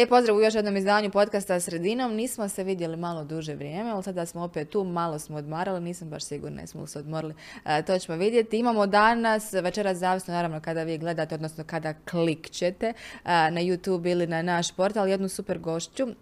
Lijep 0.00 0.08
pozdrav 0.08 0.36
u 0.36 0.40
još 0.40 0.54
jednom 0.54 0.76
izdanju 0.76 1.10
podcasta 1.10 1.60
Sredinom. 1.60 2.14
Nismo 2.14 2.48
se 2.48 2.64
vidjeli 2.64 2.96
malo 2.96 3.24
duže 3.24 3.54
vrijeme, 3.54 3.90
ali 3.90 4.02
sada 4.02 4.26
smo 4.26 4.42
opet 4.42 4.70
tu, 4.70 4.84
malo 4.84 5.18
smo 5.18 5.36
odmarali, 5.36 5.80
nisam 5.80 6.10
baš 6.10 6.24
sigurna 6.24 6.60
jesmo 6.60 6.80
li 6.80 6.88
se 6.88 6.98
odmorili, 6.98 7.34
e, 7.64 7.82
to 7.82 7.98
ćemo 7.98 8.18
vidjeti. 8.18 8.58
Imamo 8.58 8.86
danas, 8.86 9.52
večeras 9.52 9.98
zavisno 9.98 10.34
naravno 10.34 10.60
kada 10.60 10.82
vi 10.82 10.98
gledate, 10.98 11.34
odnosno 11.34 11.64
kada 11.64 11.94
klikćete 11.94 12.86
e, 12.86 12.94
na 13.24 13.60
YouTube 13.60 14.10
ili 14.10 14.26
na 14.26 14.42
naš 14.42 14.72
portal, 14.72 15.08
jednu 15.08 15.28
super 15.28 15.58
gošću. 15.58 16.08
E, 16.08 16.12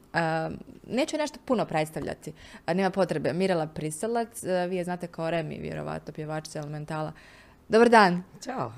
neću 0.87 1.17
nešto 1.17 1.39
puno 1.45 1.65
predstavljati, 1.65 2.33
nema 2.67 2.91
potrebe. 2.91 3.33
Mirela 3.33 3.67
Priselac, 3.67 4.43
vi 4.69 4.77
je 4.77 4.85
znate 4.85 5.07
kao 5.07 5.31
Remi, 5.31 5.59
vjerovatno, 5.59 6.13
pjevačica 6.13 6.59
Elementala. 6.59 7.13
Dobar 7.69 7.89
dan. 7.89 8.23
Ćao. 8.45 8.73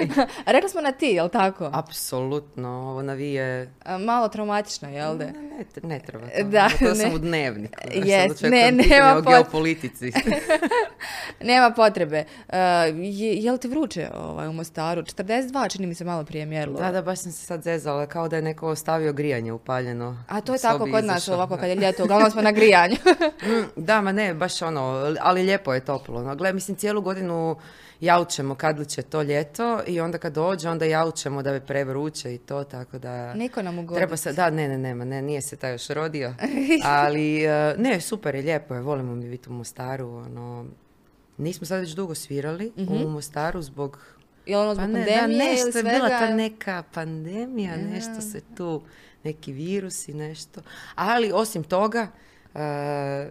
Rekli 0.54 0.70
smo 0.70 0.80
na 0.80 0.92
ti, 0.92 1.06
jel 1.06 1.28
tako? 1.28 1.70
Apsolutno, 1.72 2.68
ovo 2.68 3.02
na 3.02 3.12
vi 3.12 3.32
je... 3.32 3.72
Malo 4.00 4.28
traumatično, 4.28 4.88
jel 4.88 5.16
da? 5.16 5.26
Ne, 5.26 5.32
ne, 5.32 5.64
ne 5.82 6.00
treba 6.06 6.26
to. 6.26 6.44
Da, 6.44 6.68
to 6.78 6.84
ne. 6.84 6.94
sam 6.94 7.14
u 7.14 7.18
dnevniku. 7.18 7.74
Yes, 7.94 8.50
ne, 8.50 8.72
nema 8.72 9.16
o 9.16 9.20
geopolitici. 9.20 10.12
nema 11.50 11.70
potrebe. 11.70 12.24
Uh, 12.48 12.54
je, 12.94 13.36
je 13.36 13.52
li 13.52 13.58
ti 13.58 13.68
vruće 13.68 14.08
ovaj, 14.14 14.48
u 14.48 14.52
Mostaru? 14.52 15.02
42, 15.02 15.72
čini 15.72 15.86
mi 15.86 15.94
se 15.94 16.04
malo 16.04 16.24
prije 16.24 16.46
mjerilo. 16.46 16.80
Da, 16.80 16.92
da, 16.92 17.02
baš 17.02 17.18
sam 17.18 17.32
se 17.32 17.46
sad 17.46 17.62
zezala, 17.62 18.06
kao 18.06 18.28
da 18.28 18.36
je 18.36 18.42
neko 18.42 18.68
ostavio 18.68 19.12
grijanje 19.12 19.52
upaljeno. 19.52 20.24
A 20.28 20.40
to 20.40 20.52
je 20.52 20.58
tako 20.58 20.88
kod 20.90 21.04
nas 21.04 21.28
ovako 21.28 21.56
kad 21.56 21.68
je 21.68 21.74
ljeto, 21.74 22.04
uglavnom 22.04 22.30
smo 22.30 22.42
na 22.42 22.52
grijanju. 22.52 22.96
Mm, 23.42 23.64
da, 23.76 24.00
ma 24.00 24.12
ne, 24.12 24.34
baš 24.34 24.62
ono, 24.62 25.14
ali 25.20 25.42
lijepo 25.42 25.74
je 25.74 25.84
toplo. 25.84 26.22
No, 26.22 26.36
gle, 26.36 26.52
mislim, 26.52 26.76
cijelu 26.76 27.00
godinu 27.00 27.56
jaučemo 28.00 28.54
kad 28.54 28.78
li 28.78 28.86
će 28.86 29.02
to 29.02 29.22
ljeto 29.22 29.80
i 29.86 30.00
onda 30.00 30.18
kad 30.18 30.32
dođe 30.32 30.68
onda 30.68 30.84
jaučemo 30.84 31.42
da 31.42 31.50
je 31.50 31.60
prevruće 31.60 32.34
i 32.34 32.38
to 32.38 32.64
tako 32.64 32.98
da 32.98 33.34
niko 33.34 33.62
nam 33.62 33.78
ugoditi. 33.78 33.98
treba 33.98 34.16
se 34.16 34.32
da 34.32 34.50
ne 34.50 34.68
ne 34.68 34.78
nema 34.78 35.04
ne 35.04 35.22
nije 35.22 35.42
se 35.42 35.56
taj 35.56 35.72
još 35.72 35.88
rodio 35.88 36.34
ali 36.84 37.44
e, 37.44 37.74
ne 37.78 38.00
super 38.00 38.34
je 38.34 38.42
lijepo 38.42 38.74
je 38.74 38.80
volimo 38.80 39.14
mi 39.14 39.28
biti 39.28 39.48
u 39.48 39.52
Mostaru 39.52 40.08
ono 40.08 40.66
nismo 41.36 41.66
sad 41.66 41.80
već 41.80 41.90
dugo 41.90 42.14
svirali 42.14 42.72
u 42.76 42.82
mhm. 42.82 43.12
Mostaru 43.12 43.62
zbog 43.62 43.98
Jel 44.46 44.60
ono 44.60 44.74
zbog 44.74 44.84
pa 44.84 44.92
ne, 44.92 45.06
pandemije 45.06 45.38
da, 45.38 45.44
nešto 45.44 45.62
ili 45.62 45.72
svega? 45.72 45.88
je 45.88 45.94
bila 45.94 46.08
ta 46.08 46.34
neka 46.34 46.82
pandemija, 46.94 47.76
nešto 47.76 48.20
se 48.20 48.40
tu, 48.56 48.82
neki 49.24 49.52
virus 49.52 50.08
i 50.08 50.14
nešto. 50.14 50.60
Ali 50.94 51.32
osim 51.34 51.64
toga, 51.64 52.08
uh, 52.54 52.60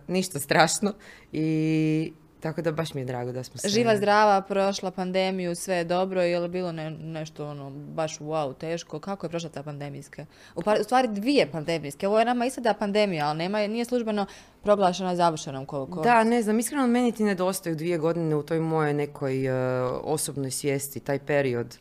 ništa 0.07 0.39
strašno 0.39 0.93
i 1.31 2.13
tako 2.43 2.61
da 2.61 2.71
baš 2.71 2.93
mi 2.93 3.01
je 3.01 3.05
drago 3.05 3.31
da 3.31 3.43
smo 3.43 3.57
se... 3.57 3.69
Živa, 3.69 3.97
zdrava, 3.97 4.41
prošla 4.41 4.91
pandemiju, 4.91 5.55
sve 5.55 5.75
je 5.75 5.83
dobro, 5.83 6.21
je 6.21 6.39
li 6.39 6.49
bilo 6.49 6.71
ne, 6.71 6.91
nešto 6.91 7.47
ono, 7.47 7.69
baš 7.69 8.19
wow, 8.19 8.57
teško? 8.57 8.99
Kako 8.99 9.25
je 9.25 9.29
prošla 9.29 9.49
ta 9.49 9.63
pandemijska? 9.63 10.25
U, 10.55 10.59
u 10.81 10.83
stvari 10.83 11.07
dvije 11.07 11.51
pandemijske. 11.51 12.07
Ovo 12.07 12.19
je 12.19 12.25
nama 12.25 12.45
da 12.57 12.73
pandemija, 12.73 13.27
ali 13.27 13.37
nema, 13.37 13.67
nije 13.67 13.85
službeno 13.85 14.25
proglašena 14.63 15.15
završenom 15.15 15.65
koliko... 15.65 16.01
Da, 16.01 16.23
ne 16.23 16.41
znam, 16.41 16.59
iskreno 16.59 16.87
meni 16.87 17.11
ti 17.11 17.23
nedostaju 17.23 17.75
dvije 17.75 17.97
godine 17.97 18.35
u 18.35 18.43
toj 18.43 18.59
moje 18.59 18.93
nekoj 18.93 19.49
uh, 19.49 19.55
osobnoj 20.03 20.51
svijesti, 20.51 20.99
taj 20.99 21.19
period 21.19 21.77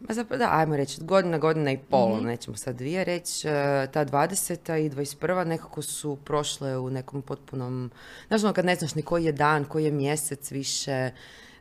Ma 0.00 0.14
zapravo 0.14 0.38
da, 0.38 0.50
ajmo 0.52 0.76
reći, 0.76 1.00
godina, 1.00 1.38
godina 1.38 1.72
i 1.72 1.78
pol, 1.78 2.16
mm 2.16 2.24
nećemo 2.24 2.56
sad 2.56 2.76
dvije 2.76 3.04
reći, 3.04 3.48
e, 3.48 3.86
ta 3.92 4.04
20. 4.04 4.86
i 4.86 4.90
21. 4.90 5.44
nekako 5.44 5.82
su 5.82 6.16
prošle 6.24 6.78
u 6.78 6.90
nekom 6.90 7.22
potpunom, 7.22 7.90
znaš 8.28 8.44
ono 8.44 8.52
kad 8.52 8.64
ne 8.64 8.74
znaš 8.74 8.94
ni 8.94 9.02
koji 9.02 9.24
je 9.24 9.32
dan, 9.32 9.64
koji 9.64 9.84
je 9.84 9.90
mjesec 9.90 10.50
više, 10.50 11.10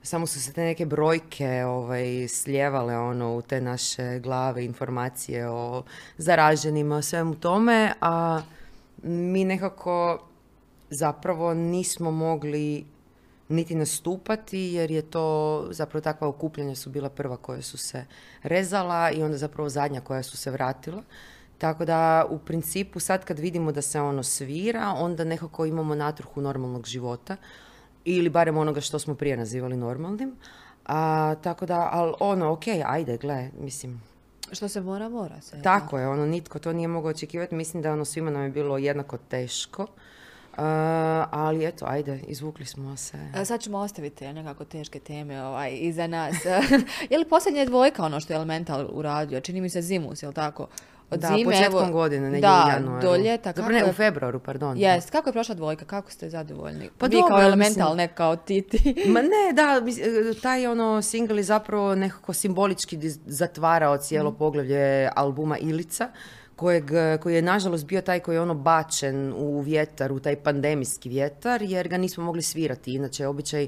samo 0.02 0.28
su 0.28 0.42
se 0.42 0.54
te 0.54 0.62
neke 0.62 0.86
brojke 0.86 1.66
ovaj, 1.66 2.28
slijevale 2.28 2.98
ono, 2.98 3.36
u 3.36 3.42
te 3.42 3.62
naše 3.62 4.20
glave, 4.20 4.66
informacije 4.66 5.50
o 5.50 5.84
zaraženima, 6.18 6.96
o 6.96 7.02
svemu 7.02 7.36
tome, 7.36 7.94
a 8.02 8.42
mi 9.04 9.46
nekako 9.46 10.28
zapravo 10.90 11.54
nismo 11.54 12.12
mogli 12.12 12.86
niti 13.50 13.76
nastupati 13.76 14.60
jer 14.60 14.92
je 14.92 15.02
to 15.02 15.68
zapravo 15.72 16.02
takva 16.02 16.28
okupljanja 16.28 16.76
su 16.76 16.90
bila 16.90 17.10
prva 17.10 17.38
koja 17.38 17.62
su 17.62 17.78
se 17.78 18.06
rezala 18.44 19.12
i 19.12 19.24
onda 19.24 19.38
zapravo 19.38 19.70
zadnja 19.70 20.02
koja 20.02 20.24
su 20.24 20.38
se 20.38 20.52
vratila. 20.52 21.04
Tako 21.58 21.86
da 21.86 22.26
u 22.30 22.40
principu 22.40 23.00
sad 23.00 23.26
kad 23.26 23.40
vidimo 23.40 23.72
da 23.72 23.82
se 23.82 24.02
ono 24.02 24.24
svira, 24.24 24.94
onda 24.98 25.24
nekako 25.24 25.66
imamo 25.66 25.96
natruhu 25.96 26.42
normalnog 26.42 26.86
života 26.86 27.38
ili 28.06 28.30
barem 28.30 28.58
onoga 28.58 28.82
što 28.82 29.00
smo 29.00 29.16
prije 29.16 29.38
nazivali 29.38 29.78
normalnim. 29.78 30.36
A, 30.86 31.36
tako 31.44 31.66
da, 31.66 31.90
ali 31.92 32.14
ono, 32.20 32.52
ok, 32.52 32.64
ajde, 32.86 33.18
gle, 33.18 33.50
mislim, 33.60 34.02
što 34.52 34.68
se 34.68 34.82
mora, 34.82 35.10
mora 35.10 35.42
se. 35.42 35.62
Tako 35.62 36.00
je, 36.00 36.08
ono, 36.08 36.26
nitko 36.26 36.60
to 36.60 36.74
nije 36.74 36.88
mogao 36.88 37.12
očekivati. 37.12 37.56
Mislim 37.56 37.84
da 37.84 37.94
ono 37.94 38.06
svima 38.06 38.32
nam 38.32 38.44
je 38.44 38.50
bilo 38.50 38.78
jednako 38.78 39.18
teško. 39.18 39.88
Uh, 40.58 40.62
ali 41.32 41.66
eto, 41.66 41.86
ajde, 41.88 42.20
izvukli 42.28 42.66
smo 42.66 42.98
se. 42.98 43.18
A 43.34 43.46
sad 43.46 43.62
ćemo 43.62 43.78
ostaviti 43.78 44.34
nekako 44.34 44.66
teške 44.66 45.00
teme 45.00 45.44
ovaj, 45.44 45.78
iza 45.82 46.08
nas. 46.08 46.36
je 47.10 47.18
li 47.18 47.26
posljednja 47.30 47.66
dvojka 47.66 48.04
ono 48.04 48.20
što 48.20 48.34
je 48.34 48.36
Elemental 48.36 48.88
uradio? 48.92 49.42
Čini 49.42 49.62
mi 49.62 49.70
se 49.70 49.82
zimus, 49.82 50.24
je 50.24 50.28
li 50.28 50.34
tako? 50.34 50.68
Od 51.10 51.20
da, 51.20 51.28
zime, 51.28 51.44
početkom 51.44 51.84
evo, 51.84 51.92
godine, 51.92 52.30
ne 52.30 52.40
da, 52.40 52.80
do 53.02 53.16
ljeta. 53.16 53.54
Dobro, 53.54 53.74
ne, 53.74 53.86
u 53.86 53.94
februaru, 53.94 54.40
pardon. 54.40 54.78
Jest, 54.78 55.10
kako 55.10 55.30
je 55.30 55.34
prošla 55.34 55.56
dvojka? 55.56 55.86
Kako 55.86 56.12
ste 56.12 56.30
zadovoljni? 56.30 56.90
Pa 56.98 57.06
Vi 57.06 57.22
kao 57.28 57.42
Elemental, 57.42 57.90
mislim, 57.90 57.98
ne 57.98 58.08
kao 58.08 58.36
Titi. 58.36 58.96
Ma 59.14 59.22
ne, 59.22 59.54
da, 59.54 59.82
taj 60.42 60.68
ono 60.68 61.02
single 61.02 61.38
je 61.38 61.44
zapravo 61.44 61.96
nekako 61.96 62.34
simbolički 62.34 63.00
zatvarao 63.26 63.98
cijelo 63.98 64.32
mm. 64.32 64.36
poglavlje 64.36 65.10
albuma 65.16 65.58
Ilica 65.58 66.10
kojeg, 66.56 66.92
koji 67.22 67.36
je 67.36 67.42
nažalost 67.42 67.86
bio 67.86 68.02
taj 68.02 68.20
koji 68.20 68.36
je 68.36 68.42
ono 68.42 68.54
bačen 68.54 69.34
u 69.38 69.62
vjetar, 69.62 70.12
u 70.12 70.20
taj 70.20 70.36
pandemijski 70.36 71.10
vjetar, 71.10 71.62
jer 71.62 71.88
ga 71.88 71.98
nismo 71.98 72.24
mogli 72.24 72.42
svirati. 72.42 72.94
Inače, 72.94 73.28
običaj 73.28 73.68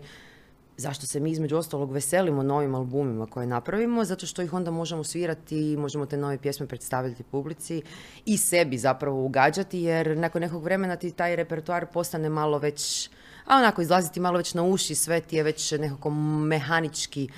zašto 0.78 1.08
se 1.08 1.20
mi 1.20 1.31
između 1.31 1.58
ostalog 1.58 1.92
veselimo 1.92 2.44
novim 2.44 2.76
albumima 2.76 3.26
koje 3.26 3.47
napravimo, 3.47 4.06
zato 4.06 4.26
što 4.26 4.42
ih 4.42 4.53
onda 4.53 4.72
možemo 4.72 5.03
svirati 5.03 5.78
možemo 5.78 6.06
te 6.06 6.18
nove 6.18 6.38
pjesme 6.38 6.68
predstaviti 6.68 7.24
publici 7.24 7.81
i 8.26 8.38
sebi 8.38 8.78
zapravo 8.78 9.26
ugađati, 9.26 9.80
jer 9.80 10.18
nakon 10.18 10.42
nekog 10.42 10.64
vremena 10.64 10.96
ti 10.96 11.12
taj 11.12 11.36
repertoar 11.36 11.86
postane 11.86 12.30
malo 12.30 12.59
već, 12.59 13.09
a 13.46 13.58
onako 13.58 13.81
izlaziti 13.81 14.20
malo 14.20 14.38
već 14.38 14.53
na 14.53 14.64
uši, 14.64 14.96
sve 14.96 15.22
ti 15.22 15.36
je 15.36 15.44
već 15.44 15.72
nekako 15.72 16.09
mehanički 16.09 17.30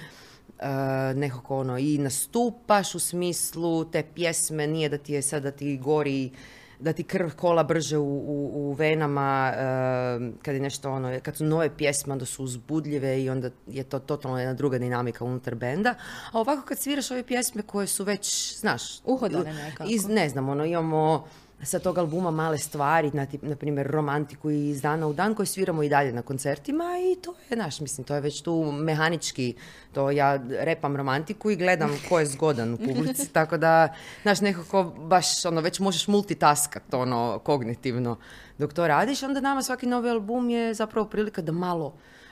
nekako 1.16 1.58
ono 1.58 1.78
i 1.78 1.98
nastupaš 1.98 2.96
u 2.96 3.00
smislu 3.00 3.86
te 3.86 4.04
pjesme, 4.16 4.68
nije 4.68 4.90
da 4.90 4.98
ti 4.98 5.14
je 5.14 5.22
sad 5.22 5.44
da 5.44 5.52
ti 5.52 5.78
gori 5.78 6.32
da 6.80 6.94
ti 6.94 7.04
krv 7.04 7.30
kola 7.36 7.64
brže 7.64 7.98
u, 7.98 8.04
u, 8.04 8.52
u 8.54 8.74
venama 8.74 9.54
uh, 9.54 10.36
kad 10.42 10.56
je 10.56 10.62
nešto 10.62 10.92
ono, 10.92 11.20
kad 11.24 11.38
su 11.38 11.46
nove 11.46 11.78
pjesme 11.78 12.14
onda 12.14 12.26
su 12.26 12.44
uzbudljive 12.44 13.24
i 13.24 13.30
onda 13.30 13.50
je 13.68 13.84
to 13.84 14.00
totalno 14.00 14.40
jedna 14.40 14.54
druga 14.54 14.78
dinamika 14.78 15.26
unutar 15.26 15.56
benda. 15.56 15.96
A 16.32 16.40
ovako 16.40 16.62
kad 16.62 16.80
sviraš 16.80 17.12
ove 17.12 17.24
pjesme 17.24 17.62
koje 17.62 17.88
su 17.88 18.04
već, 18.04 18.56
znaš, 18.58 18.82
uhodane 19.06 19.54
nekako. 19.54 19.90
Iz, 19.90 20.08
ne 20.08 20.30
znam, 20.30 20.50
ono 20.50 20.66
imamo 20.66 21.28
sa 21.64 21.80
tog 21.80 21.98
albuma 21.98 22.32
male 22.32 22.58
stvari, 22.58 23.12
na, 23.14 23.28
na 23.42 23.56
primjer 23.56 23.88
romantiku 23.88 24.50
iz 24.50 24.82
dana 24.82 25.08
u 25.08 25.14
dan 25.14 25.36
koji 25.36 25.46
sviramo 25.46 25.84
i 25.84 25.90
dalje 25.90 26.14
na 26.14 26.22
koncertima 26.22 26.84
i 27.12 27.22
to 27.22 27.36
je 27.50 27.58
naš, 27.58 27.80
mislim, 27.80 28.06
to 28.06 28.16
je 28.16 28.22
već 28.22 28.42
tu 28.42 28.72
mehanički, 28.72 29.56
to 29.94 30.12
ja 30.12 30.40
repam 30.50 30.96
romantiku 30.96 31.52
i 31.52 31.56
gledam 31.56 31.90
ko 32.10 32.20
je 32.20 32.26
zgodan 32.26 32.74
u 32.74 32.78
publici, 32.78 33.30
tako 33.40 33.58
da, 33.58 33.94
znaš, 34.22 34.42
nekako 34.42 34.84
baš, 34.84 35.46
ono, 35.46 35.62
već 35.62 35.80
možeš 35.80 36.08
multitaskat, 36.08 36.94
ono, 36.94 37.40
kognitivno 37.44 38.18
dok 38.58 38.74
to 38.74 38.88
radiš, 38.88 39.24
onda 39.24 39.42
nama 39.42 39.64
svaki 39.64 39.86
novi 39.86 40.10
album 40.10 40.50
je 40.50 40.74
zapravo 40.74 41.08
prilika 41.08 41.42
da 41.42 41.52
malo 41.52 41.86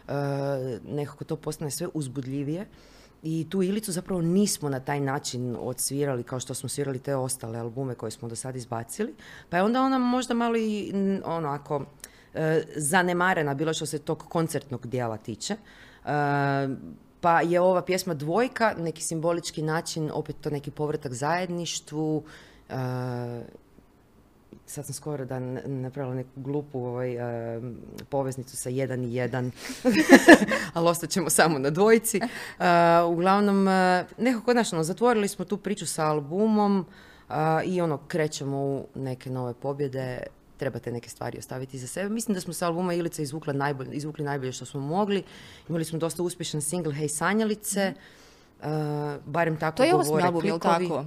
uh, 0.07 0.13
nekako 0.85 1.23
to 1.23 1.35
postane 1.35 1.71
sve 1.71 1.88
uzbudljivije 1.94 2.65
i 3.23 3.47
tu 3.49 3.63
Ilicu 3.63 3.91
zapravo 3.91 4.21
nismo 4.21 4.69
na 4.69 4.79
taj 4.79 4.99
način 4.99 5.55
odsvirali 5.59 6.23
kao 6.23 6.39
što 6.39 6.53
smo 6.53 6.69
svirali 6.69 6.99
te 6.99 7.15
ostale 7.15 7.59
albume 7.59 7.95
koje 7.95 8.11
smo 8.11 8.27
do 8.27 8.35
sad 8.35 8.55
izbacili. 8.55 9.13
Pa 9.49 9.57
je 9.57 9.63
onda 9.63 9.81
ona 9.81 9.97
možda 9.97 10.33
malo 10.33 10.57
i 10.57 10.93
ono 11.25 11.49
ako 11.49 11.85
e, 12.33 12.63
zanemarena 12.75 13.53
bilo 13.53 13.73
što 13.73 13.85
se 13.85 13.99
tog 13.99 14.23
koncertnog 14.29 14.87
dijela 14.87 15.17
tiče. 15.17 15.53
E, 15.53 15.57
pa 17.21 17.41
je 17.41 17.61
ova 17.61 17.81
pjesma 17.81 18.13
dvojka, 18.13 18.75
neki 18.77 19.03
simbolički 19.03 19.61
način, 19.61 20.11
opet 20.13 20.35
to 20.41 20.49
neki 20.49 20.71
povratak 20.71 21.13
zajedništvu, 21.13 22.23
e, 22.69 22.73
sad 24.65 24.86
sam 24.86 24.94
skoro 24.94 25.25
da 25.25 25.39
napravila 25.39 26.15
neku 26.15 26.30
glupu 26.36 26.80
ovaj, 26.80 27.18
uh, 27.18 27.63
poveznicu 28.09 28.57
sa 28.57 28.69
jedan 28.69 29.04
i 29.04 29.15
jedan, 29.15 29.51
ali 30.74 30.89
ostat 30.89 31.09
ćemo 31.09 31.30
samo 31.30 31.59
na 31.59 31.69
dvojici. 31.69 32.19
Uh, 32.19 32.65
uglavnom, 33.12 33.68
uh, 33.68 33.74
nekako, 34.18 34.51
znaš, 34.51 34.74
ono, 34.74 34.83
zatvorili 34.83 35.27
smo 35.27 35.45
tu 35.45 35.57
priču 35.57 35.86
sa 35.86 36.06
albumom 36.06 36.86
i 37.65 37.81
ono, 37.81 37.98
krećemo 38.07 38.57
u 38.57 38.88
neke 38.95 39.30
nove 39.30 39.54
pobjede, 39.54 40.19
trebate 40.57 40.92
neke 40.92 41.10
stvari 41.10 41.38
ostaviti 41.38 41.80
za 41.80 41.88
sebe. 41.88 42.10
Mislim 42.10 42.33
da 42.33 42.42
smo 42.42 42.53
sa 42.53 42.68
albuma 42.68 42.94
Ilica 42.94 43.21
izvukli 43.21 43.53
najbolje, 43.53 43.92
izvukli 43.92 44.25
najbolje 44.25 44.51
što 44.51 44.65
smo 44.65 44.80
mogli. 44.80 45.24
Imali 45.69 45.86
smo 45.86 46.00
dosta 46.00 46.24
uspješan 46.24 46.62
single 46.62 46.94
Hej 46.94 47.10
Sanjalice, 47.10 47.92
mm 47.92 48.27
barem 49.25 49.57
tako 49.57 49.77
to 49.77 49.83
je 49.83 49.92
govore 49.92 50.24
album, 50.24 50.60
tako? 50.60 51.06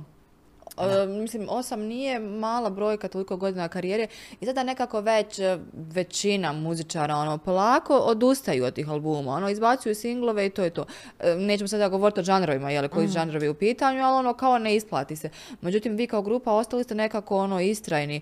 E, 0.78 1.06
mislim, 1.06 1.46
osam 1.50 1.80
nije 1.80 2.18
mala 2.18 2.70
brojka 2.70 3.08
toliko 3.08 3.36
godina 3.36 3.68
karijere 3.68 4.06
i 4.40 4.46
sada 4.46 4.62
nekako 4.62 5.00
već 5.00 5.38
e, 5.38 5.58
većina 5.72 6.52
muzičara 6.52 7.16
ono, 7.16 7.38
polako 7.38 7.96
odustaju 7.96 8.64
od 8.64 8.74
tih 8.74 8.88
albuma. 8.88 9.32
Ono, 9.32 9.50
izbacuju 9.50 9.94
singlove 9.94 10.46
i 10.46 10.50
to 10.50 10.62
je 10.62 10.70
to. 10.70 10.84
E, 11.20 11.34
nećemo 11.34 11.68
sada 11.68 11.88
govoriti 11.88 12.20
o 12.20 12.22
žanrovima, 12.22 12.70
jel, 12.70 12.88
koji 12.88 13.06
mm. 13.06 13.10
žanrovi 13.10 13.48
u 13.48 13.54
pitanju, 13.54 14.04
ali 14.04 14.16
ono 14.16 14.34
kao 14.34 14.58
ne 14.58 14.76
isplati 14.76 15.16
se. 15.16 15.30
Međutim, 15.60 15.96
vi 15.96 16.06
kao 16.06 16.22
grupa 16.22 16.52
ostali 16.52 16.84
ste 16.84 16.94
nekako 16.94 17.36
ono 17.36 17.60
istrajni 17.60 18.20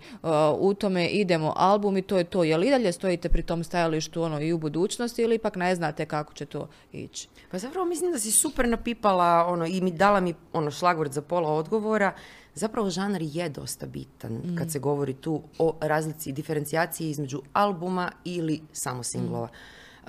u 0.59 0.75
tome 0.75 1.07
idemo 1.07 1.53
album 1.57 1.97
i 1.97 2.03
to 2.03 2.19
je 2.19 2.25
to. 2.25 2.45
Jel 2.45 2.65
i 2.65 2.71
dalje 2.71 2.93
stojite 2.93 3.29
pri 3.29 3.43
tom 3.43 3.65
stajalištu 3.65 4.23
ono 4.23 4.41
i 4.41 4.53
u 4.53 4.59
budućnosti 4.59 5.23
ili 5.23 5.35
ipak 5.35 5.57
ne 5.57 5.75
znate 5.75 6.07
kako 6.07 6.33
će 6.35 6.47
to 6.47 6.69
ići? 6.93 7.29
Pa 7.51 7.59
zapravo 7.59 7.87
mislim 7.87 8.13
da 8.13 8.19
si 8.19 8.31
super 8.31 8.69
napipala 8.69 9.47
ono, 9.47 9.67
i 9.67 9.81
mi 9.81 9.91
dala 9.91 10.21
mi 10.21 10.35
ono 10.53 10.71
šlagvord 10.71 11.13
za 11.13 11.23
pola 11.23 11.53
odgovora 11.53 12.13
zapravo 12.59 12.91
žanr 12.91 13.23
je 13.23 13.49
dosta 13.49 13.87
bitan 13.87 14.43
kad 14.59 14.67
mm. 14.67 14.71
se 14.71 14.79
govori 14.79 15.15
tu 15.15 15.43
o 15.59 15.77
razlici 15.81 16.33
diferencijaciji 16.33 17.11
između 17.11 17.43
albuma 17.53 18.13
ili 18.25 18.61
samo 18.73 19.03
singlova. 19.03 19.47
Mm. 19.47 20.09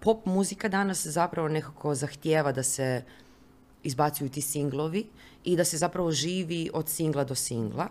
pop 0.00 0.26
muzika 0.26 0.68
danas 0.68 1.06
zapravo 1.06 1.48
nekako 1.48 1.94
zahtijeva 1.94 2.52
da 2.52 2.62
se 2.62 3.02
izbacuju 3.82 4.28
ti 4.28 4.40
singlovi 4.40 5.06
i 5.44 5.56
da 5.56 5.64
se 5.64 5.76
zapravo 5.76 6.12
živi 6.12 6.70
od 6.74 6.88
singla 6.88 7.24
do 7.24 7.34
singla 7.34 7.88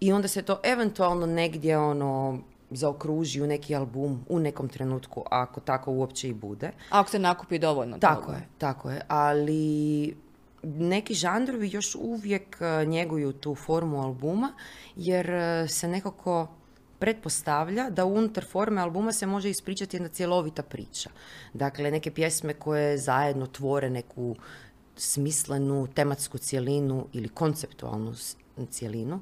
i 0.00 0.12
onda 0.12 0.28
se 0.28 0.42
to 0.42 0.60
eventualno 0.64 1.26
negdje 1.26 1.78
ono 1.78 2.38
zaokruži 2.70 3.42
u 3.42 3.46
neki 3.46 3.74
album 3.74 4.24
u 4.28 4.38
nekom 4.38 4.68
trenutku, 4.68 5.22
ako 5.30 5.60
tako 5.60 5.92
uopće 5.92 6.28
i 6.28 6.34
bude. 6.34 6.70
Ako 6.90 7.10
se 7.10 7.18
nakupi 7.18 7.58
dovoljno 7.58 7.98
Tako 7.98 8.32
je, 8.32 8.48
tako 8.58 8.90
je. 8.90 9.00
Ali 9.08 10.16
neki 10.74 11.14
žandrovi 11.14 11.70
još 11.72 11.94
uvijek 11.94 12.56
e, 12.60 12.86
njeguju 12.86 13.32
tu 13.32 13.54
formu 13.54 14.02
albuma 14.02 14.52
jer 14.96 15.30
e, 15.30 15.68
se 15.68 15.88
nekako 15.88 16.48
pretpostavlja 16.98 17.90
da 17.90 18.04
unutar 18.04 18.44
forme 18.44 18.80
albuma 18.80 19.12
se 19.12 19.26
može 19.26 19.50
ispričati 19.50 19.96
jedna 19.96 20.08
cjelovita 20.08 20.62
priča. 20.62 21.10
Dakle, 21.52 21.90
neke 21.90 22.10
pjesme 22.10 22.54
koje 22.54 22.98
zajedno 22.98 23.46
tvore 23.46 23.90
neku 23.90 24.36
smislenu 24.96 25.86
tematsku 25.94 26.38
cjelinu 26.38 27.06
ili 27.12 27.28
konceptualnu 27.28 28.14
cjelinu 28.70 29.20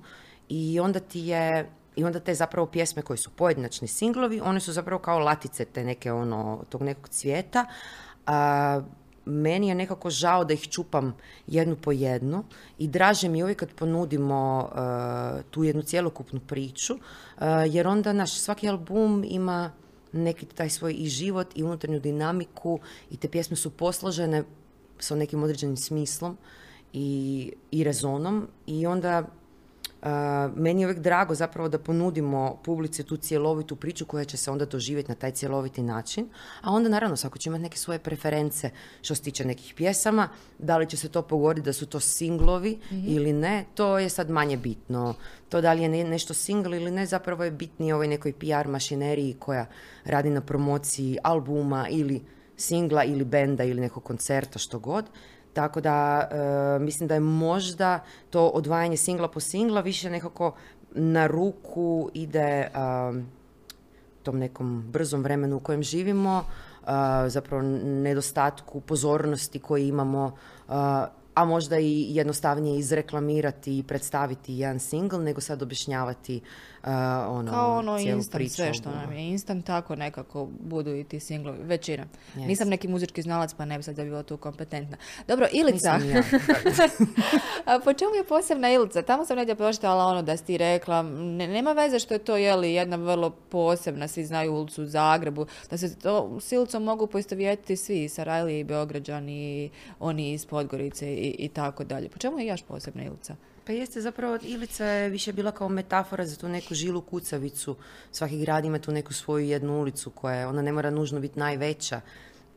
i 0.49 0.81
onda 0.81 1.01
ti 1.01 1.21
je 1.21 1.71
i 1.97 2.05
onda 2.05 2.21
te 2.21 2.35
zapravo 2.35 2.67
pjesme 2.67 3.03
koji 3.03 3.17
su 3.19 3.31
pojedinačni 3.31 3.89
singlovi, 3.89 4.41
one 4.41 4.61
su 4.61 4.73
zapravo 4.73 5.03
kao 5.03 5.19
latice 5.19 5.65
te 5.65 5.85
neke 5.85 6.13
ono, 6.13 6.65
tog 6.69 6.83
nekog 6.83 7.09
cvijeta. 7.09 7.67
Meni 9.27 9.69
je 9.69 9.75
nekako 9.75 10.11
žao 10.11 10.45
da 10.45 10.55
ih 10.55 10.69
čupam 10.69 11.17
jednu 11.47 11.77
po 11.77 11.93
jednu 11.93 12.45
i 12.79 12.89
draže 12.89 13.29
mi 13.29 13.43
uvijek 13.43 13.59
kad 13.59 13.75
ponudimo 13.75 14.71
uh, 14.73 15.43
tu 15.51 15.65
jednu 15.65 15.83
cjelokupnu 15.83 16.41
priču, 16.41 16.95
uh, 16.95 17.43
jer 17.69 17.89
onda 17.89 18.13
naš 18.13 18.39
svaki 18.39 18.69
album 18.69 19.25
ima 19.29 19.73
neki 20.13 20.47
taj 20.47 20.71
svoj 20.71 20.95
i 20.99 21.07
život 21.07 21.47
i 21.55 21.63
unutarnju 21.63 22.01
dinamiku 22.01 22.79
i 23.11 23.17
te 23.17 23.29
pjesme 23.29 23.57
su 23.57 23.71
posložene 23.71 24.45
sa 24.99 25.17
nekim 25.17 25.43
određenim 25.43 25.77
smislom 25.77 26.37
i, 26.93 27.53
i 27.71 27.85
rezonom 27.85 28.49
i 28.67 28.87
onda 28.87 29.27
meni 30.57 30.83
je 30.83 30.87
uvijek 30.87 30.99
drago 30.99 31.35
zapravo 31.35 31.69
da 31.69 31.79
ponudimo 31.79 32.61
publici 32.65 33.05
tu 33.05 33.17
cjelovitu 33.17 33.77
priču 33.77 34.07
koja 34.07 34.25
će 34.25 34.37
se 34.37 34.51
onda 34.51 34.67
doživjeti 34.67 35.09
na 35.09 35.15
taj 35.15 35.31
cjeloviti 35.31 35.83
način, 35.83 36.29
a 36.61 36.71
onda 36.71 36.89
naravno 36.89 37.17
svako 37.17 37.39
će 37.39 37.51
imati 37.51 37.63
neke 37.63 37.79
svoje 37.79 37.99
preference 37.99 38.71
što 39.03 39.15
se 39.15 39.23
tiče 39.23 39.45
nekih 39.45 39.75
pjesama, 39.75 40.29
da 40.59 40.77
li 40.77 40.87
će 40.87 40.97
se 40.97 41.09
to 41.09 41.23
pogoditi 41.23 41.65
da 41.65 41.73
su 41.73 41.87
to 41.87 42.01
singlovi 42.01 42.79
mhm. 42.93 43.05
ili 43.07 43.33
ne, 43.33 43.65
to 43.75 43.99
je 43.99 44.09
sad 44.09 44.31
manje 44.31 44.57
bitno. 44.57 45.15
To 45.49 45.61
da 45.61 45.73
li 45.73 45.83
je 45.83 46.05
nešto 46.05 46.35
single 46.35 46.77
ili 46.77 46.91
ne, 46.91 47.07
zapravo 47.07 47.45
je 47.45 47.51
bitnije 47.51 47.95
ovoj 47.95 48.09
nekoj 48.09 48.33
PR 48.33 48.69
mašineriji 48.69 49.37
koja 49.39 49.67
radi 50.05 50.31
na 50.31 50.41
promociji 50.41 51.19
albuma 51.23 51.89
ili 51.91 52.23
singla 52.57 53.05
ili 53.05 53.25
benda 53.25 53.65
ili 53.65 53.81
nekog 53.81 54.05
koncerta, 54.05 54.59
što 54.59 54.79
god. 54.79 55.05
Tako 55.55 55.81
da 55.81 56.29
e, 56.31 56.79
mislim 56.79 57.09
da 57.09 57.15
je 57.15 57.21
možda 57.21 58.01
to 58.31 58.49
odvajanje 58.49 58.97
singla 58.97 59.29
po 59.29 59.41
singla 59.41 59.81
više 59.81 60.11
nekako 60.11 60.55
na 60.95 61.27
ruku 61.27 62.11
ide 62.15 62.69
tom 64.23 64.39
nekom 64.39 64.83
brzom 64.83 65.23
vremenu 65.23 65.57
u 65.57 65.61
kojem 65.61 65.83
živimo, 65.83 66.45
zapravo 67.27 67.63
nedostatku 67.85 68.81
pozornosti 68.81 69.59
koji 69.59 69.89
imamo 69.89 70.37
a 71.35 71.45
možda 71.45 71.79
i 71.79 72.07
jednostavnije 72.17 72.79
izreklamirati 72.79 73.79
i 73.79 73.83
predstaviti 73.83 74.55
jedan 74.55 74.79
single 74.81 75.19
nego 75.19 75.41
sad 75.41 75.63
objašnjavati 75.63 76.41
ono, 77.29 77.51
Kao 77.51 77.79
ono 77.79 77.99
instant, 77.99 78.51
sve 78.51 78.75
što 78.75 78.91
nam 78.91 79.13
je 79.13 79.29
instant, 79.29 79.67
tako 79.67 79.97
nekako 79.97 80.49
budu 80.61 80.95
i 80.95 81.05
ti 81.05 81.21
singlovi, 81.21 81.59
većina. 81.63 82.05
Nisam 82.35 82.69
neki 82.69 82.89
muzički 82.89 83.23
znalac 83.23 83.55
pa 83.55 83.65
ne 83.65 83.77
bi 83.77 83.83
sad 83.83 83.97
bila 83.97 84.23
tu 84.23 84.37
kompetentna. 84.37 84.97
Dobro, 85.29 85.47
Ilica. 85.53 85.99
po 87.85 87.93
čemu 87.93 88.15
je 88.15 88.25
posebna 88.29 88.71
Ilica? 88.71 89.03
Tamo 89.03 89.25
sam 89.25 89.37
negdje 89.37 89.55
pročitala 89.55 90.05
ono 90.05 90.23
da 90.23 90.37
si 90.37 90.45
ti 90.45 90.59
rekla, 90.59 91.03
nema 91.03 91.73
veze 91.73 91.99
što 91.99 92.15
je 92.15 92.19
to 92.19 92.37
jeli 92.37 92.73
jedna 92.73 92.97
vrlo 92.97 93.31
posebna, 93.31 94.09
svi 94.09 94.25
znaju 94.25 94.55
ulicu 94.55 94.83
u 94.83 94.87
Zagrebu, 94.87 95.47
da 95.71 95.79
se 95.79 95.99
to 95.99 96.41
s 96.41 96.53
Ilicom 96.53 96.83
mogu 96.83 97.07
poistovjetiti 97.07 97.77
svi, 97.77 98.09
Sarajli 98.09 98.59
i 98.59 98.65
Beograđani, 98.65 99.71
oni 100.01 100.33
iz 100.33 100.47
Podgorice 100.47 101.15
i, 101.15 101.37
i 101.39 101.49
tako 101.49 101.85
dalje. 101.85 102.09
Po 102.09 102.19
čemu 102.19 102.39
je 102.39 102.47
još 102.47 102.63
posebna 102.63 103.05
Ilica? 103.05 103.37
Pa 103.67 103.73
jeste, 103.73 104.01
zapravo 104.01 104.39
Ilica 104.43 104.85
je 104.85 105.09
više 105.09 105.33
bila 105.33 105.51
kao 105.51 105.69
metafora 105.69 106.27
za 106.27 106.37
tu 106.37 106.49
neku 106.49 106.75
žilu 106.75 107.01
kucavicu. 107.01 107.77
Svaki 108.13 108.39
grad 108.39 108.65
ima 108.65 108.79
tu 108.79 108.93
neku 108.93 109.13
svoju 109.13 109.47
jednu 109.47 109.81
ulicu 109.81 110.11
koja 110.11 110.35
je, 110.35 110.47
ona 110.47 110.63
ne 110.63 110.73
mora 110.73 110.91
nužno 110.91 111.21
biti 111.21 111.39
najveća 111.39 112.01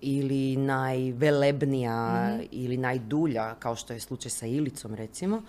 ili 0.02 0.56
najvelebnija 0.58 2.30
mhm. 2.34 2.44
ili 2.52 2.78
najdulja, 2.78 3.56
kao 3.56 3.76
što 3.76 3.94
je 3.94 4.00
slučaj 4.00 4.32
sa 4.32 4.46
Ilicom 4.46 4.96
recimo, 4.96 5.42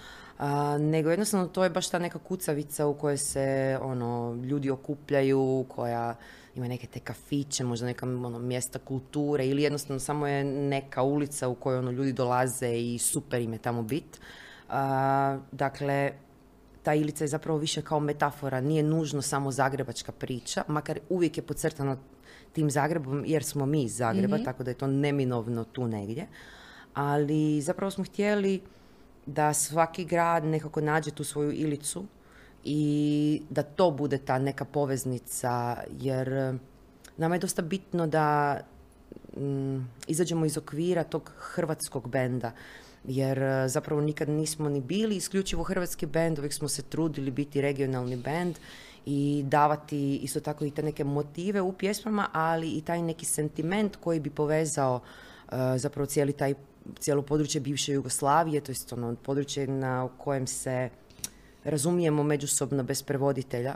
nego 0.78 1.10
jednostavno 1.10 1.46
to 1.46 1.64
je 1.64 1.70
baš 1.70 1.88
ta 1.88 1.99
neka 1.99 2.19
kucavica 2.19 2.87
u 2.87 2.94
kojoj 2.94 3.16
se 3.16 3.78
ono, 3.82 4.38
ljudi 4.44 4.70
okupljaju, 4.70 5.66
koja 5.69 6.16
ima 6.55 6.69
neke 6.69 6.87
te 6.87 7.00
kafiće, 7.00 7.64
možda 7.64 7.87
neka 7.87 8.06
ono, 8.06 8.38
mjesta 8.38 8.78
kulture 8.78 9.46
ili 9.46 9.62
jednostavno 9.62 10.00
samo 10.00 10.26
je 10.26 10.44
neka 10.44 11.02
ulica 11.02 11.49
u 11.49 11.55
kojoj 11.55 11.78
ono, 11.78 11.90
ljudi 11.90 12.12
dolaze 12.12 12.72
i 12.72 12.98
super 12.98 13.41
im 13.41 13.53
je 13.53 13.58
tamo 13.58 13.82
bit. 13.82 14.20
Dakle, 15.53 16.13
ta 16.82 16.94
Ilica 16.94 17.25
je 17.25 17.29
zapravo 17.29 17.58
više 17.58 17.82
kao 17.82 18.01
metafora, 18.01 18.60
nije 18.60 18.82
nužno 18.82 19.22
samo 19.22 19.51
zagrebačka 19.51 20.13
priča, 20.13 20.65
makar 20.69 20.98
uvijek 21.08 21.37
je 21.37 21.43
podcrtana 21.43 21.96
tim 22.53 22.70
Zagrebom 22.70 23.25
jer 23.27 23.44
smo 23.44 23.67
mi 23.67 23.82
iz 23.82 23.96
Zagreba, 23.96 24.37
mhm. 24.37 24.44
tako 24.44 24.65
da 24.65 24.70
je 24.70 24.75
to 24.75 24.87
neminovno 24.87 25.65
tu 25.65 25.87
negdje. 25.87 26.27
Ali 26.94 27.60
zapravo 27.60 27.91
smo 27.91 28.05
htjeli 28.05 28.60
da 29.27 29.55
svaki 29.55 30.05
grad 30.05 30.44
nekako 30.44 30.81
nađe 30.81 31.10
tu 31.10 31.25
svoju 31.25 31.53
Ilicu 31.53 32.05
i 32.65 33.43
da 33.51 33.63
to 33.63 33.91
bude 33.91 34.19
ta 34.19 34.39
neka 34.39 34.65
poveznica 34.65 35.77
jer 36.01 36.32
eh, 36.32 36.55
nama 37.17 37.34
je 37.34 37.39
dosta 37.39 37.63
bitno 37.63 38.06
da 38.06 38.60
mm, 39.37 39.79
izađemo 40.06 40.46
iz 40.46 40.58
okvira 40.58 41.05
tog 41.05 41.32
hrvatskog 41.37 42.08
benda 42.08 42.53
jer 43.08 43.43
eh, 43.43 43.69
zapravo 43.69 44.00
nikad 44.00 44.29
nismo 44.29 44.69
ni 44.69 44.81
bili 44.81 45.17
isključivo 45.17 45.62
hrvatski 45.62 46.06
bend, 46.06 46.38
uvijek 46.38 46.53
smo 46.53 46.69
se 46.69 46.82
trudili 46.82 47.31
biti 47.31 47.60
regionalni 47.60 48.17
bend 48.17 48.56
i 49.06 49.44
davati 49.46 50.17
isto 50.17 50.41
tako 50.41 50.65
i 50.65 50.70
te 50.70 50.82
neke 50.82 51.05
motive 51.05 51.60
u 51.60 51.72
pjesmama, 51.72 52.29
ali 52.32 52.70
i 52.70 52.81
taj 52.81 53.03
neki 53.03 53.24
sentiment 53.24 53.96
koji 53.96 54.20
bi 54.20 54.31
povezao 54.31 54.94
uh, 54.94 55.53
zapravo 55.77 56.06
cijeli 56.06 56.32
taj 56.32 56.55
cijelo 56.98 57.22
područje 57.22 57.60
bivše 57.60 57.93
Jugoslavije, 57.93 58.60
to 58.60 58.72
je 58.72 58.77
ono 58.93 59.15
područje 59.15 59.67
na 59.67 60.08
kojem 60.19 60.46
se 60.46 60.88
razumijemo 61.65 62.22
međusobno 62.22 62.82
bez 62.82 63.03
prevoditelja. 63.03 63.74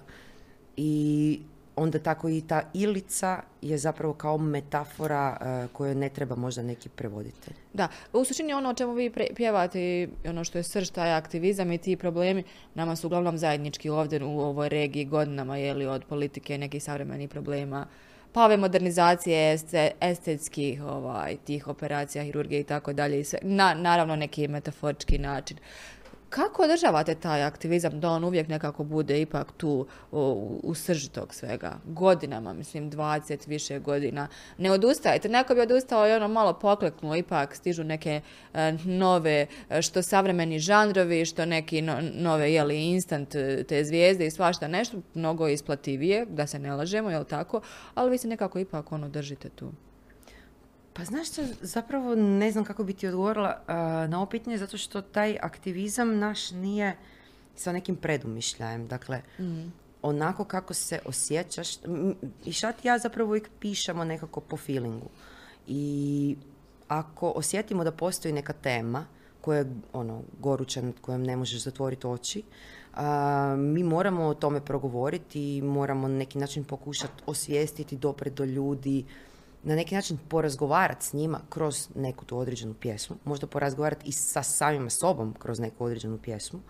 I 0.77 1.41
onda 1.77 1.99
tako 1.99 2.29
i 2.29 2.41
ta 2.49 2.63
ilica 2.75 3.41
je 3.63 3.79
zapravo 3.79 4.15
kao 4.15 4.39
metafora 4.39 5.37
uh, 5.41 5.71
kojoj 5.73 5.95
ne 5.95 6.09
treba 6.09 6.37
možda 6.37 6.63
neki 6.63 6.89
prevoditelj. 6.89 7.55
Da, 7.73 7.89
u 8.13 8.25
suštini 8.25 8.53
ono 8.53 8.71
o 8.71 8.75
čemu 8.75 8.93
vi 8.93 9.13
pjevate 9.37 10.09
ono 10.29 10.45
što 10.45 10.59
je 10.59 10.63
srž, 10.63 10.91
taj 10.91 11.13
aktivizam 11.13 11.73
i 11.73 11.79
ti 11.79 11.97
problemi 11.97 12.45
nama 12.75 12.97
su 12.97 13.07
uglavnom 13.07 13.39
zajednički 13.39 13.91
ovdje 13.91 14.25
u 14.25 14.41
ovoj 14.41 14.69
regiji 14.69 15.05
godinama, 15.05 15.55
li 15.55 15.87
od 15.87 16.05
politike 16.05 16.59
nekih 16.59 16.83
savremenih 16.83 17.29
problema, 17.29 17.87
pa 18.33 18.45
ove 18.45 18.57
modernizacije 18.57 19.59
estetskih 20.01 20.83
ovaj, 20.83 21.37
tih 21.45 21.69
operacija, 21.69 22.25
hirurgije 22.25 22.61
i 22.61 22.65
tako 22.65 22.93
dalje. 22.93 23.25
Na, 23.43 23.75
naravno 23.75 24.17
neki 24.17 24.49
metaforički 24.49 25.19
način. 25.19 25.57
Kako 26.33 26.63
održavate 26.63 27.15
taj 27.15 27.43
aktivizam 27.43 28.01
da 28.01 28.11
on 28.11 28.25
uvijek 28.25 28.49
nekako 28.49 28.85
bude 28.85 29.21
ipak 29.21 29.53
tu 29.57 29.87
u, 30.13 30.61
u 30.63 30.75
srži 30.75 31.09
tog 31.09 31.35
svega? 31.35 31.73
Godinama, 31.85 32.53
mislim, 32.53 32.91
20 32.91 33.49
više 33.49 33.79
godina. 33.79 34.29
Ne 34.59 34.71
odustajete. 34.71 35.29
Neko 35.29 35.55
bi 35.55 35.61
odustao 35.61 36.09
i 36.09 36.13
ono 36.13 36.29
malo 36.29 36.53
pokleknuo, 36.53 37.17
ipak 37.17 37.57
stižu 37.57 37.85
neke 37.85 38.21
e, 38.55 38.73
nove, 38.85 39.47
e, 39.71 39.83
što 39.83 40.03
savremeni 40.03 40.59
žanrovi, 40.59 41.25
što 41.25 41.47
neki 41.47 41.83
nove, 42.15 42.53
jeli, 42.53 42.85
instant 42.85 43.35
e, 43.35 43.65
te 43.65 43.85
zvijezde 43.85 44.27
i 44.27 44.31
svašta 44.31 44.69
nešto, 44.69 44.97
mnogo 45.15 45.49
isplativije, 45.49 46.27
da 46.27 46.47
se 46.47 46.59
ne 46.59 46.75
lažemo, 46.75 47.11
jel 47.11 47.25
tako? 47.25 47.61
Ali 47.95 48.11
vi 48.11 48.19
se 48.19 48.29
nekako 48.29 48.59
ipak 48.59 48.93
ono 48.93 49.09
držite 49.09 49.49
tu. 49.49 49.73
Pa 50.95 51.05
znaš 51.05 51.29
što, 51.29 51.43
zapravo 51.61 52.15
ne 52.15 52.51
znam 52.51 52.65
kako 52.65 52.85
bi 52.85 52.93
ti 52.93 53.07
odgovorila 53.07 53.63
na 54.09 54.21
ovo 54.21 54.57
zato 54.57 54.79
što 54.79 55.03
taj 55.03 55.39
aktivizam 55.43 56.19
naš 56.19 56.51
nije 56.51 56.97
sa 57.57 57.73
nekim 57.73 57.97
predumišljajem. 57.97 58.87
Dakle, 58.87 59.23
mm. 59.39 59.73
onako 60.03 60.45
kako 60.45 60.75
se 60.75 60.99
osjećaš, 61.05 61.77
i 62.45 62.53
šta 62.53 62.73
ti 62.73 62.89
ja 62.89 62.99
zapravo 62.99 63.29
uvijek 63.29 63.51
pišemo 63.61 64.05
nekako 64.05 64.41
po 64.41 64.57
feelingu. 64.57 65.09
I 65.67 66.37
ako 66.89 67.31
osjetimo 67.31 67.85
da 67.85 67.93
postoji 67.93 68.35
neka 68.35 68.53
tema 68.53 69.07
koja 69.41 69.59
je 69.59 69.75
ono, 69.93 70.23
goruća, 70.41 70.83
nad 70.83 70.95
kojom 71.01 71.23
ne 71.23 71.37
možeš 71.37 71.63
zatvoriti 71.63 72.07
oči, 72.07 72.43
mi 73.57 73.83
moramo 73.83 74.25
o 74.25 74.35
tome 74.35 74.61
progovoriti 74.61 75.57
i 75.57 75.63
moramo 75.63 76.09
na 76.09 76.17
neki 76.17 76.39
način 76.39 76.65
pokušati 76.65 77.23
osvijestiti, 77.27 77.97
dopred 77.97 78.35
do 78.35 78.45
ljudi, 78.45 79.05
na 79.63 79.75
neki 79.75 79.95
način 79.95 80.19
porazgovarati 80.29 81.07
s 81.07 81.13
njima 81.13 81.41
kroz 81.49 81.89
neku 81.95 82.25
tu 82.25 82.39
određenu 82.39 82.75
pjesmu, 82.75 83.17
možda 83.25 83.47
porazgovarati 83.47 84.09
i 84.09 84.13
sa 84.13 84.43
samima 84.43 84.91
sobom 84.91 85.35
kroz 85.39 85.61
neku 85.61 85.85
određenu 85.85 86.19
pjesmu. 86.19 86.61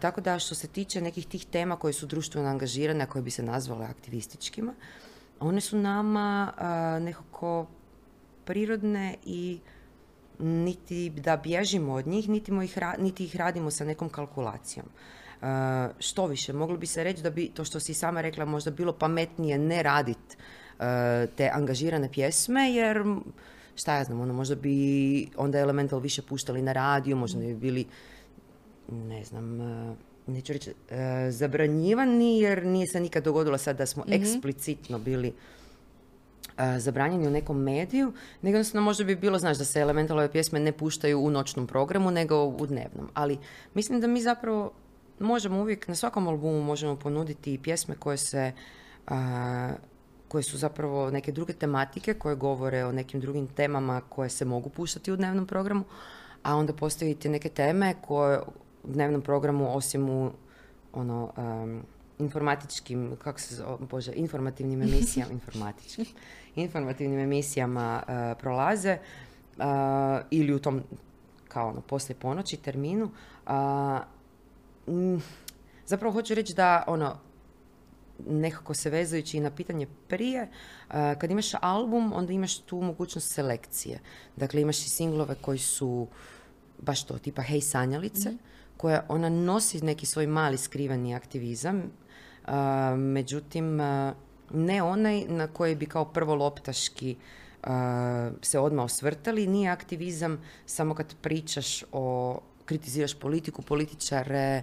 tako 0.00 0.20
da 0.20 0.38
što 0.38 0.54
se 0.54 0.68
tiče 0.68 1.00
nekih 1.00 1.26
tih 1.26 1.46
tema 1.46 1.76
koje 1.76 1.92
su 1.92 2.06
društveno 2.06 2.48
angažirane, 2.48 3.06
koje 3.06 3.22
bi 3.22 3.30
se 3.30 3.42
nazvale 3.42 3.86
aktivističkima, 3.86 4.74
one 5.40 5.60
su 5.60 5.76
nama 5.76 6.52
uh, 6.56 7.04
nekako 7.04 7.66
prirodne 8.44 9.16
i 9.24 9.60
niti 10.38 11.10
da 11.10 11.36
bježimo 11.36 11.94
od 11.94 12.06
njih, 12.06 12.28
niti, 12.28 12.52
ih, 12.64 12.78
niti 12.98 13.24
ih 13.24 13.36
radimo 13.36 13.70
sa 13.70 13.84
nekom 13.84 14.08
kalkulacijom. 14.08 14.86
Uh, 14.86 15.46
što 15.98 16.26
više, 16.26 16.52
moglo 16.52 16.76
bi 16.76 16.86
se 16.86 17.04
reći 17.04 17.22
da 17.22 17.30
bi, 17.30 17.48
to 17.48 17.64
što 17.64 17.80
si 17.80 17.94
sama 17.94 18.20
rekla, 18.20 18.44
možda 18.44 18.70
bilo 18.70 18.92
pametnije 18.92 19.58
ne 19.58 19.82
raditi 19.82 20.36
te 21.36 21.50
angažirane 21.52 22.12
pjesme, 22.12 22.72
jer 22.72 23.04
šta 23.78 23.94
ja 23.94 24.04
znam, 24.04 24.20
ono, 24.20 24.34
možda 24.34 24.54
bi 24.54 25.28
onda 25.36 25.58
Elemental 25.58 25.98
više 25.98 26.22
puštali 26.22 26.62
na 26.62 26.72
radiju, 26.72 27.16
možda 27.16 27.40
bi 27.40 27.54
bili, 27.54 27.84
ne 28.88 29.24
znam, 29.24 29.60
eh, 29.60 29.94
neću 30.26 30.52
reći, 30.52 30.70
eh, 30.90 31.30
zabranjivani, 31.30 32.40
jer 32.40 32.66
nije 32.66 32.86
se 32.86 33.00
nikad 33.00 33.24
dogodilo 33.24 33.58
sad 33.58 33.78
da 33.78 33.86
smo 33.86 34.04
mm 34.08 34.12
eksplicitno 34.12 34.98
bili 34.98 35.32
zabranjeni 36.78 37.26
u 37.26 37.30
nekom 37.30 37.62
mediju, 37.62 38.12
nego 38.42 38.56
jednostavno 38.56 38.84
možda 38.84 39.04
bi 39.04 39.16
bilo, 39.16 39.38
znaš, 39.38 39.58
da 39.58 39.64
se 39.64 39.80
elementalove 39.80 40.32
pjesme 40.32 40.60
ne 40.60 40.72
puštaju 40.72 41.20
u 41.20 41.30
noćnom 41.30 41.66
programu, 41.66 42.10
nego 42.10 42.44
u 42.44 42.66
dnevnom. 42.66 43.08
Ali 43.14 43.38
mislim 43.74 44.00
da 44.00 44.06
mi 44.06 44.22
zapravo 44.22 44.72
možemo 45.18 45.60
uvijek, 45.60 45.88
na 45.88 45.94
svakom 45.94 46.28
albumu 46.28 46.62
možemo 46.62 46.96
ponuditi 46.96 47.58
pjesme 47.62 47.94
koje 47.94 48.16
se 48.16 48.52
koje 50.28 50.42
su 50.42 50.58
zapravo 50.58 51.10
neke 51.10 51.32
druge 51.32 51.52
tematike 51.52 52.14
koje 52.14 52.36
govore 52.36 52.84
o 52.84 52.92
nekim 52.92 53.20
drugim 53.20 53.46
temama 53.46 54.00
koje 54.08 54.28
se 54.28 54.44
mogu 54.44 54.68
puštati 54.68 55.12
u 55.12 55.16
dnevnom 55.16 55.46
programu, 55.46 55.84
a 56.42 56.56
onda 56.56 56.72
postaviti 56.72 57.28
neke 57.28 57.48
teme 57.48 57.94
koje 58.06 58.38
u 58.84 58.92
dnevnom 58.92 59.22
programu 59.22 59.76
osim 59.76 60.10
u 60.10 60.30
ono 60.92 61.32
informatičkim, 62.18 63.16
kako 63.18 63.40
se 63.40 63.54
zove, 63.54 63.86
bože, 63.90 64.12
informativnim 64.12 64.82
emisijama, 64.82 65.32
informatičkim, 65.40 66.06
informativnim 66.56 67.18
emisijama 67.18 68.02
uh, 68.02 68.40
prolaze 68.40 68.98
uh, 69.56 69.64
ili 70.30 70.54
u 70.54 70.58
tom 70.58 70.82
kao 71.48 71.68
ono, 71.68 71.80
poslije 71.80 72.16
ponoći 72.16 72.56
terminu. 72.56 73.10
Uh, 73.46 73.52
zapravo 75.86 76.12
hoću 76.12 76.34
reći 76.34 76.54
da 76.54 76.84
ono, 76.86 77.16
nekako 78.26 78.74
se 78.74 78.90
vezujući 78.90 79.36
i 79.36 79.40
na 79.40 79.50
pitanje 79.50 79.86
prije, 80.08 80.48
kad 80.88 81.30
imaš 81.30 81.50
album, 81.60 82.12
onda 82.12 82.32
imaš 82.32 82.58
tu 82.58 82.80
mogućnost 82.80 83.32
selekcije. 83.32 84.00
Dakle, 84.36 84.60
imaš 84.60 84.78
i 84.86 84.90
singlove 84.90 85.34
koji 85.34 85.58
su 85.58 86.06
baš 86.78 87.04
to, 87.04 87.18
tipa 87.18 87.42
Hej 87.42 87.60
sanjalice, 87.60 88.30
mm 88.30 88.38
koja 88.78 89.04
ona 89.08 89.28
nosi 89.28 89.84
neki 89.84 90.06
svoj 90.06 90.26
mali 90.26 90.58
skriveni 90.58 91.14
aktivizam, 91.14 91.82
međutim, 92.96 93.76
ne 94.50 94.82
onaj 94.82 95.24
na 95.28 95.46
koji 95.46 95.74
bi 95.74 95.86
kao 95.86 96.04
prvo 96.04 96.34
loptaški 96.34 97.16
se 98.42 98.58
odmah 98.58 98.84
osvrtali, 98.84 99.46
nije 99.46 99.70
aktivizam 99.70 100.42
samo 100.66 100.94
kad 100.94 101.14
pričaš 101.20 101.84
o, 101.92 102.38
kritiziraš 102.64 103.14
politiku, 103.14 103.62
političare, 103.62 104.62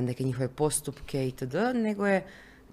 neke 0.00 0.24
njihove 0.24 0.48
postupke 0.48 1.28
itd., 1.28 1.54
nego 1.74 2.06
je 2.06 2.26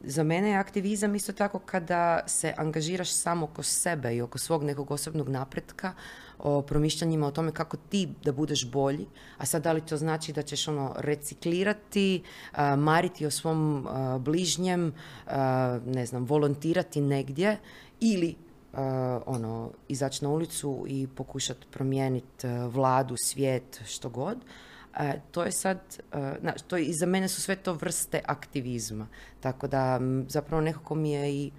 za 0.04 0.24
mene 0.24 0.50
je 0.50 0.58
aktivizam 0.58 1.16
isto 1.16 1.34
tako 1.34 1.60
kada 1.60 2.20
se 2.28 2.54
angažiraš 2.58 3.12
samo 3.12 3.46
oko 3.46 3.64
sebe 3.64 4.16
i 4.16 4.22
oko 4.22 4.38
svog 4.38 4.64
nekog 4.64 4.92
osobnog 4.92 5.30
napretka, 5.30 5.94
o 6.40 6.62
promišljanjima 6.62 7.28
o 7.28 7.32
tome 7.32 7.52
kako 7.52 7.78
ti 7.78 8.10
da 8.24 8.32
budeš 8.32 8.72
bolji, 8.72 9.08
a 9.38 9.46
sad 9.46 9.64
da 9.64 9.72
li 9.72 9.82
to 9.82 9.98
znači 9.98 10.34
da 10.34 10.42
ćeš 10.42 10.68
ono 10.68 10.94
reciklirati, 10.98 12.24
mariti 12.78 13.26
o 13.26 13.32
svom 13.32 13.88
bližnjem, 14.20 14.94
ne 15.86 16.06
znam, 16.06 16.26
volontirati 16.26 17.02
negdje 17.02 17.58
ili 18.00 18.36
ono, 19.26 19.72
izaći 19.88 20.24
na 20.24 20.30
ulicu 20.30 20.86
i 20.88 21.08
pokušati 21.16 21.68
promijeniti 21.72 22.48
vladu, 22.48 23.18
svijet, 23.18 23.82
što 23.86 24.10
god. 24.10 24.38
E, 25.00 25.20
to 25.32 25.44
je 25.44 25.52
sad, 25.52 25.78
e, 26.14 26.52
to 26.68 26.78
i 26.78 26.94
za 26.94 27.06
mene 27.06 27.28
su 27.28 27.42
sve 27.42 27.56
to 27.56 27.74
vrste 27.74 28.22
aktivizma. 28.26 29.08
Tako 29.40 29.68
da 29.68 30.00
zapravo 30.28 30.62
nekako 30.62 30.96
mi 30.96 31.12
je 31.12 31.34
i 31.34 31.52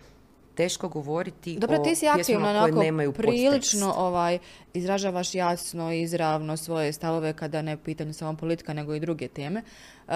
teško 0.55 0.89
govoriti 0.89 1.59
Dobro, 1.59 1.81
o 1.81 1.85
ti 1.85 1.97
si 1.97 2.09
aktivno, 2.09 2.61
koje 2.61 2.85
nemaju 2.85 3.13
prilično 3.13 3.95
ovaj, 3.97 4.39
izražavaš 4.75 5.35
jasno 5.35 5.93
i 5.93 6.03
izravno 6.03 6.57
svoje 6.57 6.93
stavove 6.93 7.33
kada 7.33 7.63
ne 7.63 7.77
pitanju 7.77 8.13
samo 8.13 8.37
politika 8.37 8.73
nego 8.73 8.95
i 8.95 9.01
druge 9.01 9.29
teme. 9.29 9.63
Uh, 10.09 10.13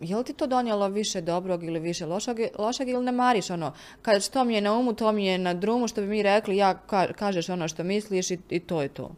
je 0.00 0.16
li 0.16 0.24
ti 0.24 0.32
to 0.32 0.46
donijelo 0.46 0.88
više 0.88 1.20
dobrog 1.20 1.64
ili 1.64 1.80
više 1.80 2.06
lošeg, 2.06 2.38
lošeg 2.58 2.88
ili 2.88 3.04
ne 3.04 3.12
mariš 3.12 3.50
ono, 3.50 3.72
kad 4.02 4.22
što 4.22 4.44
mi 4.44 4.54
je 4.54 4.60
na 4.60 4.78
umu, 4.78 4.92
to 4.92 5.12
mi 5.12 5.26
je 5.26 5.38
na 5.38 5.54
drumu, 5.54 5.88
što 5.88 6.00
bi 6.00 6.06
mi 6.06 6.22
rekli, 6.22 6.56
ja 6.56 6.74
kažeš 7.16 7.48
ono 7.48 7.68
što 7.68 7.84
misliš 7.84 8.30
i, 8.30 8.38
i 8.50 8.60
to 8.60 8.82
je 8.82 8.88
to. 8.88 9.10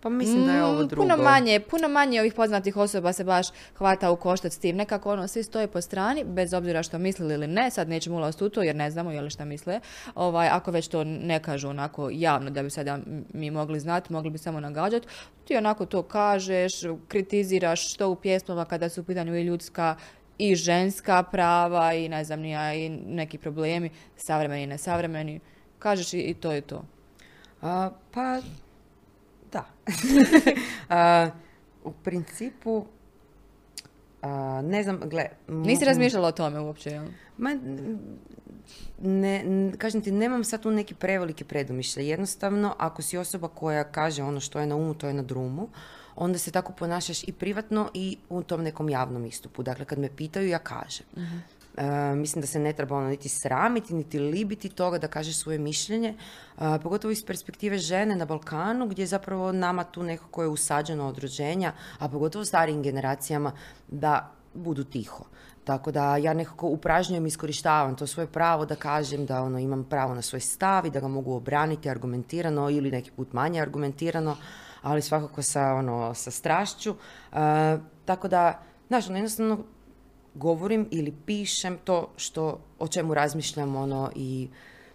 Pa 0.00 0.08
mislim 0.08 0.46
da 0.46 0.52
je 0.52 0.64
ovo 0.64 0.82
mm, 0.82 0.88
drugo. 0.88 1.02
Puno 1.02 1.16
manje, 1.16 1.60
puno 1.60 1.88
manje 1.88 2.20
ovih 2.20 2.34
poznatih 2.34 2.76
osoba 2.76 3.12
se 3.12 3.24
baš 3.24 3.46
hvata 3.76 4.10
u 4.10 4.16
koštac 4.16 4.54
s 4.54 4.58
tim. 4.58 4.76
Nekako 4.76 5.12
ono, 5.12 5.28
svi 5.28 5.42
stoje 5.42 5.66
po 5.66 5.80
strani, 5.80 6.24
bez 6.24 6.54
obzira 6.54 6.82
što 6.82 6.98
mislili 6.98 7.34
ili 7.34 7.46
ne. 7.46 7.70
Sad 7.70 7.88
nećemo 7.88 8.16
ulaziti 8.16 8.44
u 8.44 8.48
to 8.48 8.62
jer 8.62 8.76
ne 8.76 8.90
znamo 8.90 9.10
je 9.10 9.20
li 9.20 9.30
šta 9.30 9.44
misle. 9.44 9.80
Ovaj, 10.14 10.48
ako 10.48 10.70
već 10.70 10.88
to 10.88 11.04
ne 11.04 11.42
kažu 11.42 11.68
onako 11.68 12.10
javno 12.12 12.50
da 12.50 12.62
bi 12.62 12.70
sada 12.70 12.98
mi 13.32 13.50
mogli 13.50 13.80
znati, 13.80 14.12
mogli 14.12 14.30
bi 14.30 14.38
samo 14.38 14.60
nagađati. 14.60 15.06
Ti 15.44 15.56
onako 15.56 15.86
to 15.86 16.02
kažeš, 16.02 16.72
kritiziraš 17.08 17.92
što 17.92 18.08
u 18.08 18.16
pjesmama 18.16 18.64
kada 18.64 18.88
su 18.88 19.00
u 19.00 19.04
pitanju 19.04 19.36
i 19.36 19.42
ljudska 19.42 19.96
i 20.38 20.54
ženska 20.54 21.22
prava 21.22 21.94
i 21.94 22.08
ne 22.08 22.24
znam 22.24 22.40
nija 22.40 22.74
i 22.74 22.88
neki 22.88 23.38
problemi, 23.38 23.90
savremeni 24.16 24.62
i 24.62 24.66
nesavremeni. 24.66 25.40
Kažeš 25.78 26.14
i, 26.14 26.34
to 26.40 26.52
je 26.52 26.60
to. 26.60 26.84
A, 27.62 27.90
pa 28.10 28.40
da. 29.52 29.64
u 31.84 31.92
principu, 31.92 32.86
ne 34.62 34.82
znam, 34.82 35.00
gle... 35.04 35.28
Nisi 35.48 35.84
razmišljala 35.84 36.28
o 36.28 36.32
tome 36.32 36.60
uopće, 36.60 36.90
jel? 36.90 37.06
Ma, 37.38 37.56
ne, 39.02 39.44
kažem 39.78 40.02
ti, 40.02 40.12
nemam 40.12 40.44
sad 40.44 40.62
tu 40.62 40.70
neki 40.70 40.94
prevelike 40.94 41.44
predomišlje. 41.44 42.08
Jednostavno, 42.08 42.74
ako 42.78 43.02
si 43.02 43.18
osoba 43.18 43.48
koja 43.48 43.84
kaže 43.84 44.22
ono 44.22 44.40
što 44.40 44.60
je 44.60 44.66
na 44.66 44.76
umu, 44.76 44.94
to 44.94 45.06
je 45.06 45.14
na 45.14 45.22
drumu, 45.22 45.68
onda 46.16 46.38
se 46.38 46.50
tako 46.50 46.72
ponašaš 46.72 47.28
i 47.28 47.32
privatno 47.32 47.90
i 47.94 48.16
u 48.28 48.42
tom 48.42 48.62
nekom 48.62 48.88
javnom 48.88 49.26
istupu. 49.26 49.62
Dakle, 49.62 49.84
kad 49.84 49.98
me 49.98 50.16
pitaju, 50.16 50.48
ja 50.48 50.58
kažem. 50.58 51.06
Mhm. 51.16 51.36
E, 51.80 52.14
mislim 52.14 52.40
da 52.40 52.46
se 52.46 52.58
ne 52.58 52.72
treba 52.72 52.96
ono 52.96 53.08
niti 53.08 53.28
sramiti, 53.28 53.94
niti 53.94 54.18
libiti 54.18 54.68
toga 54.68 54.98
da 54.98 55.08
kaže 55.08 55.32
svoje 55.32 55.58
mišljenje, 55.58 56.14
uh, 56.56 56.62
pogotovo 56.82 57.12
iz 57.12 57.24
perspektive 57.26 57.78
žene 57.78 58.16
na 58.16 58.24
Balkanu, 58.24 58.86
gdje 58.86 59.02
je 59.02 59.06
zapravo 59.06 59.52
nama 59.52 59.84
tu 59.84 60.02
nekako 60.02 60.42
je 60.42 60.48
usađeno 60.48 61.08
od 61.08 61.18
rođenja, 61.18 61.72
a 61.98 62.08
pogotovo 62.08 62.44
starijim 62.44 62.82
generacijama, 62.82 63.52
da 63.88 64.32
budu 64.54 64.84
tiho. 64.84 65.24
Tako 65.64 65.92
da 65.92 66.16
ja 66.16 66.34
nekako 66.34 66.66
upražnjujem 66.66 67.26
i 67.26 67.28
iskorištavam 67.28 67.96
to 67.96 68.06
svoje 68.06 68.26
pravo 68.26 68.66
da 68.66 68.76
kažem 68.76 69.26
da 69.26 69.42
ono 69.42 69.58
imam 69.58 69.84
pravo 69.84 70.14
na 70.14 70.22
svoj 70.22 70.40
stav 70.40 70.86
i 70.86 70.90
da 70.90 71.00
ga 71.00 71.08
mogu 71.08 71.34
obraniti 71.34 71.90
argumentirano 71.90 72.70
ili 72.70 72.90
neki 72.90 73.10
put 73.10 73.32
manje 73.32 73.60
argumentirano, 73.60 74.36
ali 74.82 75.02
svakako 75.02 75.42
sa, 75.42 75.74
ono, 75.74 76.14
sa 76.14 76.30
strašću. 76.30 76.90
Uh, 76.90 77.38
tako 78.04 78.28
da, 78.28 78.62
znaš, 78.88 79.08
ono, 79.08 79.16
jednostavno 79.16 79.58
govorim 80.34 80.88
ili 80.90 81.14
pišem 81.26 81.78
to 81.84 82.10
što, 82.16 82.60
o 82.78 82.88
čemu 82.88 83.14
razmišljam, 83.14 83.76
ono, 83.76 84.10
i 84.14 84.48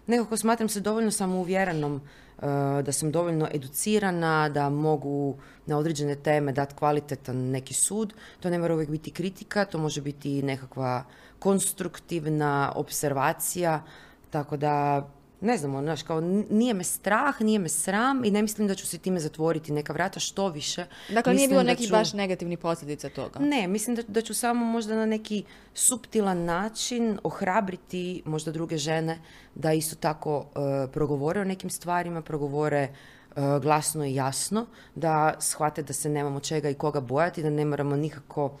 nekako 0.06 0.36
smatram 0.36 0.68
se 0.68 0.80
dovoljno 0.80 1.10
samouvjerenom 1.10 1.94
uh, 1.94 2.42
da 2.82 2.92
sam 2.92 3.12
dovoljno 3.12 3.48
educirana, 3.54 4.48
da 4.48 4.70
mogu 4.70 5.36
na 5.66 5.78
određene 5.78 6.14
teme 6.14 6.52
dati 6.52 6.74
kvalitetan 6.74 7.36
neki 7.36 7.74
sud. 7.74 8.14
To 8.40 8.50
ne 8.50 8.58
mora 8.58 8.74
uvijek 8.74 8.90
biti 8.90 9.10
kritika, 9.10 9.64
to 9.64 9.78
može 9.78 10.00
biti 10.00 10.42
nekakva 10.42 11.04
konstruktivna 11.38 12.72
observacija, 12.74 13.82
tako 14.30 14.56
da 14.56 15.08
ne 15.40 15.56
znam, 15.56 15.74
ono, 15.74 15.82
znaš, 15.82 16.02
kao 16.02 16.20
nije 16.50 16.74
me 16.74 16.84
strah, 16.84 17.40
nije 17.40 17.58
me 17.58 17.68
sram 17.68 18.24
i 18.24 18.30
ne 18.30 18.42
mislim 18.42 18.68
da 18.68 18.74
ću 18.74 18.86
se 18.86 18.98
time 18.98 19.20
zatvoriti 19.20 19.72
neka 19.72 19.92
vrata 19.92 20.20
što 20.20 20.48
više. 20.48 20.86
Dakle, 21.08 21.34
nije 21.34 21.48
bilo 21.48 21.62
nekih 21.62 21.90
baš 21.90 22.12
negativnih 22.12 22.58
posljedica 22.58 23.08
toga? 23.08 23.40
Ne, 23.40 23.68
mislim 23.68 23.96
da, 23.96 24.02
da 24.08 24.20
ću 24.20 24.34
samo 24.34 24.64
možda 24.64 24.96
na 24.96 25.06
neki 25.06 25.44
suptilan 25.74 26.44
način 26.44 27.18
ohrabriti 27.22 28.22
možda 28.24 28.52
druge 28.52 28.78
žene 28.78 29.18
da 29.54 29.72
isto 29.72 29.96
tako 29.96 30.38
uh, 30.38 30.44
progovore 30.92 31.40
o 31.40 31.44
nekim 31.44 31.70
stvarima, 31.70 32.22
progovore 32.22 32.88
uh, 33.36 33.42
glasno 33.62 34.04
i 34.04 34.14
jasno, 34.14 34.66
da 34.94 35.34
shvate 35.40 35.82
da 35.82 35.92
se 35.92 36.08
nemamo 36.08 36.40
čega 36.40 36.70
i 36.70 36.74
koga 36.74 37.00
bojati, 37.00 37.42
da 37.42 37.50
ne 37.50 37.64
moramo 37.64 37.96
nikako 37.96 38.58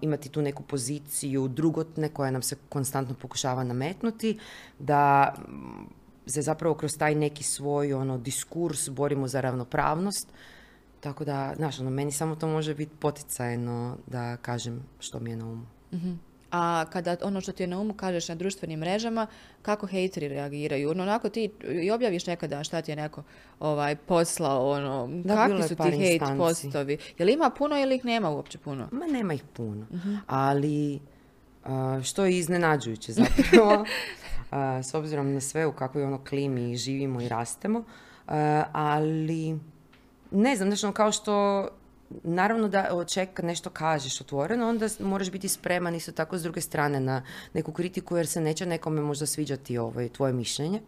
imati 0.00 0.28
tu 0.28 0.42
neku 0.42 0.62
poziciju 0.62 1.48
drugotne 1.48 2.08
koja 2.08 2.30
nam 2.30 2.42
se 2.42 2.56
konstantno 2.68 3.14
pokušava 3.14 3.64
nametnuti, 3.64 4.38
da 4.78 5.34
se 6.26 6.42
zapravo 6.42 6.74
kroz 6.74 6.98
taj 6.98 7.14
neki 7.14 7.42
svoj 7.42 7.92
ono 7.92 8.18
diskurs 8.18 8.88
borimo 8.88 9.28
za 9.28 9.40
ravnopravnost. 9.40 10.28
Tako 11.00 11.24
da, 11.24 11.52
znaš, 11.56 11.80
ono, 11.80 11.90
meni 11.90 12.12
samo 12.12 12.36
to 12.36 12.48
može 12.48 12.74
biti 12.74 12.96
poticajno 12.96 13.96
da 14.06 14.36
kažem 14.36 14.82
što 14.98 15.20
mi 15.20 15.30
je 15.30 15.36
na 15.36 15.46
umu. 15.46 15.66
Mhm. 15.92 16.12
A 16.50 16.84
kada 16.92 17.16
ono 17.22 17.40
što 17.40 17.52
ti 17.52 17.62
je 17.62 17.66
na 17.66 17.80
umu 17.80 17.94
kažeš 17.94 18.28
na 18.28 18.34
društvenim 18.34 18.80
mrežama, 18.80 19.26
kako 19.62 19.86
hejteri 19.86 20.28
reagiraju? 20.28 20.90
Ono, 20.90 21.02
onako 21.02 21.28
ti 21.28 21.50
i 21.82 21.90
objaviš 21.90 22.26
nekada 22.26 22.64
šta 22.64 22.82
ti 22.82 22.90
je 22.90 22.96
neko 22.96 23.22
ovaj, 23.60 23.96
poslao, 23.96 24.70
ono, 24.70 25.08
da, 25.24 25.34
kakvi 25.34 25.62
su 25.62 25.76
ti 25.76 25.90
hejt 25.90 26.22
postovi? 26.38 26.98
Je 27.18 27.26
li 27.26 27.32
ima 27.32 27.50
puno 27.50 27.78
ili 27.78 27.96
ih 27.96 28.04
nema 28.04 28.30
uopće 28.30 28.58
puno? 28.58 28.88
Ma 28.92 29.06
nema 29.06 29.34
ih 29.34 29.42
puno, 29.52 29.86
uh 29.90 30.00
ali 30.26 31.00
što 32.02 32.24
je 32.24 32.38
iznenađujuće 32.38 33.12
zapravo, 33.12 33.84
s 34.88 34.94
obzirom 34.94 35.34
na 35.34 35.40
sve 35.40 35.66
u 35.66 35.72
kakvoj 35.72 36.04
ono 36.04 36.24
klimi 36.24 36.76
živimo 36.76 37.20
i 37.20 37.28
rastemo, 37.28 37.84
ali 38.72 39.58
ne 40.30 40.56
znam, 40.56 40.76
znači, 40.76 40.94
kao 40.94 41.12
što 41.12 41.68
naravno 42.22 42.68
da 42.68 43.04
ček 43.08 43.34
kad 43.34 43.44
nešto 43.44 43.70
kažeš 43.70 44.20
otvoreno, 44.20 44.68
onda 44.68 44.88
moraš 45.00 45.30
biti 45.30 45.48
spreman 45.48 45.94
isto 45.94 46.12
tako 46.12 46.38
s 46.38 46.42
druge 46.42 46.60
strane 46.60 47.00
na 47.00 47.22
neku 47.54 47.72
kritiku 47.72 48.16
jer 48.16 48.26
se 48.26 48.40
neće 48.40 48.66
nekome 48.66 49.00
možda 49.00 49.26
sviđati 49.26 49.78
ovaj, 49.78 50.08
tvoje 50.08 50.32
mišljenje. 50.32 50.80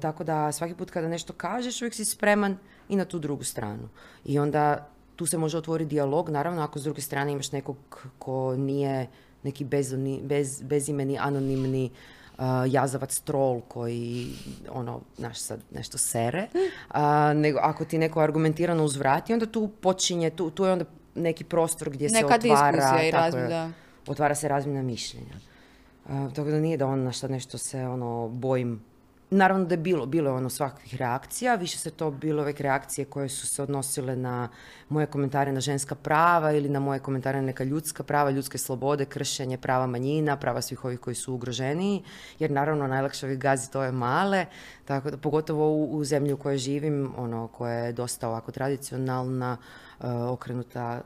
tako 0.00 0.24
da 0.24 0.52
svaki 0.52 0.74
put 0.74 0.90
kada 0.90 1.08
nešto 1.08 1.32
kažeš 1.32 1.82
uvijek 1.82 1.94
si 1.94 2.04
spreman 2.04 2.56
i 2.88 2.96
na 2.96 3.04
tu 3.04 3.18
drugu 3.18 3.44
stranu. 3.44 3.88
I 4.24 4.38
onda 4.38 4.88
tu 5.16 5.26
se 5.26 5.38
može 5.38 5.58
otvoriti 5.58 5.88
dijalog, 5.88 6.28
naravno 6.28 6.62
ako 6.62 6.78
s 6.78 6.82
druge 6.82 7.00
strane 7.00 7.32
imaš 7.32 7.52
nekog 7.52 7.76
ko 8.18 8.56
nije 8.56 9.06
neki 9.42 9.64
bez, 10.22 10.62
bezimeni, 10.62 11.18
anonimni 11.18 11.90
jazavac 12.66 13.20
troll 13.20 13.60
koji 13.68 14.30
ono, 14.70 15.00
naš 15.18 15.38
sad 15.38 15.60
nešto 15.70 15.98
sere, 15.98 16.46
nego 17.34 17.58
ako 17.62 17.84
ti 17.84 17.98
neko 17.98 18.20
argumentirano 18.20 18.84
uzvrati, 18.84 19.32
onda 19.32 19.46
tu 19.46 19.68
počinje, 19.68 20.30
tu, 20.30 20.50
tu 20.50 20.64
je 20.64 20.72
onda 20.72 20.84
neki 21.14 21.44
prostor 21.44 21.90
gdje 21.90 22.08
se 22.08 22.24
otvara, 22.24 23.02
i 23.02 23.10
tako 23.10 23.38
otvara 24.06 24.34
se 24.34 24.48
razmjena 24.48 24.82
mišljenja. 24.82 25.34
tako 26.06 26.50
da 26.50 26.60
nije 26.60 26.76
da 26.76 26.86
on 26.86 27.02
na 27.02 27.12
nešto 27.28 27.58
se 27.58 27.86
ono 27.86 28.28
bojim 28.28 28.82
Naravno 29.34 29.64
da 29.64 29.74
je 29.74 29.78
bilo, 29.78 30.06
bilo 30.06 30.30
je 30.30 30.36
ono 30.36 30.50
svakih 30.50 30.94
reakcija, 30.94 31.54
više 31.54 31.78
se 31.78 31.90
to 31.90 32.10
bilo 32.10 32.42
uvijek 32.42 32.60
reakcije 32.60 33.04
koje 33.04 33.28
su 33.28 33.46
se 33.46 33.62
odnosile 33.62 34.16
na 34.16 34.48
moje 34.88 35.06
komentare 35.06 35.52
na 35.52 35.60
ženska 35.60 35.94
prava 35.94 36.52
ili 36.52 36.68
na 36.68 36.80
moje 36.80 37.00
komentare 37.00 37.40
na 37.40 37.46
neka 37.46 37.64
ljudska 37.64 38.02
prava, 38.02 38.30
ljudske 38.30 38.58
slobode, 38.58 39.04
kršenje 39.04 39.58
prava 39.58 39.86
manjina, 39.86 40.36
prava 40.36 40.62
svih 40.62 40.84
ovih 40.84 41.00
koji 41.00 41.14
su 41.14 41.34
ugroženiji, 41.34 42.02
jer 42.38 42.50
naravno 42.50 42.86
najlakše 42.86 43.26
ovih 43.26 43.38
gazi 43.38 43.70
to 43.70 43.82
je 43.82 43.92
male, 43.92 44.46
tako 44.84 45.10
da 45.10 45.16
pogotovo 45.16 45.68
u, 45.68 45.96
u 45.96 46.04
zemlji 46.04 46.32
u 46.32 46.36
kojoj 46.36 46.58
živim, 46.58 47.12
ono 47.16 47.48
koja 47.48 47.74
je 47.74 47.92
dosta 47.92 48.28
ovako 48.28 48.52
tradicionalna, 48.52 49.56
uh, 49.98 50.06
okrenuta 50.30 51.00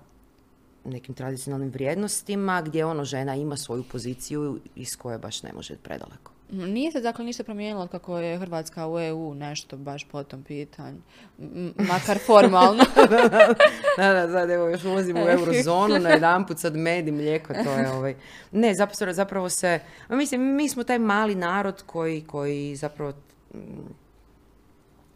nekim 0.85 1.15
tradicionalnim 1.15 1.71
vrijednostima, 1.71 2.63
gdje 2.63 2.85
ono 2.85 3.05
žena 3.05 3.35
ima 3.35 3.57
svoju 3.57 3.85
poziciju 3.93 4.61
iz 4.75 4.97
koje 4.97 5.19
baš 5.19 5.43
ne 5.43 5.53
može 5.53 5.77
predaleko. 5.77 6.38
Nije 6.51 6.93
se 6.93 7.01
dakle 7.01 7.25
ništa 7.25 7.45
promijenilo 7.45 7.87
kako 7.87 8.19
je 8.19 8.39
Hrvatska 8.39 8.89
u 8.89 9.01
EU 9.01 9.35
nešto 9.35 9.77
baš 9.77 10.05
po 10.05 10.23
tom 10.23 10.43
pitanju. 10.43 10.99
Makar 11.77 12.19
formalno. 12.27 12.85
da, 13.97 14.13
da, 14.13 14.29
sad 14.33 14.51
evo 14.51 14.69
još 14.69 14.85
ulazimo 14.85 15.21
u 15.21 15.29
eurozonu, 15.39 15.99
na 15.99 16.09
jedan 16.09 16.47
put 16.47 16.59
sad 16.59 16.77
med 16.77 17.09
i 17.09 17.13
mlijeko, 17.13 17.55
to 17.65 17.71
je 17.71 17.91
ovaj... 17.91 18.15
Ne, 18.53 18.75
zapravo, 18.75 19.13
zapravo 19.13 19.49
se... 19.49 19.81
Mislim, 20.09 20.57
mi 20.57 20.69
smo 20.69 20.85
taj 20.85 20.99
mali 20.99 21.35
narod 21.35 21.83
koji, 21.87 22.25
koji 22.27 22.77
zapravo 22.77 23.13
mm, 23.55 23.59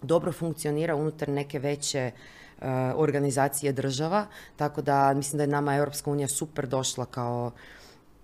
dobro 0.03 0.33
funkcionira 0.33 0.95
unutar 0.95 1.29
neke 1.29 1.59
veće 1.59 2.11
uh, 2.59 2.67
organizacije 2.95 3.73
država, 3.73 4.27
tako 4.57 4.83
da 4.83 5.15
mislim 5.15 5.37
da 5.37 5.43
je 5.43 5.49
nama 5.49 5.77
Europska 5.77 6.11
unija 6.11 6.29
super 6.29 6.67
došla 6.67 7.05
kao 7.07 7.51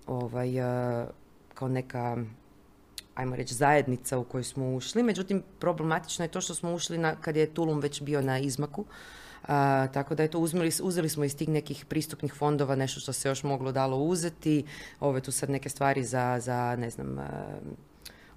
ovaj, 0.07 0.61
uh, 0.61 1.09
kao 1.55 1.69
neka 1.69 2.17
ajmo 3.19 3.37
reći, 3.37 3.55
zajednica 3.55 4.19
u 4.19 4.25
koju 4.25 4.45
smo 4.45 4.75
ušli. 4.75 5.03
Međutim, 5.03 5.43
problematično 5.59 6.25
je 6.25 6.29
to 6.29 6.41
što 6.41 6.55
smo 6.55 6.75
ušli 6.75 6.99
na, 6.99 7.17
kad 7.17 7.37
je 7.37 7.55
Tulum 7.55 7.81
već 7.81 8.03
bio 8.03 8.23
na 8.23 8.39
izmaku. 8.39 8.85
tako 9.93 10.15
da 10.15 10.23
je 10.23 10.31
to 10.31 10.39
uzeli, 10.39 10.71
uzeli 10.83 11.09
smo 11.09 11.25
iz 11.25 11.37
tih 11.37 11.49
nekih 11.49 11.85
pristupnih 11.85 12.33
fondova 12.33 12.77
nešto 12.77 13.01
što 13.01 13.13
se 13.13 13.29
još 13.29 13.43
moglo 13.43 13.73
dalo 13.73 13.97
uzeti. 13.97 14.65
Ove 15.01 15.21
tu 15.21 15.33
sad 15.33 15.51
neke 15.51 15.69
stvari 15.69 16.05
za, 16.05 16.39
za 16.41 16.77
ne 16.79 16.91
znam, 16.91 17.19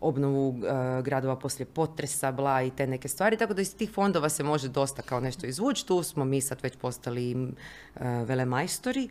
obnovu 0.02 0.60
gradova 1.04 1.36
poslije 1.36 1.66
potresa, 1.66 2.32
bla 2.32 2.62
i 2.62 2.72
te 2.72 2.88
neke 2.88 3.08
stvari, 3.08 3.38
tako 3.38 3.54
da 3.54 3.62
iz 3.62 3.76
tih 3.76 3.92
fondova 3.92 4.30
se 4.30 4.44
može 4.44 4.68
dosta 4.68 5.02
kao 5.02 5.20
nešto 5.20 5.48
izvući. 5.48 5.88
Tu 5.88 6.04
smo 6.04 6.26
mi 6.26 6.42
sad 6.42 6.60
već 6.64 6.76
postali 6.76 7.36
uh, 7.36 7.52
velemajstori, 8.02 9.10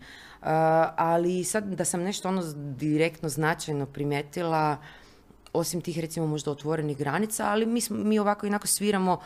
ali 0.97 1.45
sad 1.45 1.65
da 1.65 1.85
sam 1.85 2.03
nešto 2.03 2.29
ono 2.29 2.43
direktno 2.57 3.29
značajno 3.29 3.87
primijetila, 3.87 4.77
osim 5.53 5.81
tih 5.81 6.01
recimo 6.01 6.27
možda 6.27 6.51
otvorenih 6.51 6.99
granica, 6.99 7.51
ali 7.51 7.67
mi, 7.67 7.81
smo, 7.81 7.97
mi 7.97 8.19
ovako 8.19 8.47
inako 8.47 8.67
sviramo 8.67 9.21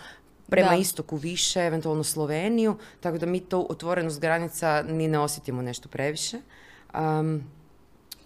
prema 0.48 0.74
istoku 0.74 1.16
više, 1.16 1.60
eventualno 1.60 2.04
Sloveniju, 2.04 2.76
tako 3.00 3.18
da 3.18 3.26
mi 3.26 3.40
to 3.40 3.66
otvorenost 3.70 4.20
granica 4.20 4.84
ni 4.88 5.08
ne 5.08 5.18
osjetimo 5.18 5.62
nešto 5.62 5.88
previše. 5.88 6.38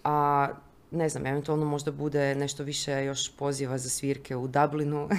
a 0.03 0.47
ne 0.91 1.09
znam, 1.09 1.25
eventualno 1.25 1.65
možda 1.65 1.91
bude 1.91 2.35
nešto 2.35 2.63
više 2.63 3.05
još 3.05 3.35
poziva 3.35 3.77
za 3.77 3.89
svirke 3.89 4.35
u 4.35 4.47
Dublinu. 4.47 5.09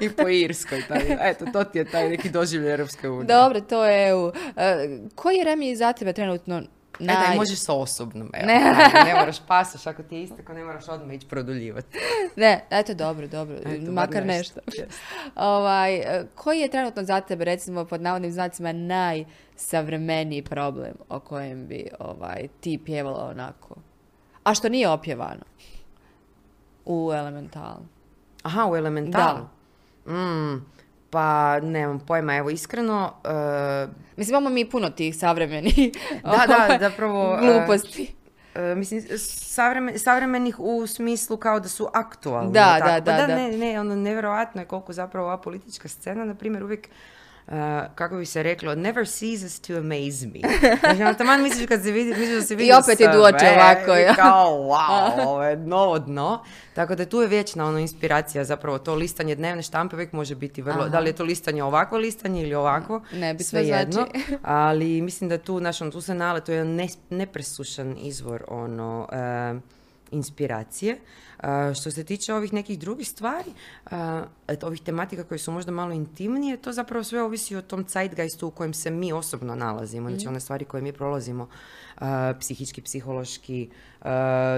I 0.00 0.10
po 0.10 0.28
Irskoj. 0.28 0.82
Taj, 0.88 1.30
eto, 1.30 1.44
to 1.52 1.64
ti 1.64 1.78
je 1.78 1.84
taj 1.84 2.08
neki 2.08 2.30
doživljaj 2.30 2.72
Europske 2.72 3.08
unije. 3.08 3.26
Dobro, 3.26 3.60
to 3.60 3.84
je 3.84 4.08
EU. 4.08 4.32
E, 4.56 4.98
koji 5.14 5.36
je 5.36 5.44
remi 5.44 5.76
za 5.76 5.92
tebe 5.92 6.12
trenutno 6.12 6.62
Naj... 6.98 7.14
E, 7.14 7.26
daj, 7.26 7.36
možeš 7.36 7.58
sa 7.58 7.74
osobnom, 7.74 8.30
evo. 8.34 8.46
Ne. 8.46 8.60
ne 9.04 9.14
moraš 9.14 9.36
pasaš, 9.46 9.86
ako 9.86 10.02
ti 10.02 10.16
je 10.16 10.22
istako, 10.22 10.52
ne 10.52 10.64
moraš 10.64 10.88
odmah 10.88 11.14
ići 11.14 11.26
produljivati. 11.28 11.98
Ne, 12.36 12.64
eto, 12.70 12.94
dobro, 12.94 13.26
dobro, 13.26 13.56
eto, 13.56 13.92
makar 13.92 14.26
nešto. 14.26 14.60
Ovaj, 15.34 15.94
e, 15.94 16.26
koji 16.34 16.60
je 16.60 16.70
trenutno 16.70 17.04
za 17.04 17.20
tebe, 17.20 17.44
recimo, 17.44 17.84
pod 17.84 18.02
navodnim 18.02 18.32
znacima, 18.32 18.72
najsavremeniji 18.72 20.42
problem 20.42 20.94
o 21.08 21.20
kojem 21.20 21.66
bi 21.66 21.88
ovaj, 21.98 22.48
ti 22.60 22.80
pjevala 22.84 23.28
onako? 23.30 23.76
A 24.44 24.54
što 24.54 24.68
nije 24.68 24.88
opjevano? 24.88 25.44
U 26.84 27.12
elementalu. 27.14 27.84
Aha, 28.42 28.66
u 28.70 28.76
elementalu? 28.76 29.46
Da. 30.06 30.12
Mm, 30.12 30.66
pa 31.14 31.60
nemam 31.60 31.98
pojma, 31.98 32.36
evo 32.36 32.50
iskreno... 32.50 33.12
Uh, 33.24 33.94
Mislim, 34.16 34.32
imamo 34.32 34.50
mi 34.50 34.70
puno 34.70 34.90
tih 34.90 35.16
savremenih 35.16 35.76
da, 36.22 36.44
da, 36.46 36.64
ovaj, 36.64 36.78
zapravo, 36.80 37.38
e, 37.42 37.46
gluposti. 37.46 38.14
Uh, 38.54 38.78
mislim, 38.78 39.02
savremen, 39.18 39.98
savremenih 39.98 40.60
u 40.60 40.86
smislu 40.86 41.36
kao 41.36 41.60
da 41.60 41.68
su 41.68 41.88
aktualni. 41.94 42.52
Da, 42.52 42.80
da, 42.84 43.00
da, 43.00 43.26
da, 43.26 43.26
Ne, 43.26 43.58
ne, 43.58 43.80
ono, 43.80 43.96
nevjerojatno 43.96 44.60
je 44.60 44.66
koliko 44.66 44.92
zapravo 44.92 45.26
ova 45.26 45.38
politička 45.38 45.88
scena, 45.88 46.24
na 46.24 46.34
primjer, 46.34 46.64
uvijek 46.64 46.88
kako 47.94 48.16
bi 48.16 48.26
se 48.26 48.42
reklo, 48.42 48.74
never 48.74 49.06
ceases 49.06 49.60
to 49.60 49.76
amaze 49.76 50.26
me. 50.26 50.40
Znači, 50.80 51.02
ono, 51.02 51.14
taman 51.14 51.42
misliš 51.42 51.66
kad 51.66 51.82
se 51.82 51.90
vidi, 51.90 52.10
misliš 52.10 52.28
da 52.28 52.42
se 52.42 52.54
vidi 52.54 52.68
I 52.68 52.72
opet 52.72 53.00
idu 53.00 53.22
oči 53.22 53.44
ovako, 53.54 53.94
ja. 53.94 54.14
Kao, 54.14 54.50
wow, 54.50 55.26
ovo 55.26 55.44
je 55.44 55.56
novo 55.56 55.98
dno. 55.98 56.44
Tako 56.74 56.94
da 56.94 57.06
tu 57.06 57.20
je 57.20 57.28
vječna 57.28 57.66
ono 57.66 57.78
inspiracija, 57.78 58.44
zapravo 58.44 58.78
to 58.78 58.94
listanje 58.94 59.34
dnevne 59.34 59.62
štampe 59.62 59.96
uvijek 59.96 60.12
može 60.12 60.34
biti 60.34 60.62
vrlo, 60.62 60.88
da 60.88 61.00
li 61.00 61.08
je 61.08 61.12
to 61.12 61.24
listanje 61.24 61.62
ovako 61.62 61.96
listanje 61.96 62.42
ili 62.42 62.54
ovako, 62.54 63.00
ne 63.12 63.34
bi 63.34 63.44
sve 63.44 63.66
jedno. 63.66 64.06
Znači. 64.10 64.36
Ali 64.42 65.00
mislim 65.00 65.30
da 65.30 65.38
tu, 65.38 65.58
znaš, 65.58 65.80
ono, 65.80 65.90
tu 65.90 66.00
se 66.00 66.14
nale, 66.14 66.40
to 66.40 66.52
je 66.52 66.64
ne, 66.64 66.88
nepresušan 67.10 67.96
izvor 67.98 68.44
ono, 68.48 69.08
uh, 69.12 69.60
inspiracije. 70.10 70.98
Što 71.74 71.90
se 71.90 72.04
tiče 72.04 72.34
ovih 72.34 72.52
nekih 72.52 72.78
drugih 72.78 73.08
stvari, 73.08 73.52
ovih 74.62 74.80
tematika 74.80 75.24
koje 75.24 75.38
su 75.38 75.52
možda 75.52 75.72
malo 75.72 75.92
intimnije, 75.92 76.56
to 76.56 76.72
zapravo 76.72 77.04
sve 77.04 77.22
ovisi 77.22 77.56
o 77.56 77.62
tom 77.62 77.84
zeitgeistu 77.88 78.48
u 78.48 78.50
kojem 78.50 78.74
se 78.74 78.90
mi 78.90 79.12
osobno 79.12 79.54
nalazimo. 79.54 80.08
Znači 80.08 80.24
mhm. 80.24 80.28
one 80.28 80.40
stvari 80.40 80.64
koje 80.64 80.82
mi 80.82 80.92
prolazimo, 80.92 81.48
psihički, 82.40 82.82
psihološki, 82.82 83.68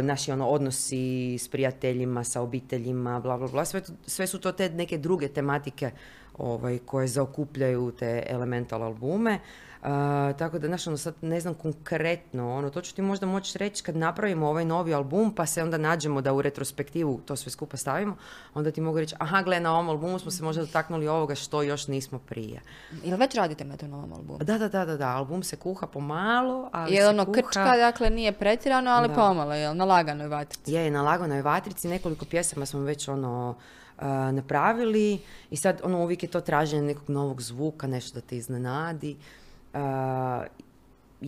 naši 0.02 0.32
ono 0.32 0.48
odnosi 0.48 1.38
s 1.38 1.48
prijateljima, 1.48 2.24
sa 2.24 2.40
obiteljima, 2.40 3.20
bla, 3.20 3.38
bla, 3.38 3.48
bla. 3.48 3.64
Sve, 3.64 3.82
sve 4.06 4.26
su 4.26 4.38
to 4.38 4.52
te 4.52 4.70
neke 4.70 4.98
druge 4.98 5.28
tematike 5.28 5.90
ovaj, 6.38 6.78
koje 6.78 7.08
zaokupljaju 7.08 7.92
te 7.98 8.22
elemental 8.26 8.82
albume 8.82 9.40
tako 10.38 10.58
da, 10.58 10.66
znaš, 10.66 10.86
ono, 10.86 10.96
sad 10.96 11.14
ne 11.22 11.40
znam 11.40 11.54
konkretno, 11.54 12.54
ono, 12.54 12.70
to 12.70 12.80
ću 12.80 12.94
ti 12.94 13.02
možda 13.02 13.26
moći 13.26 13.58
reći 13.58 13.82
kad 13.82 13.96
napravimo 13.96 14.48
ovaj 14.48 14.64
novi 14.64 14.94
album, 14.94 15.34
pa 15.34 15.46
se 15.46 15.62
onda 15.62 15.78
nađemo 15.78 16.20
da 16.20 16.32
u 16.32 16.42
retrospektivu 16.42 17.20
to 17.26 17.36
sve 17.36 17.52
skupa 17.52 17.76
stavimo, 17.76 18.16
onda 18.54 18.70
ti 18.70 18.80
mogu 18.80 18.98
reći, 18.98 19.14
aha, 19.18 19.42
gle, 19.42 19.60
na 19.60 19.72
ovom 19.72 19.88
albumu 19.88 20.18
smo 20.18 20.30
se 20.30 20.44
možda 20.44 20.62
dotaknuli 20.64 21.08
ovoga 21.08 21.34
što 21.34 21.62
još 21.62 21.88
nismo 21.88 22.18
prije. 22.18 22.60
Ili 23.04 23.16
već 23.16 23.34
radite 23.34 23.64
na 23.64 23.76
tom 23.76 23.90
novom 23.90 24.12
albumu? 24.12 24.38
Da, 24.38 24.58
da, 24.58 24.68
da, 24.68 24.84
da, 24.84 24.96
da, 24.96 25.08
album 25.08 25.42
se 25.42 25.56
kuha 25.56 25.86
pomalo, 25.86 26.70
ali 26.72 26.94
je 26.94 27.08
ono 27.08 27.24
kuha... 27.24 27.42
krčka, 27.42 27.76
dakle 27.76 28.10
nije 28.10 28.32
pretjerano, 28.32 28.90
ali 28.90 29.08
da. 29.08 29.14
pomalo, 29.14 29.54
jel, 29.54 29.76
na 29.76 29.84
laganoj 29.84 30.28
vatrici? 30.28 30.72
Je, 30.72 30.90
na 30.90 31.02
laganoj 31.02 31.42
vatrici, 31.42 31.88
nekoliko 31.88 32.24
pjesama 32.24 32.66
smo 32.66 32.80
već 32.80 33.08
ono, 33.08 33.54
napravili 34.32 35.18
i 35.50 35.56
sad 35.56 35.80
ono 35.84 36.02
uvijek 36.02 36.22
je 36.22 36.28
to 36.28 36.40
traženje 36.40 36.82
nekog 36.82 37.10
novog 37.10 37.42
zvuka, 37.42 37.86
nešto 37.86 38.20
da 38.20 38.26
te 38.26 38.36
iznenadi. 38.36 39.16
Uh, 39.76 40.48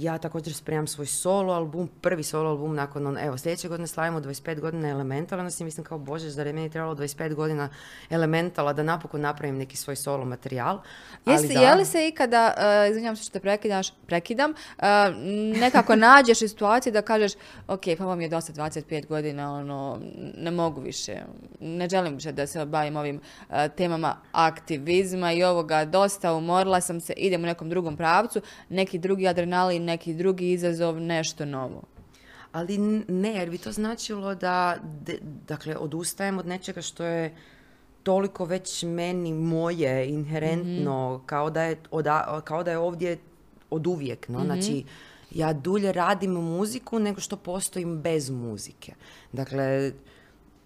ja 0.03 0.19
također 0.19 0.55
spremam 0.55 0.87
svoj 0.87 1.07
solo 1.07 1.53
album, 1.53 1.89
prvi 2.01 2.23
solo 2.23 2.51
album 2.51 2.75
nakon, 2.75 3.07
on, 3.07 3.19
evo, 3.19 3.39
sljedeće 3.39 3.69
godine 3.69 3.87
slavimo 3.87 4.21
25 4.21 4.61
godina 4.61 4.89
Elementala, 4.89 5.41
onda 5.41 5.51
si 5.51 5.65
mislim 5.65 5.85
kao, 5.85 5.99
bože, 5.99 6.31
zar 6.31 6.47
je 6.47 6.53
meni 6.53 6.71
trebalo 6.71 6.95
25 6.95 7.35
godina 7.35 7.69
Elementala 8.11 8.73
da 8.73 8.83
napokon 8.83 9.21
napravim 9.21 9.57
neki 9.57 9.77
svoj 9.77 9.97
solo 9.97 10.25
materijal. 10.25 10.81
Jesi, 11.27 11.53
Je 11.53 11.75
li 11.75 11.85
se 11.85 12.09
ikada, 12.09 12.55
uh, 12.57 12.91
izvinjam 12.91 13.17
se 13.17 13.23
što 13.23 13.33
te 13.33 13.41
prekidaš, 13.41 13.91
prekidam, 14.07 14.51
uh, 14.51 14.85
nekako 15.61 15.97
nađeš 16.07 16.43
u 16.43 16.49
situaciji 16.49 16.93
da 16.93 17.03
kažeš, 17.03 17.33
ok, 17.69 17.83
pa 17.99 18.05
vam 18.05 18.21
je 18.21 18.29
dosta 18.29 18.53
25 18.53 19.07
godina, 19.07 19.55
ono, 19.55 20.01
ne 20.37 20.51
mogu 20.51 20.81
više, 20.81 21.17
ne 21.61 21.89
želim 21.89 22.15
više 22.15 22.33
da 22.33 22.47
se 22.47 22.65
bavim 22.65 22.97
ovim 22.97 23.21
uh, 23.49 23.57
temama 23.77 24.17
aktivizma 24.33 25.33
i 25.33 25.45
ovoga, 25.45 25.85
dosta 25.85 26.35
umorila 26.35 26.81
sam 26.81 27.01
se, 27.01 27.13
idem 27.17 27.43
u 27.43 27.47
nekom 27.47 27.71
drugom 27.71 27.97
pravcu, 27.97 28.41
neki 28.69 28.99
drugi 28.99 29.29
adrenalin 29.29 29.88
neki 29.89 30.15
drugi 30.15 30.53
izazov, 30.53 31.01
nešto 31.01 31.45
novo. 31.45 31.83
Ali 32.53 32.79
ne, 33.09 33.33
jer 33.35 33.51
bi 33.51 33.59
to 33.59 33.73
značilo 33.73 34.35
da, 34.35 34.77
dakle, 35.49 35.77
odustajem 35.77 36.39
od 36.39 36.47
nečega 36.47 36.83
što 36.83 37.05
je 37.05 37.35
toliko 38.03 38.45
već 38.45 38.83
meni 38.83 39.33
moje, 39.33 40.09
inherentno, 40.09 41.17
mhm. 41.17 41.27
kao, 41.27 41.51
da 41.51 41.63
je, 41.63 41.77
kao 42.45 42.63
da 42.63 42.71
je 42.71 42.79
ovdje 42.79 43.19
od 43.71 43.87
uvijek. 43.87 44.29
No? 44.29 44.39
Mhm. 44.39 44.47
Znači, 44.47 44.85
ja 45.31 45.53
dulje 45.53 45.93
radim 45.93 46.33
muziku 46.33 46.99
nego 46.99 47.21
što 47.21 47.37
postojim 47.37 47.99
bez 48.01 48.31
muzike. 48.31 48.95
Dakle, 49.33 49.93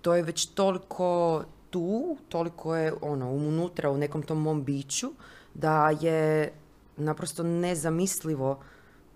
to 0.03 0.15
je 0.15 0.23
već 0.23 0.47
toliko 0.47 1.45
tu, 1.71 2.17
toliko 2.29 2.77
je 2.77 2.93
ono 3.01 3.31
unutra 3.31 3.91
u 3.91 3.99
nekom 3.99 4.23
tom 4.23 4.43
mom 4.43 4.65
biću 4.65 5.13
da 5.55 5.91
je 6.01 6.53
naprosto 6.97 7.43
nezamislivo 7.43 8.61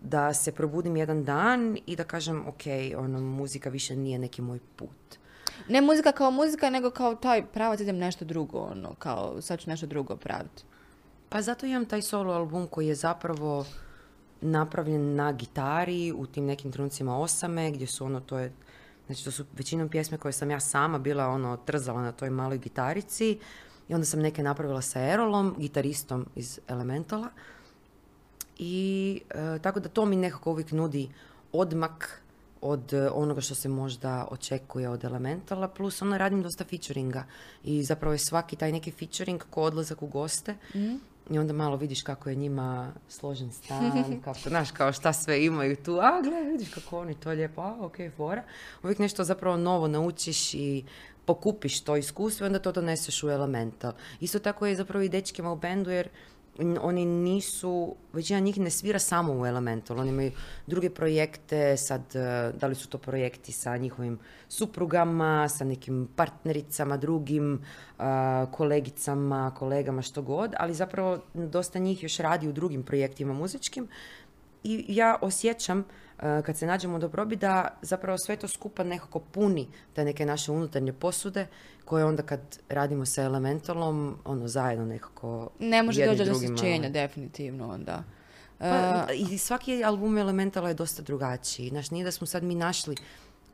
da 0.08 0.34
se 0.34 0.52
probudim 0.52 0.96
jedan 0.96 1.24
dan 1.24 1.78
i 1.86 1.96
da 1.96 2.04
kažem 2.04 2.46
ok, 2.48 2.62
ono, 2.96 3.20
muzika 3.20 3.70
više 3.70 3.96
nije 3.96 4.18
neki 4.18 4.42
moj 4.42 4.58
put. 4.76 5.18
Ne 5.68 5.80
muzika 5.80 6.12
kao 6.12 6.30
muzika, 6.30 6.70
nego 6.70 6.90
kao 6.90 7.14
taj 7.14 7.46
pravac 7.46 7.80
idem 7.80 7.98
nešto 7.98 8.24
drugo, 8.24 8.58
ono, 8.58 8.94
kao 8.94 9.42
sad 9.42 9.58
ću 9.58 9.70
nešto 9.70 9.86
drugo 9.86 10.16
praviti. 10.16 10.62
Pa 11.28 11.42
zato 11.42 11.66
imam 11.66 11.84
taj 11.84 12.02
solo 12.02 12.32
album 12.32 12.66
koji 12.66 12.86
je 12.86 12.94
zapravo 12.94 13.64
napravljen 14.40 15.14
na 15.14 15.32
gitari 15.32 16.12
u 16.12 16.26
tim 16.26 16.44
nekim 16.44 16.72
trenucima 16.72 17.18
osame, 17.18 17.70
gdje 17.70 17.86
su 17.86 18.04
ono, 18.04 18.20
to 18.20 18.38
je, 18.38 18.52
znači 19.06 19.24
to 19.24 19.30
su 19.30 19.44
većinom 19.56 19.88
pjesme 19.88 20.18
koje 20.18 20.32
sam 20.32 20.50
ja 20.50 20.60
sama 20.60 20.98
bila 20.98 21.26
ono 21.26 21.56
trzala 21.56 22.02
na 22.02 22.12
toj 22.12 22.30
maloj 22.30 22.58
gitarici 22.58 23.38
i 23.88 23.94
onda 23.94 24.04
sam 24.04 24.20
neke 24.20 24.42
napravila 24.42 24.82
sa 24.82 25.00
Erolom, 25.00 25.54
gitaristom 25.58 26.26
iz 26.34 26.60
Elementala 26.68 27.28
i 28.58 29.20
e, 29.30 29.58
tako 29.62 29.80
da 29.80 29.88
to 29.88 30.04
mi 30.04 30.16
nekako 30.16 30.50
uvijek 30.50 30.72
nudi 30.72 31.08
odmak 31.52 32.22
od 32.60 32.92
e, 32.92 33.10
onoga 33.10 33.40
što 33.40 33.54
se 33.54 33.68
možda 33.68 34.26
očekuje 34.30 34.88
od 34.88 35.04
Elementala, 35.04 35.68
plus 35.68 36.02
ono 36.02 36.18
radim 36.18 36.42
dosta 36.42 36.64
featuringa 36.64 37.24
i 37.64 37.82
zapravo 37.82 38.12
je 38.12 38.18
svaki 38.18 38.56
taj 38.56 38.72
neki 38.72 38.90
featuring 38.90 39.42
ko 39.50 39.62
odlazak 39.62 40.02
u 40.02 40.06
goste 40.06 40.54
mm. 40.74 40.94
i 41.30 41.38
onda 41.38 41.52
malo 41.52 41.76
vidiš 41.76 42.02
kako 42.02 42.30
je 42.30 42.36
njima 42.36 42.92
složen 43.08 43.52
stan, 43.52 43.92
kako, 44.24 44.48
znaš, 44.48 44.70
kao 44.70 44.92
šta 44.92 45.12
sve 45.12 45.44
imaju 45.44 45.76
tu, 45.76 45.98
a 46.00 46.20
gle, 46.22 46.42
vidiš 46.42 46.70
kako 46.74 46.98
oni 46.98 47.14
to 47.14 47.30
lijepo, 47.30 47.60
a 47.60 47.76
ok, 47.80 47.96
fora. 48.16 48.42
Uvijek 48.82 48.98
nešto 48.98 49.24
zapravo 49.24 49.56
novo 49.56 49.88
naučiš 49.88 50.54
i 50.54 50.84
pokupiš 51.24 51.80
to 51.80 51.96
iskustvo 51.96 52.44
i 52.44 52.46
onda 52.46 52.58
to 52.58 52.72
doneseš 52.72 53.22
u 53.22 53.30
Elemental. 53.30 53.92
Isto 54.20 54.38
tako 54.38 54.66
je 54.66 54.76
zapravo 54.76 55.02
i 55.02 55.08
dečkima 55.08 55.52
u 55.52 55.56
bendu 55.56 55.90
jer 55.90 56.08
oni 56.80 57.04
nisu, 57.04 57.96
većina 58.12 58.40
njih 58.40 58.58
ne 58.58 58.70
svira 58.70 58.98
samo 58.98 59.32
u 59.40 59.46
Elemental, 59.46 60.00
oni 60.00 60.10
imaju 60.10 60.32
druge 60.66 60.90
projekte, 60.90 61.76
sad, 61.76 62.02
e, 62.16 62.52
da 62.60 62.66
li 62.66 62.74
su 62.74 62.88
to 62.88 62.98
projekti 62.98 63.52
sa 63.52 63.76
njihovim 63.76 64.18
suprugama, 64.48 65.48
sa 65.48 65.64
nekim 65.64 66.08
partnericama, 66.16 66.96
drugim 66.96 67.54
e, 67.54 68.02
kolegicama, 68.52 69.54
kolegama, 69.58 70.02
što 70.02 70.22
god, 70.22 70.54
ali 70.58 70.74
zapravo 70.74 71.18
dosta 71.34 71.78
njih 71.78 72.02
još 72.02 72.16
radi 72.16 72.48
u 72.48 72.52
drugim 72.52 72.82
projektima 72.82 73.32
muzičkim 73.32 73.88
i 74.64 74.84
ja 74.88 75.18
osjećam 75.20 75.84
kad 76.18 76.56
se 76.56 76.66
nađemo 76.66 76.96
u 76.96 76.98
dobrobi 76.98 77.36
da 77.36 77.68
zapravo 77.82 78.18
sve 78.18 78.36
to 78.36 78.48
skupa 78.48 78.84
nekako 78.84 79.18
puni 79.18 79.68
te 79.92 80.04
neke 80.04 80.26
naše 80.26 80.52
unutarnje 80.52 80.92
posude 80.92 81.46
koje 81.84 82.04
onda 82.04 82.22
kad 82.22 82.40
radimo 82.68 83.06
sa 83.06 83.22
elementalom 83.22 84.16
ono 84.24 84.48
zajedno 84.48 84.84
nekako 84.84 85.48
ne 85.58 85.82
može 85.82 86.06
doći 86.06 86.24
do 86.24 86.32
osjećenja 86.32 86.88
definitivno 86.88 87.68
onda. 87.68 88.02
Pa, 88.58 89.06
eh, 89.10 89.14
i 89.14 89.38
svaki 89.38 89.84
album 89.84 90.18
elementala 90.18 90.68
je 90.68 90.74
dosta 90.74 91.02
drugačiji. 91.02 91.68
Znači 91.68 91.94
nije 91.94 92.04
da 92.04 92.10
smo 92.10 92.26
sad 92.26 92.42
mi 92.42 92.54
našli 92.54 92.96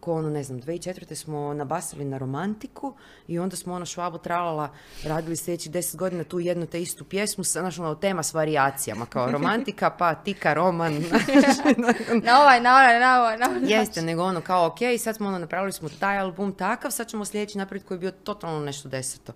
ko 0.03 0.15
ono, 0.15 0.31
ne 0.31 0.43
znam, 0.43 0.61
2004. 0.61 1.15
smo 1.15 1.55
nabasili 1.55 2.05
na 2.05 2.19
romantiku 2.19 2.95
i 3.29 3.39
onda 3.39 3.57
smo 3.57 3.75
ono 3.75 3.87
švabu 3.87 4.19
tralala, 4.19 4.69
radili 5.05 5.37
sljedećih 5.37 5.73
deset 5.73 5.97
godina 5.97 6.25
tu 6.25 6.41
jednu 6.41 6.67
te 6.67 6.83
istu 6.83 7.05
pjesmu, 7.05 7.45
znaš, 7.45 7.79
ono, 7.79 7.95
tema 7.95 8.23
s 8.23 8.35
varijacijama, 8.35 9.07
kao 9.07 9.31
romantika, 9.31 9.91
pa 9.91 10.15
tika, 10.15 10.55
roman. 10.55 10.95
na 12.27 12.41
ovaj, 12.41 12.61
na 12.61 12.73
ovaj, 12.73 13.01
na 13.01 13.21
ovaj, 13.21 13.39
na 13.39 13.47
ovaj. 13.47 13.61
Jeste, 13.63 14.03
nego 14.03 14.23
ono, 14.23 14.41
kao, 14.41 14.67
ok, 14.67 14.79
sad 14.99 15.17
smo 15.17 15.29
ono, 15.29 15.39
napravili 15.39 15.73
smo 15.73 15.89
taj 15.89 16.19
album 16.19 16.53
takav, 16.53 16.91
sad 16.91 17.09
ćemo 17.09 17.25
sljedeći 17.25 17.59
napraviti 17.59 17.87
koji 17.87 17.97
je 17.97 18.01
bio 18.01 18.11
totalno 18.11 18.61
nešto 18.61 18.89
deseto. 18.89 19.33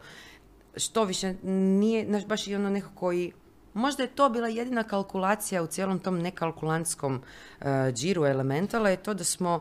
Što 0.76 1.04
više, 1.04 1.34
nije, 1.42 2.06
znaš, 2.06 2.26
baš 2.26 2.46
i 2.46 2.54
ono 2.54 2.70
neko 2.70 2.90
koji 2.94 3.32
Možda 3.74 4.02
je 4.02 4.08
to 4.08 4.28
bila 4.28 4.48
jedina 4.48 4.82
kalkulacija 4.82 5.62
u 5.62 5.66
cijelom 5.66 5.98
tom 5.98 6.18
nekalkulantskom 6.18 7.14
uh, 7.14 7.66
džiru 7.92 8.24
elementala 8.24 8.90
je 8.90 8.96
to 8.96 9.14
da 9.14 9.24
smo 9.24 9.60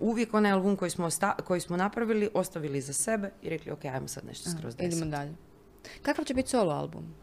uvijek 0.00 0.34
onaj 0.34 0.52
album 0.52 0.76
koji 0.76 0.90
smo, 0.90 1.08
koji 1.44 1.60
smo 1.60 1.76
napravili 1.76 2.30
ostavili 2.34 2.80
za 2.80 2.92
sebe 2.92 3.30
i 3.42 3.48
rekli 3.48 3.72
ok, 3.72 3.84
ajmo 3.84 4.08
sad 4.08 4.24
nešto 4.24 4.50
skroz 4.50 4.76
deset. 4.76 4.92
Idemo 4.92 5.10
dalje. 5.10 5.34
Kakav 6.02 6.24
će 6.24 6.34
biti 6.34 6.50
solo 6.50 6.72
album? 6.72 7.14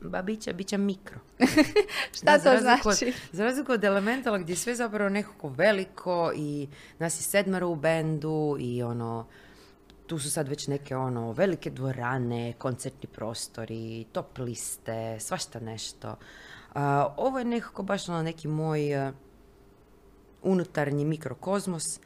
Ba, 0.00 0.22
bit 0.22 0.40
će, 0.40 0.52
bit 0.52 0.66
će 0.66 0.78
mikro. 0.78 1.18
Šta 2.18 2.38
to 2.38 2.60
znači? 2.60 3.12
za 3.32 3.44
razliku 3.44 3.72
od 3.72 3.84
Elementala 3.84 4.38
gdje 4.38 4.52
je 4.52 4.56
sve 4.56 4.74
zapravo 4.74 5.10
nekako 5.10 5.48
veliko 5.48 6.32
i 6.36 6.68
nas 6.98 7.20
je 7.20 7.22
sedmaro 7.22 7.68
u 7.68 7.76
bendu 7.76 8.56
i 8.60 8.82
ono, 8.82 9.26
tu 10.06 10.18
su 10.18 10.30
sad 10.30 10.48
već 10.48 10.66
neke 10.66 10.96
ono 10.96 11.32
velike 11.32 11.70
dvorane, 11.70 12.52
koncertni 12.58 13.08
prostori, 13.08 14.06
top 14.12 14.38
liste, 14.38 15.20
svašta 15.20 15.60
nešto. 15.60 16.16
ovo 17.16 17.38
je 17.38 17.44
nekako 17.44 17.82
baš 17.82 18.08
ono 18.08 18.22
neki 18.22 18.48
moj 18.48 19.12
unutarnji 20.42 21.04
mikrokozmos 21.04 22.00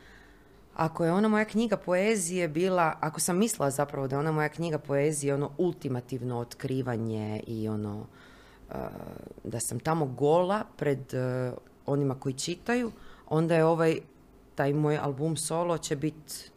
ako 0.75 1.05
je 1.05 1.13
ona 1.13 1.29
moja 1.29 1.45
knjiga 1.45 1.77
poezije 1.77 2.49
bila, 2.49 2.95
ako 3.01 3.21
sam 3.21 3.39
mislila 3.39 3.71
zapravo 3.71 4.09
da 4.09 4.17
je 4.17 4.21
ona 4.21 4.33
moja 4.33 4.49
knjiga 4.49 4.79
poezije 4.79 5.35
ono 5.35 5.51
ultimativno 5.59 6.39
otkrivanje 6.39 7.43
i 7.47 7.69
ono 7.69 7.99
uh, 7.99 8.77
da 9.45 9.61
sam 9.61 9.81
tamo 9.81 10.07
gola 10.07 10.65
pred 10.77 10.99
uh, 10.99 11.59
onima 11.87 12.15
koji 12.15 12.33
čitaju, 12.33 12.93
onda 13.29 13.55
je 13.55 13.65
ovaj 13.65 13.99
taj 14.55 14.73
moj 14.73 14.99
album 14.99 15.37
solo 15.37 15.79
će 15.79 15.97
biti 15.97 16.53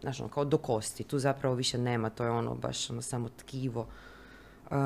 znaš, 0.00 0.20
ono, 0.20 0.28
kao 0.28 0.44
do 0.44 0.58
kosti. 0.58 1.04
Tu 1.04 1.18
zapravo 1.18 1.54
više 1.54 1.78
nema, 1.78 2.10
to 2.10 2.24
je 2.24 2.30
ono 2.30 2.54
baš 2.54 2.90
ono 2.90 3.02
samo 3.02 3.28
tkivo. 3.28 3.86
Uh, 4.70 4.76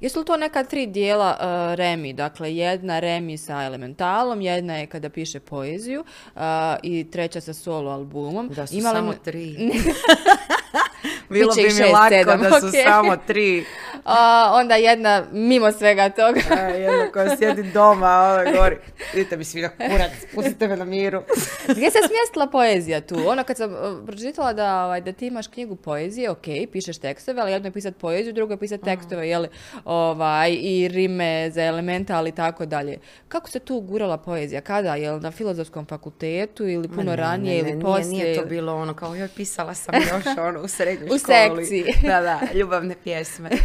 Jesu 0.00 0.18
li 0.18 0.24
to 0.24 0.36
neka 0.36 0.64
tri 0.64 0.86
dijela 0.86 1.36
uh, 1.40 1.74
Remi? 1.74 2.12
Dakle, 2.12 2.56
jedna 2.56 2.98
Remi 3.00 3.38
sa 3.38 3.62
elementalom, 3.62 4.40
jedna 4.40 4.76
je 4.76 4.86
kada 4.86 5.08
piše 5.08 5.40
poeziju 5.40 6.04
uh, 6.34 6.40
i 6.82 7.10
treća 7.10 7.40
sa 7.40 7.54
solo 7.54 7.90
albumom. 7.90 8.48
da 8.48 8.66
su 8.66 8.80
samo 8.82 9.02
mu- 9.02 9.14
tri. 9.24 9.56
Bilo 11.30 11.54
bi 11.54 11.62
mi 11.62 11.92
lako 11.92 12.08
sedam, 12.10 12.40
da 12.40 12.60
su 12.60 12.70
samo 12.84 13.16
tri. 13.16 13.64
A, 14.04 14.16
onda 14.54 14.74
jedna 14.74 15.24
mimo 15.32 15.72
svega 15.72 16.08
toga. 16.10 16.40
A, 16.52 16.54
Jedna 16.60 17.12
koja 17.12 17.36
sjedi 17.36 17.62
doma, 17.64 18.06
a 18.06 18.32
ove 18.32 18.52
gori. 18.52 18.76
Vidite 19.14 19.36
mi 19.36 19.44
svi 19.44 19.62
na 19.62 19.68
kurac, 19.68 20.10
pustite 20.34 20.68
me 20.68 20.76
na 20.76 20.84
miru. 20.84 21.22
Gdje 21.64 21.90
se 21.90 21.98
smjestila 22.00 22.46
poezija 22.46 23.00
tu? 23.00 23.16
Ono 23.26 23.44
kad 23.44 23.56
sam 23.56 23.72
uh, 23.72 23.78
pročitala 24.06 24.52
da, 24.52 24.84
ovaj, 24.84 25.00
da 25.00 25.12
ti 25.12 25.26
imaš 25.26 25.46
knjigu 25.46 25.76
poezije, 25.76 26.30
ok, 26.30 26.42
pišeš 26.72 26.98
tekstove, 26.98 27.40
ali 27.42 27.52
jedno 27.52 27.68
je 27.68 27.72
pisati 27.72 27.98
poeziju, 27.98 28.32
drugo 28.32 28.52
je 28.52 28.58
pisati 28.58 28.84
tekstove, 28.84 29.28
jeli, 29.28 29.48
ovaj, 29.84 30.10
i 30.52 30.88
rime 30.88 31.20
za 31.50 31.62
elemental 31.62 32.26
i 32.26 32.32
tako 32.32 32.66
dalje. 32.66 32.98
Kako 33.28 33.50
se 33.50 33.58
tu 33.58 33.80
gurala 33.80 34.18
poezija? 34.18 34.60
Kada? 34.60 34.94
Jel 34.94 35.20
na 35.20 35.30
filozofskom 35.30 35.86
fakultetu 35.86 36.68
ili 36.68 36.88
puno 36.88 37.02
ne, 37.04 37.16
ranije 37.16 37.54
ne, 37.54 37.60
ili 37.60 37.72
ne, 37.72 37.82
poslije? 37.82 38.08
Nije, 38.08 38.24
nije 38.24 38.34
to 38.34 38.40
ili- 38.40 38.50
bilo 38.50 38.74
ono 38.74 38.94
kao 38.94 39.14
joj 39.14 39.28
pisala 39.28 39.74
sam 39.74 39.94
još 39.94 40.38
ono 40.38 40.60
u 40.60 40.68
srednjoj 40.68 41.06
U 41.06 41.18
školi. 41.18 41.64
sekciji. 41.64 41.84
Da, 42.02 42.20
da, 42.20 42.40
ljubavne 42.54 42.94
pjesme. 43.04 43.50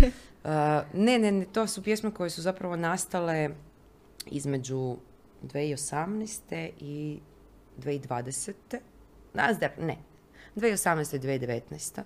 Uh, 0.45 0.51
ne, 0.93 1.19
ne, 1.19 1.31
ne, 1.31 1.45
to 1.45 1.67
su 1.67 1.83
pjesme 1.83 2.11
koje 2.11 2.29
su 2.29 2.41
zapravo 2.41 2.75
nastale 2.75 3.49
između 4.25 4.97
2018. 5.43 6.69
i 6.79 7.19
2020. 7.77 8.53
Nazdar, 9.33 9.71
ne. 9.79 9.97
2018. 10.55 11.15
i 11.15 11.19
2019. 11.19 12.01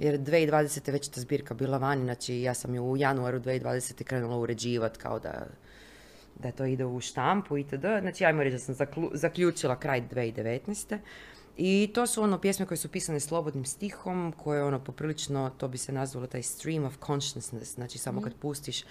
Jer 0.00 0.18
2020. 0.18 0.92
već 0.92 1.08
ta 1.08 1.20
zbirka 1.20 1.54
bila 1.54 1.78
vani, 1.78 2.02
znači 2.04 2.40
ja 2.40 2.54
sam 2.54 2.74
ju 2.74 2.84
u 2.84 2.96
januaru 2.96 3.40
2020. 3.40 4.04
krenula 4.04 4.36
uređivati 4.36 4.98
kao 4.98 5.18
da 5.18 5.46
da 6.38 6.52
to 6.52 6.64
ide 6.64 6.84
u 6.84 7.00
štampu 7.00 7.58
itd. 7.58 7.86
Znači, 8.00 8.24
ajmo 8.24 8.42
reći 8.42 8.54
da 8.54 8.58
sam 8.58 8.88
zaključila 9.12 9.80
kraj 9.80 10.02
2019. 10.08 10.98
I 11.60 11.90
to 11.94 12.06
su 12.06 12.22
ono 12.22 12.38
pjesme 12.38 12.66
koje 12.66 12.78
su 12.78 12.88
pisane 12.88 13.20
slobodnim 13.20 13.64
stihom, 13.64 14.34
koje 14.36 14.64
ono 14.64 14.78
poprilično, 14.78 15.50
to 15.58 15.68
bi 15.68 15.78
se 15.78 15.92
nazvalo 15.92 16.26
taj 16.26 16.42
stream 16.42 16.84
of 16.84 16.94
consciousness, 17.06 17.74
znači 17.74 17.98
samo 17.98 18.22
kad 18.22 18.34
pustiš 18.34 18.84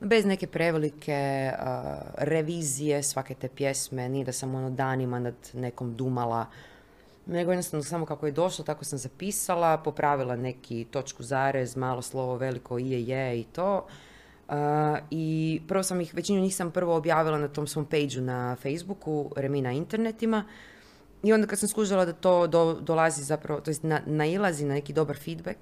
bez 0.00 0.24
neke 0.24 0.46
prevelike 0.46 1.52
a, 1.58 2.00
revizije 2.18 3.02
svake 3.02 3.34
te 3.34 3.48
pjesme, 3.48 4.08
nije 4.08 4.24
da 4.24 4.32
sam 4.32 4.54
ono 4.54 4.70
danima 4.70 5.18
nad 5.18 5.34
nekom 5.52 5.96
dumala, 5.96 6.46
nego 7.26 7.52
jednostavno 7.52 7.84
samo 7.84 8.06
kako 8.06 8.26
je 8.26 8.32
došlo, 8.32 8.64
tako 8.64 8.84
sam 8.84 8.98
zapisala, 8.98 9.78
popravila 9.78 10.36
neki 10.36 10.86
točku 10.90 11.22
zarez, 11.22 11.76
malo 11.76 12.02
slovo 12.02 12.36
veliko 12.36 12.78
i 12.78 12.90
je 12.90 13.06
je 13.06 13.40
i 13.40 13.44
to. 13.44 13.86
Uh, 14.48 14.54
I 15.10 15.60
prvo 15.68 15.82
sam 15.82 16.00
ih, 16.00 16.14
većinu 16.14 16.40
njih 16.40 16.56
sam 16.56 16.70
prvo 16.70 16.96
objavila 16.96 17.38
na 17.38 17.48
tom 17.48 17.66
svom 17.66 17.84
pageu 17.84 18.22
na 18.22 18.56
Facebooku, 18.56 19.30
Remi 19.36 19.62
na 19.62 19.72
internetima. 19.72 20.44
I 21.26 21.32
onda 21.32 21.46
kad 21.46 21.58
sam 21.58 21.68
skužila 21.68 22.04
da 22.04 22.12
to 22.12 22.46
do- 22.46 22.80
dolazi 22.80 23.22
zapravo, 23.24 23.60
to 23.60 23.70
jest 23.70 23.82
na, 23.82 24.00
nailazi 24.06 24.64
na 24.64 24.74
neki 24.74 24.92
dobar 24.92 25.16
feedback, 25.18 25.58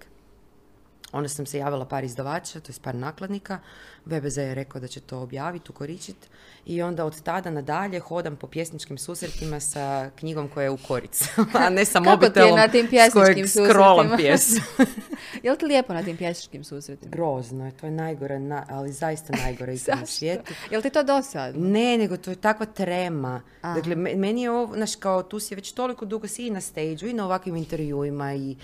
onda 1.12 1.28
sam 1.28 1.46
se 1.46 1.58
javila 1.58 1.84
par 1.84 2.04
izdavača, 2.04 2.60
to 2.60 2.68
jest 2.68 2.82
par 2.82 2.94
nakladnika. 2.94 3.58
BBZ 4.04 4.36
je 4.36 4.54
rekao 4.54 4.80
da 4.80 4.88
će 4.88 5.00
to 5.00 5.18
objaviti, 5.18 5.70
ukoričiti. 5.70 6.28
I 6.66 6.82
onda 6.82 7.04
od 7.04 7.22
tada 7.22 7.50
nadalje 7.50 7.98
hodam 8.00 8.36
po 8.36 8.46
pjesničkim 8.46 8.98
susretima 8.98 9.60
sa 9.60 10.10
knjigom 10.16 10.48
koja 10.48 10.64
je 10.64 10.70
u 10.70 10.76
koricu, 10.78 11.24
a 11.52 11.68
ne 11.70 11.84
sa 11.84 11.98
Kako 12.00 12.16
ti 12.16 12.24
je 12.24 12.28
mobitelom 12.28 12.56
na 12.56 12.68
tim 12.68 12.86
s 12.86 13.12
kojeg 13.12 13.34
pjesničkim 13.34 13.48
susretima? 13.48 14.16
pjesmu. 14.16 14.60
Jel 15.42 15.56
ti 15.56 15.66
lijepo 15.66 15.94
na 15.94 16.02
tim 16.02 16.16
pješačkim 16.16 16.64
susretima? 16.64 17.10
Grozno 17.10 17.66
je, 17.66 17.72
to 17.72 17.86
je 17.86 17.90
najgore, 17.90 18.38
na- 18.38 18.66
ali 18.68 18.92
zaista 18.92 19.36
najgore 19.36 19.74
na 19.88 20.06
svijetu. 20.06 20.52
Jel 20.70 20.82
ti 20.82 20.90
to 20.90 21.02
dosadno? 21.02 21.68
Ne, 21.68 21.98
nego 21.98 22.16
to 22.16 22.30
je 22.30 22.36
takva 22.36 22.66
trema. 22.66 23.42
Aha. 23.60 23.74
Dakle, 23.74 23.96
me- 23.96 24.14
meni 24.14 24.42
je 24.42 24.50
ovo, 24.50 24.74
znaš, 24.74 24.96
kao 24.96 25.22
tu 25.22 25.40
si 25.40 25.54
već 25.54 25.72
toliko 25.72 26.04
dugo 26.04 26.28
si 26.28 26.46
i 26.46 26.50
na 26.50 26.60
stage 26.60 26.98
i 27.02 27.12
na 27.12 27.24
ovakvim 27.24 27.56
intervjuima 27.56 28.34
i 28.34 28.56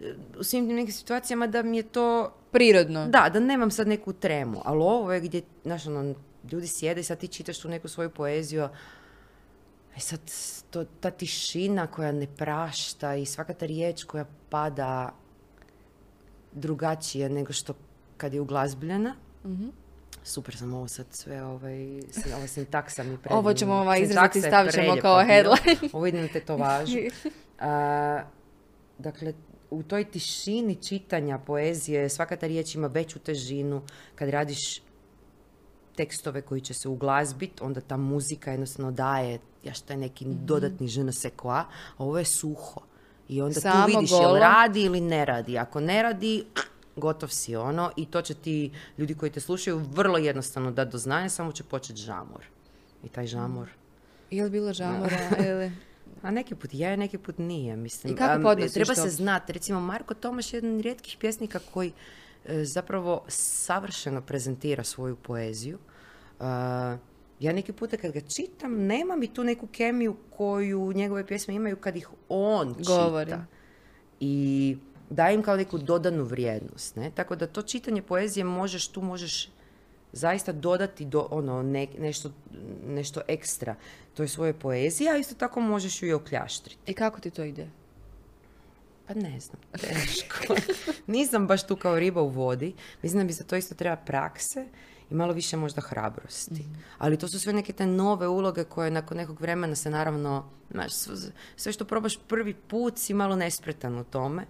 e, 0.00 0.04
u 0.38 0.44
svim 0.44 0.66
tim 0.66 0.76
nekim 0.76 0.92
situacijama 0.92 1.46
da 1.46 1.62
mi 1.62 1.76
je 1.76 1.82
to, 1.82 2.32
Prirodno. 2.56 3.06
da, 3.06 3.28
da 3.28 3.40
nemam 3.40 3.70
sad 3.70 3.88
neku 3.88 4.12
tremu, 4.12 4.62
ali 4.64 4.78
ovo 4.78 5.12
je 5.12 5.20
gdje, 5.20 5.42
znaš, 5.64 5.86
ono, 5.86 6.14
ljudi 6.52 6.66
sjede 6.68 7.00
i 7.00 7.04
sad 7.04 7.18
ti 7.18 7.28
čitaš 7.28 7.58
tu 7.58 7.68
neku 7.68 7.88
svoju 7.88 8.10
poeziju, 8.10 8.68
e 9.96 10.00
sad, 10.00 10.20
to, 10.70 10.84
ta 10.84 11.10
tišina 11.10 11.86
koja 11.86 12.12
ne 12.12 12.26
prašta 12.28 13.14
i 13.14 13.26
svaka 13.26 13.54
ta 13.54 13.66
riječ 13.66 14.04
koja 14.04 14.24
pada 14.50 15.10
drugačije 16.52 17.28
nego 17.28 17.52
što 17.52 17.74
kad 18.16 18.34
je 18.34 18.40
uglazbljena. 18.40 19.14
Mhm. 19.44 19.68
Super 20.24 20.56
sam 20.56 20.74
ovo 20.74 20.88
sad 20.88 21.06
sve, 21.10 21.42
ovaj, 21.44 22.00
s- 22.02 22.32
ova 22.34 22.46
sintaksa 22.46 23.02
mi 23.02 23.10
Ovo 23.12 23.18
predivna. 23.18 23.54
ćemo, 23.54 23.74
ovaj, 23.74 24.00
je 24.00 24.06
stavit 24.40 24.72
ćemo 24.72 24.96
kao 25.02 25.24
headline. 25.24 25.90
Ovo 25.92 26.06
idem 26.06 26.22
na 26.22 26.28
tetovažu. 26.28 26.96
A, 27.60 28.22
dakle, 28.98 29.32
u 29.70 29.82
toj 29.82 30.04
tišini 30.04 30.74
čitanja 30.76 31.38
poezije 31.38 32.08
svaka 32.08 32.36
ta 32.36 32.46
riječ 32.46 32.74
ima 32.74 32.86
veću 32.86 33.18
težinu. 33.18 33.82
Kad 34.14 34.28
radiš 34.28 34.80
tekstove 35.96 36.42
koji 36.42 36.60
će 36.60 36.74
se 36.74 36.88
uglazbit, 36.88 37.60
onda 37.60 37.80
ta 37.80 37.96
muzika 37.96 38.50
jednostavno 38.50 38.90
daje 38.90 39.38
ja 39.64 39.72
što 39.72 39.92
je 39.92 39.96
neki 39.96 40.24
Mhm. 40.26 40.46
dodatni 40.46 40.86
ne 40.86 41.12
sais 41.12 41.32
quoi, 41.36 41.50
a 41.52 41.64
ovo 41.98 42.18
je 42.18 42.24
suho. 42.24 42.80
I 43.28 43.42
onda 43.42 43.60
Samo 43.60 43.86
tu 43.86 43.92
vidiš 43.92 44.10
jel 44.10 44.20
golo. 44.20 44.38
radi 44.38 44.82
ili 44.82 45.00
ne 45.00 45.24
radi. 45.24 45.58
Ako 45.58 45.80
ne 45.80 46.02
radi, 46.02 46.44
gotov 46.96 47.28
si 47.28 47.56
ono 47.56 47.90
i 47.96 48.06
to 48.06 48.22
će 48.22 48.34
ti 48.34 48.70
ljudi 48.98 49.14
koji 49.14 49.32
te 49.32 49.40
slušaju 49.40 49.78
vrlo 49.78 50.18
jednostavno 50.18 50.70
da 50.70 50.84
do 50.84 50.98
znanja, 50.98 51.28
samo 51.28 51.52
će 51.52 51.64
početi 51.64 52.00
žamor. 52.00 52.44
I 53.04 53.08
taj 53.08 53.26
žamor. 53.26 53.68
Je 54.30 54.44
li 54.44 54.50
bilo 54.50 54.72
žamora 54.72 55.18
ili... 55.48 55.72
A 56.22 56.30
neki 56.30 56.54
put 56.54 56.74
je, 56.74 56.96
neki 56.96 57.18
put 57.18 57.38
nije, 57.38 57.76
mislim. 57.76 58.12
I 58.12 58.16
kako 58.16 58.42
podnosiš 58.42 58.74
Treba 58.74 58.94
to? 58.94 59.02
se 59.02 59.10
znati. 59.10 59.52
Recimo, 59.52 59.80
Marko 59.80 60.14
Tomaš 60.14 60.52
je 60.52 60.56
jedan 60.56 60.80
rijetkih 60.80 61.16
pjesnika 61.20 61.58
koji 61.74 61.92
e, 62.44 62.64
zapravo 62.64 63.24
savršeno 63.28 64.20
prezentira 64.22 64.84
svoju 64.84 65.16
poeziju. 65.16 65.78
Uh, 66.38 66.46
ja 67.40 67.52
neki 67.52 67.72
puta 67.72 67.96
kad 67.96 68.12
ga 68.12 68.20
čitam, 68.20 68.86
nema 68.86 69.16
mi 69.16 69.26
tu 69.26 69.44
neku 69.44 69.66
kemiju 69.66 70.16
koju 70.30 70.92
njegove 70.92 71.26
pjesme 71.26 71.54
imaju 71.54 71.76
kad 71.76 71.96
ih 71.96 72.08
on 72.28 72.74
Govori. 72.86 73.30
čita. 73.30 73.44
I 74.20 74.76
daje 75.10 75.34
im 75.34 75.42
kao 75.42 75.56
neku 75.56 75.78
dodanu 75.78 76.24
vrijednost. 76.24 76.96
Ne? 76.96 77.10
Tako 77.14 77.36
da 77.36 77.46
to 77.46 77.62
čitanje 77.62 78.02
poezije 78.02 78.44
možeš, 78.44 78.88
tu 78.88 79.02
možeš 79.02 79.48
zaista 80.16 80.52
dodati 80.52 81.04
do, 81.04 81.28
ono, 81.30 81.62
ne- 81.62 81.88
nešto, 81.98 82.30
nešto 82.86 83.20
ekstra 83.28 83.74
toj 84.14 84.28
svoje 84.28 84.52
poezije, 84.52 85.12
a 85.12 85.16
isto 85.16 85.34
tako 85.34 85.60
možeš 85.60 86.02
ju 86.02 86.08
i 86.08 86.12
okljaštriti. 86.12 86.78
I 86.86 86.94
kako 86.94 87.20
ti 87.20 87.30
to 87.30 87.42
ide? 87.42 87.68
Pa 89.06 89.14
ne 89.14 89.40
znam, 89.40 89.60
teško. 89.80 90.54
Nisam 91.06 91.46
baš 91.46 91.66
tu 91.66 91.76
kao 91.76 91.98
riba 91.98 92.22
u 92.22 92.28
vodi. 92.28 92.74
Mislim 93.02 93.22
da 93.22 93.26
bi 93.26 93.32
za 93.32 93.44
to 93.44 93.56
isto 93.56 93.74
treba 93.74 93.96
prakse 93.96 94.66
i 95.10 95.14
malo 95.14 95.32
više 95.32 95.56
možda 95.56 95.80
hrabrosti. 95.80 96.64
Ali 96.98 97.18
to 97.18 97.28
su 97.28 97.40
sve 97.40 97.52
neke 97.52 97.72
te 97.72 97.86
nove 97.86 98.28
uloge 98.28 98.64
koje 98.64 98.90
nakon 98.90 99.16
nekog 99.16 99.40
vremena 99.40 99.74
se 99.74 99.90
naravno, 99.90 100.50
znaš, 100.70 100.92
sve 101.56 101.72
što 101.72 101.84
probaš 101.84 102.18
prvi 102.28 102.54
put 102.54 102.98
si 102.98 103.14
malo 103.14 103.36
nespretan 103.36 103.98
u 103.98 104.04
tome. 104.04 104.46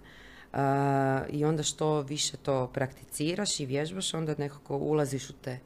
I 1.31 1.45
onda 1.45 1.63
što 1.63 2.01
više 2.01 2.37
to 2.37 2.67
prakticiraš 2.67 3.61
i 3.61 3.67
vježbaš, 3.67 4.15
onda 4.15 4.35
nekako 4.39 4.77
ulaziš 4.77 5.31
u 5.31 5.33
te 5.33 5.59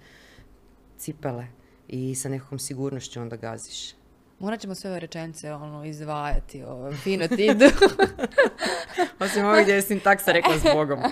cipele 0.98 1.46
i 1.88 2.14
sa 2.14 2.28
nekakvom 2.28 2.58
sigurnošću 2.58 3.20
onda 3.20 3.36
gaziš. 3.36 3.94
Morat 4.38 4.60
ćemo 4.60 4.74
sve 4.74 4.90
ove 4.90 5.00
rečenice 5.00 5.52
ono, 5.52 5.84
izdvajati, 5.84 6.62
ovo, 6.62 6.92
fino 6.92 7.28
ti 7.28 7.46
idu. 7.46 7.64
Osim 9.20 9.46
ovdje 9.46 9.62
gdje 9.62 9.74
je 9.74 9.82
sintaksa 9.82 10.32
rekla 10.32 10.58
s 10.58 10.62
Bogom. 10.62 10.98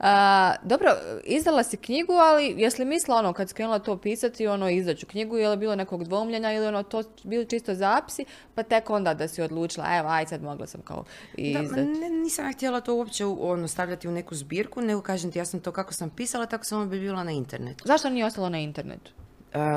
A, 0.00 0.54
dobro, 0.62 0.90
izdala 1.24 1.62
si 1.62 1.76
knjigu, 1.76 2.12
ali 2.12 2.54
jesi 2.56 2.82
li 2.82 2.88
mislila 2.88 3.18
ono, 3.18 3.32
kad 3.32 3.48
si 3.48 3.54
krenula 3.54 3.78
to 3.78 3.96
pisati, 3.96 4.46
ono, 4.46 4.70
izdaću 4.70 5.06
knjigu, 5.06 5.36
je 5.36 5.48
li 5.48 5.56
bilo 5.56 5.74
nekog 5.76 6.04
dvomljenja 6.04 6.52
ili 6.52 6.66
ono, 6.66 6.82
to 6.82 7.02
bili 7.22 7.46
čisto 7.46 7.74
zapisi, 7.74 8.24
pa 8.54 8.62
tek 8.62 8.90
onda 8.90 9.14
da 9.14 9.28
si 9.28 9.42
odlučila, 9.42 9.96
evo, 9.98 10.08
aj 10.08 10.26
sad 10.26 10.42
mogla 10.42 10.66
sam 10.66 10.80
kao 10.80 11.04
Da, 11.36 11.60
izdati. 11.60 11.82
ne, 11.82 12.10
nisam 12.10 12.44
ja 12.46 12.52
htjela 12.52 12.80
to 12.80 12.94
uopće 12.94 13.24
ono, 13.26 13.68
stavljati 13.68 14.08
u 14.08 14.12
neku 14.12 14.34
zbirku, 14.34 14.80
nego 14.80 15.00
kažem 15.02 15.32
ti, 15.32 15.38
ja 15.38 15.44
sam 15.44 15.60
to 15.60 15.72
kako 15.72 15.92
sam 15.92 16.10
pisala, 16.10 16.46
tako 16.46 16.64
samo 16.64 16.86
bi 16.86 17.00
bilo 17.00 17.24
na 17.24 17.30
internetu. 17.32 17.84
Zašto 17.86 18.10
nije 18.10 18.26
ostalo 18.26 18.48
na 18.48 18.58
internetu? 18.58 19.12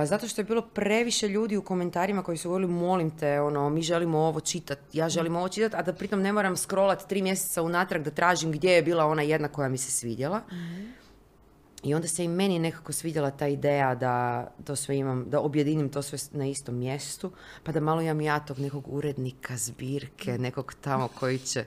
Zato 0.06 0.28
što 0.28 0.42
je 0.42 0.46
bilo 0.46 0.62
previše 0.62 1.28
ljudi 1.28 1.58
u 1.58 1.64
komentarima 1.64 2.24
koji 2.24 2.38
su 2.38 2.50
govorili 2.50 2.72
molim 2.72 3.18
te, 3.18 3.42
ono, 3.42 3.70
mi 3.70 3.82
želimo 3.82 4.20
ovo 4.20 4.40
čitati, 4.40 4.98
ja 4.98 5.10
želim 5.10 5.36
ovo 5.36 5.50
čitati, 5.50 5.76
a 5.76 5.82
da 5.82 5.94
pritom 5.94 6.22
ne 6.22 6.34
moram 6.34 6.58
scrollat 6.58 7.08
tri 7.08 7.22
mjeseca 7.22 7.62
unatrag 7.62 8.04
da 8.04 8.12
tražim 8.12 8.52
gdje 8.52 8.72
je 8.72 8.82
bila 8.82 9.06
ona 9.06 9.22
jedna 9.22 9.48
koja 9.48 9.70
mi 9.70 9.78
se 9.78 9.92
svidjela. 9.92 10.42
I 11.84 11.94
onda 11.94 12.08
se 12.08 12.24
i 12.24 12.28
meni 12.28 12.60
nekako 12.60 12.92
svidjela 12.94 13.32
ta 13.32 13.48
ideja 13.48 13.96
da 13.96 14.48
to 14.66 14.76
sve 14.76 14.98
imam, 14.98 15.30
da 15.30 15.40
objedinim 15.40 15.90
to 15.90 16.02
sve 16.02 16.20
na 16.32 16.46
istom 16.46 16.78
mjestu, 16.78 17.32
pa 17.64 17.72
da 17.72 17.80
malo 17.80 18.02
imam 18.02 18.22
ja 18.22 18.40
tog 18.40 18.60
nekog 18.60 18.84
urednika 18.88 19.58
zbirke, 19.58 20.38
nekog 20.38 20.74
tamo 20.82 21.08
koji 21.08 21.40
će 21.40 21.66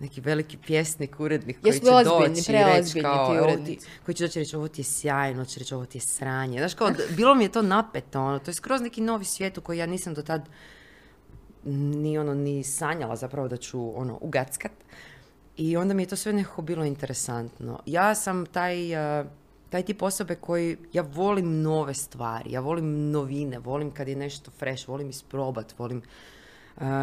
neki 0.00 0.20
veliki 0.20 0.56
pjesnik, 0.56 1.20
urednik 1.20 1.60
koji 1.60 1.70
Jesu 1.70 1.84
će 1.84 1.90
ozbiljni, 1.90 2.36
doći 2.36 2.52
i 2.52 2.54
reći 2.54 3.00
kao, 3.00 3.34
ti, 3.34 3.40
urednici? 3.40 3.86
koji 4.04 4.14
će 4.14 4.24
doći 4.24 4.38
reći 4.38 4.56
ovo 4.56 4.68
ti 4.68 4.80
je 4.80 4.84
sjajno, 4.84 5.44
će 5.44 5.60
reći 5.60 5.74
ovo 5.74 5.84
ti 5.84 5.98
je 5.98 6.02
sranje. 6.02 6.58
Znaš 6.58 6.74
kao, 6.74 6.90
bilo 7.16 7.34
mi 7.34 7.44
je 7.44 7.52
to 7.52 7.62
napeto, 7.62 8.20
ono, 8.20 8.38
to 8.38 8.50
je 8.50 8.54
skroz 8.54 8.80
neki 8.80 9.00
novi 9.00 9.24
svijet 9.24 9.58
u 9.58 9.60
koji 9.60 9.78
ja 9.78 9.86
nisam 9.86 10.14
do 10.14 10.22
tad 10.22 10.48
ni 11.64 12.18
ono, 12.18 12.34
ni 12.34 12.64
sanjala 12.64 13.16
zapravo 13.16 13.48
da 13.48 13.56
ću 13.56 14.00
ono, 14.00 14.18
ugackat. 14.20 14.72
I 15.56 15.76
onda 15.76 15.94
mi 15.94 16.02
je 16.02 16.06
to 16.06 16.16
sve 16.16 16.32
nekako 16.32 16.62
bilo 16.62 16.84
interesantno. 16.84 17.80
Ja 17.86 18.14
sam 18.14 18.46
taj, 18.46 18.94
uh, 19.20 19.26
taj 19.70 19.82
tip 19.82 20.02
osobe 20.02 20.34
koji, 20.34 20.76
ja 20.92 21.02
volim 21.02 21.62
nove 21.62 21.94
stvari, 21.94 22.52
ja 22.52 22.60
volim 22.60 23.10
novine, 23.10 23.58
volim 23.58 23.90
kad 23.90 24.08
je 24.08 24.16
nešto 24.16 24.50
fresh, 24.50 24.88
volim 24.88 25.08
isprobat, 25.08 25.78
volim 25.78 25.98
Uh, 25.98 26.04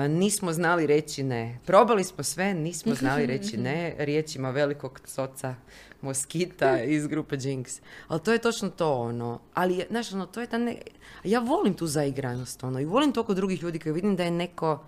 nismo 0.09 0.53
znali 0.53 0.87
reći 0.87 1.23
ne. 1.23 1.59
Probali 1.65 2.03
smo 2.03 2.23
sve, 2.23 2.53
nismo 2.53 2.95
znali 2.95 3.25
reći 3.25 3.57
ne 3.57 3.95
riječima 3.97 4.49
velikog 4.49 4.99
coca 5.05 5.55
moskita 6.01 6.81
iz 6.83 7.07
grupe 7.07 7.35
Jinx. 7.35 7.81
Ali 8.07 8.19
to 8.19 8.33
je 8.33 8.39
točno 8.39 8.69
to, 8.69 8.93
ono. 8.93 9.39
Ali, 9.53 9.85
znaš, 9.89 10.13
ono, 10.13 10.25
to 10.25 10.41
je 10.41 10.47
ta 10.47 10.57
ne... 10.57 10.77
Ja 11.23 11.39
volim 11.39 11.73
tu 11.73 11.87
zaigranost, 11.87 12.63
ono, 12.63 12.79
i 12.79 12.85
volim 12.85 13.11
to 13.11 13.23
kod 13.23 13.35
drugih 13.35 13.63
ljudi 13.63 13.79
koji 13.79 13.93
vidim 13.93 14.15
da 14.15 14.23
je 14.23 14.31
neko, 14.31 14.83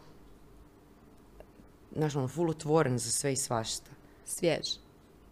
znaš, 1.95 2.15
ono, 2.15 2.27
full 2.27 2.49
otvoren 2.49 2.97
za 2.97 3.11
sve 3.11 3.33
i 3.33 3.35
svašta. 3.35 3.91
Svjež. 4.25 4.67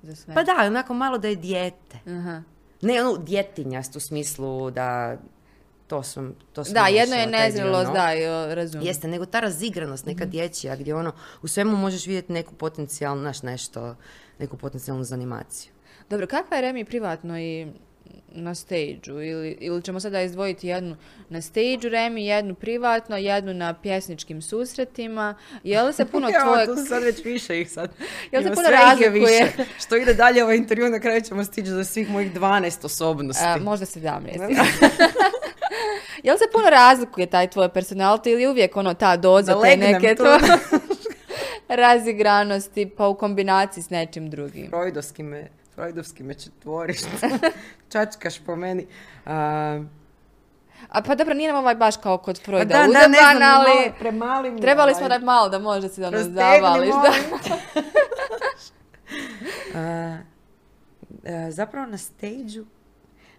Za 0.01 0.15
sve. 0.15 0.33
Pa 0.33 0.43
da, 0.43 0.63
onako 0.67 0.93
malo 0.93 1.17
da 1.17 1.27
je 1.27 1.35
dijete. 1.35 1.99
Aha. 2.05 2.43
Ne, 2.81 3.03
ono, 3.03 3.17
djetinjast 3.17 3.95
u 3.95 3.99
smislu 3.99 4.71
da 4.71 5.17
to 5.87 6.03
sam, 6.03 6.35
to 6.53 6.63
sam 6.63 6.73
Da, 6.73 6.87
jedno 6.87 7.15
je 7.15 7.27
nezrelost, 7.27 7.91
da, 7.91 8.11
jo, 8.11 8.55
razumijem. 8.55 8.87
Jeste, 8.87 9.07
nego 9.07 9.25
ta 9.25 9.39
razigranost, 9.39 10.05
neka 10.05 10.25
dječja, 10.25 10.75
gdje 10.75 10.95
ono, 10.95 11.11
u 11.41 11.47
svemu 11.47 11.77
možeš 11.77 12.05
vidjeti 12.05 12.33
neku 12.33 12.55
potencijalnu, 12.55 13.21
znaš, 13.21 13.41
nešto, 13.43 13.95
neku 14.39 14.57
potencijalnu 14.57 15.03
zanimaciju. 15.03 15.71
Dobro, 16.09 16.27
kakva 16.27 16.57
je 16.57 16.61
Remi 16.61 16.85
privatno 16.85 17.39
i 17.39 17.67
na 18.29 18.55
stage 18.55 18.99
ili, 19.05 19.57
ili 19.59 19.81
ćemo 19.81 19.99
sada 19.99 20.21
izdvojiti 20.21 20.67
jednu 20.67 20.95
na 21.29 21.41
stage 21.41 21.89
Remi, 21.89 22.25
jednu 22.25 22.55
privatno, 22.55 23.17
jednu 23.17 23.53
na 23.53 23.73
pjesničkim 23.73 24.41
susretima. 24.41 25.35
Je 25.63 25.83
li 25.83 25.93
se 25.93 26.05
puno 26.11 26.29
tvoje... 26.43 26.65
tu 26.65 26.75
sad 26.87 27.03
već 27.03 27.25
više 27.25 27.61
ih 27.61 27.71
sad. 27.71 27.91
Jel 28.31 28.41
se 28.41 28.47
Ima 28.47 28.55
puno 28.55 28.67
je 28.67 28.71
razlikuje? 28.73 29.19
više. 29.19 29.51
Što 29.79 29.95
ide 29.95 30.13
dalje 30.13 30.43
ovaj 30.43 30.55
intervju, 30.57 30.89
na 30.89 30.99
kraju 30.99 31.21
ćemo 31.21 31.43
stići 31.43 31.71
do 31.71 31.83
svih 31.83 32.09
mojih 32.09 32.33
12 32.33 32.85
osobnosti. 32.85 33.43
A, 33.45 33.57
možda 33.57 33.85
17. 33.85 34.21
Je 36.23 36.31
li 36.33 36.39
se 36.39 36.45
puno 36.53 36.69
razlikuje 36.69 37.27
taj 37.27 37.49
tvoj 37.49 37.69
personality 37.69 38.27
ili 38.27 38.47
uvijek 38.47 38.77
ono 38.77 38.93
ta 38.93 39.17
doza 39.17 39.55
Da 39.55 39.61
te 39.61 39.77
neke 39.77 40.15
tu. 40.15 40.23
tvoje 40.23 40.39
razigranosti 41.69 42.89
pa 42.97 43.07
u 43.07 43.15
kombinaciji 43.15 43.83
s 43.83 43.89
nečim 43.89 44.29
drugim? 44.29 44.69
Freudovski 44.69 45.23
me, 45.23 45.47
Freudovski 45.77 46.23
me 46.23 46.33
četvoriš. 46.33 46.97
Čačkaš 47.91 48.39
po 48.45 48.55
meni. 48.55 48.87
A, 49.25 49.83
A 50.89 51.01
pa 51.01 51.15
dobro, 51.15 51.33
nije 51.33 51.51
nam 51.51 51.59
ovaj 51.59 51.75
baš 51.75 51.97
kao 51.97 52.17
kod 52.17 52.39
pa 52.39 52.45
Freuda 52.45 52.65
da, 52.65 52.73
da, 52.73 52.87
ne 52.87 52.89
znam, 52.89 53.25
ali 53.25 53.39
malo 53.39 53.93
premali 53.99 54.51
mi 54.51 54.61
trebali 54.61 54.91
ovaj. 54.91 55.01
smo 55.01 55.09
da 55.09 55.25
malo 55.25 55.49
da 55.49 55.59
možda 55.59 55.89
si 55.89 56.01
da 56.01 56.09
Rastegni, 56.09 56.35
zavališ. 56.35 56.89
Da. 56.89 57.13
A, 59.75 60.17
a, 61.25 61.51
zapravo 61.51 61.85
na 61.85 61.97
stage 61.97 62.61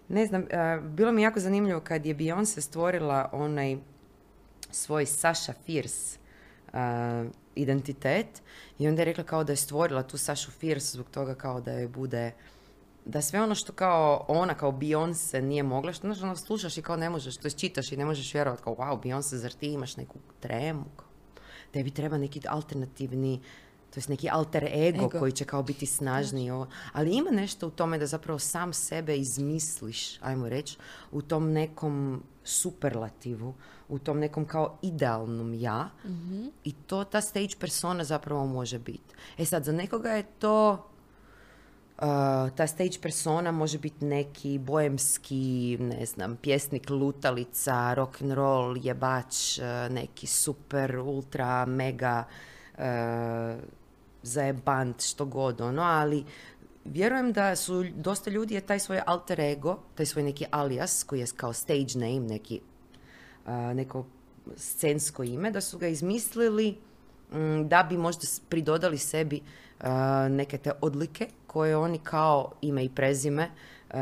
ne 0.07 0.25
znam, 0.25 0.45
a, 0.51 0.79
bilo 0.83 1.11
mi 1.11 1.21
jako 1.21 1.39
zanimljivo 1.39 1.79
kad 1.79 2.05
je 2.05 2.15
Beyoncé 2.15 2.61
stvorila 2.61 3.29
onaj 3.31 3.77
svoj 4.71 5.05
Sasha 5.05 5.53
Fierce 5.65 6.18
a, 6.73 7.25
identitet 7.55 8.41
i 8.79 8.87
onda 8.87 9.01
je 9.01 9.05
rekla 9.05 9.23
kao 9.23 9.43
da 9.43 9.53
je 9.53 9.57
stvorila 9.57 10.03
tu 10.03 10.17
Sašu 10.17 10.51
Fierce 10.51 10.87
zbog 10.87 11.09
toga 11.09 11.35
kao 11.35 11.61
da 11.61 11.71
je 11.71 11.87
bude 11.87 12.31
da 13.05 13.21
sve 13.21 13.41
ono 13.41 13.55
što 13.55 13.73
kao 13.73 14.25
ona 14.27 14.53
kao 14.53 14.71
Beyoncé 14.71 15.41
nije 15.41 15.63
mogla, 15.63 15.93
što 15.93 16.07
znaš, 16.07 16.21
ono, 16.21 16.35
slušaš 16.35 16.77
i 16.77 16.81
kao 16.81 16.95
ne 16.95 17.09
možeš, 17.09 17.37
to 17.37 17.49
čitaš 17.49 17.91
i 17.91 17.97
ne 17.97 18.05
možeš 18.05 18.33
vjerovati 18.33 18.63
kao 18.63 18.75
wow, 18.75 19.01
Beyoncé, 19.03 19.35
zar 19.35 19.51
ti 19.51 19.67
imaš 19.67 19.97
neku 19.97 20.19
tremu? 20.39 20.85
Kao, 20.95 21.07
Tebi 21.71 21.91
treba 21.91 22.17
neki 22.17 22.41
alternativni, 22.47 23.39
to 23.89 23.97
jest 23.97 24.09
neki 24.09 24.29
alter 24.29 24.63
ego, 24.63 25.05
Ego. 25.05 25.19
koji 25.19 25.31
će 25.31 25.45
kao 25.45 25.63
biti 25.63 25.85
snažniji. 25.85 26.51
Ovo. 26.51 26.67
Ali 26.93 27.11
ima 27.11 27.31
nešto 27.31 27.67
u 27.67 27.71
tome 27.71 27.97
da 27.97 28.05
zapravo 28.05 28.39
sam 28.39 28.73
sebe 28.73 29.17
izmisliš, 29.17 30.21
ajmo 30.21 30.49
reći, 30.49 30.77
u 31.11 31.21
tom 31.21 31.51
nekom 31.51 32.23
superlativu, 32.43 33.53
u 33.89 33.99
tom 33.99 34.19
nekom 34.19 34.45
kao 34.45 34.77
idealnom 34.81 35.53
ja. 35.53 35.89
I 36.63 36.71
to 36.73 37.03
ta 37.03 37.21
stage 37.21 37.55
persona 37.59 38.03
zapravo 38.03 38.45
može 38.45 38.79
biti. 38.79 39.15
E 39.37 39.45
sad, 39.45 39.63
za 39.63 39.71
nekoga 39.71 40.09
je 40.09 40.23
to 40.23 40.85
Uh, 42.01 42.05
ta 42.55 42.67
stage 42.67 42.99
persona 43.01 43.51
može 43.51 43.77
biti 43.77 44.05
neki 44.05 44.57
bojemski, 44.57 45.77
ne 45.79 46.05
znam, 46.05 46.35
pjesnik 46.35 46.89
lutalica, 46.89 47.93
rock 47.93 48.21
and 48.21 48.31
roll, 48.31 48.77
jebač, 48.77 49.57
uh, 49.57 49.93
neki 49.93 50.27
super, 50.27 50.97
ultra, 50.97 51.65
mega 51.65 52.23
uh, 52.77 52.83
zajebant, 54.23 55.01
što 55.01 55.25
god, 55.25 55.61
ono, 55.61 55.81
ali 55.81 56.25
vjerujem 56.85 57.33
da 57.33 57.55
su 57.55 57.85
dosta 57.95 58.29
ljudi 58.29 58.53
je 58.53 58.61
taj 58.61 58.79
svoj 58.79 59.01
alter 59.05 59.39
ego, 59.39 59.79
taj 59.95 60.05
svoj 60.05 60.23
neki 60.23 60.45
alias, 60.51 61.03
koji 61.03 61.19
je 61.19 61.25
kao 61.35 61.53
stage 61.53 61.93
name, 61.95 62.19
neki 62.19 62.61
uh, 63.45 63.53
neko 63.75 64.05
scensko 64.55 65.23
ime, 65.23 65.51
da 65.51 65.61
su 65.61 65.77
ga 65.77 65.87
izmislili 65.87 66.77
mm, 67.31 67.67
da 67.67 67.83
bi 67.89 67.97
možda 67.97 68.27
pridodali 68.49 68.97
sebi 68.97 69.41
uh, 69.79 69.87
neke 70.29 70.57
te 70.57 70.71
odlike 70.81 71.27
koje 71.47 71.77
oni 71.77 71.99
kao 71.99 72.51
ime 72.61 72.85
i 72.85 72.89
prezime, 72.89 73.49
uh, 73.89 73.95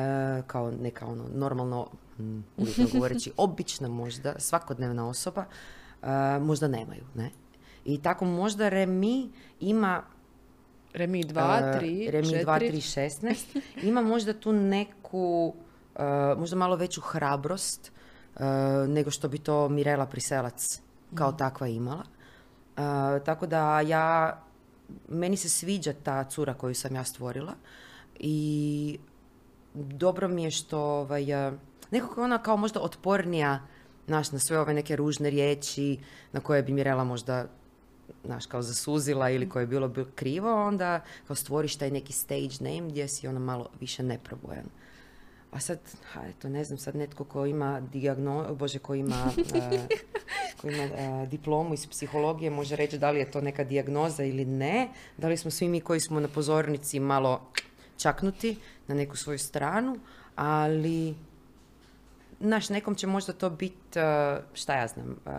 kao 0.47 0.71
neka 0.71 1.05
ono 1.05 1.25
normalno, 1.33 1.87
mm, 2.19 2.39
uvjetno 2.57 2.87
govoreći, 2.93 3.31
obična 3.37 3.87
možda, 3.87 4.33
svakodnevna 4.39 5.09
osoba, 5.09 5.45
možda 6.41 6.67
nemaju, 6.67 7.03
ne? 7.15 7.31
I 7.87 8.01
tako 8.01 8.25
možda 8.25 8.69
Remi 8.69 9.29
ima 9.59 10.03
Remi 10.93 11.23
2, 11.23 11.29
Uh, 11.31 11.81
3, 11.81 12.11
Remi 12.11 12.27
2, 12.27 12.45
4. 12.45 12.71
3, 12.71 13.21
16. 13.21 13.61
Ima 13.83 14.01
možda 14.01 14.33
tu 14.33 14.53
neku, 14.53 15.53
uh, 15.95 16.39
možda 16.39 16.55
malo 16.55 16.75
veću 16.75 17.01
hrabrost 17.01 17.91
uh, 18.35 18.41
nego 18.87 19.11
što 19.11 19.27
bi 19.27 19.37
to 19.37 19.69
Mirela 19.69 20.05
Priselac 20.05 20.81
kao 21.15 21.31
takva 21.31 21.67
imala. 21.67 22.03
Uh, 22.03 22.83
tako 23.25 23.47
da 23.47 23.81
ja, 23.81 24.37
meni 25.07 25.37
se 25.37 25.49
sviđa 25.49 25.93
ta 26.03 26.23
cura 26.23 26.53
koju 26.53 26.75
sam 26.75 26.95
ja 26.95 27.03
stvorila 27.03 27.53
i 28.19 28.99
dobro 29.73 30.27
mi 30.27 30.43
je 30.43 30.51
što 30.51 30.79
ovaj, 30.79 31.25
nekako 31.91 32.21
je 32.21 32.25
ona 32.25 32.37
kao 32.37 32.57
možda 32.57 32.81
otpornija 32.81 33.59
znaš, 34.07 34.31
na 34.31 34.39
sve 34.39 34.59
ove 34.59 34.73
neke 34.73 34.95
ružne 34.95 35.29
riječi 35.29 35.99
na 36.31 36.39
koje 36.39 36.63
bi 36.63 36.73
Mirela 36.73 37.03
možda 37.03 37.45
znaš, 38.25 38.45
kao 38.45 38.61
zasuzila 38.61 39.29
ili 39.29 39.49
koje 39.49 39.63
je 39.63 39.67
bilo, 39.67 39.87
bilo 39.87 40.07
krivo, 40.15 40.65
onda 40.67 41.01
kao 41.27 41.35
stvoriš 41.35 41.75
taj 41.75 41.91
neki 41.91 42.13
stage 42.13 42.55
name 42.59 42.89
gdje 42.89 43.07
si 43.07 43.27
ono 43.27 43.39
malo 43.39 43.69
više 43.79 44.03
neprobojan. 44.03 44.65
A 45.51 45.59
sad, 45.59 45.79
ha, 46.11 46.21
eto, 46.27 46.49
ne 46.49 46.63
znam, 46.63 46.77
sad 46.77 46.95
netko 46.95 47.23
ko 47.23 47.45
ima 47.45 47.79
dijagno, 47.79 48.55
bože, 48.55 48.79
ko 48.79 48.95
ima, 48.95 49.31
eh, 49.55 49.87
ko 50.61 50.69
ima 50.69 50.83
eh, 50.83 51.27
diplomu 51.27 51.73
iz 51.73 51.87
psihologije 51.87 52.49
može 52.49 52.75
reći 52.75 52.97
da 52.97 53.11
li 53.11 53.19
je 53.19 53.31
to 53.31 53.41
neka 53.41 53.63
dijagnoza 53.63 54.23
ili 54.23 54.45
ne, 54.45 54.89
da 55.17 55.27
li 55.27 55.37
smo 55.37 55.51
svi 55.51 55.67
mi 55.67 55.81
koji 55.81 55.99
smo 55.99 56.19
na 56.19 56.27
pozornici 56.27 56.99
malo 56.99 57.41
čaknuti 57.97 58.57
na 58.87 58.95
neku 58.95 59.17
svoju 59.17 59.39
stranu, 59.39 59.97
ali 60.35 61.15
Znaš, 62.39 62.69
nekom 62.69 62.95
će 62.95 63.07
možda 63.07 63.33
to 63.33 63.49
biti, 63.49 63.99
šta 64.53 64.75
ja 64.75 64.87
znam, 64.87 65.15
uh, 65.25 65.33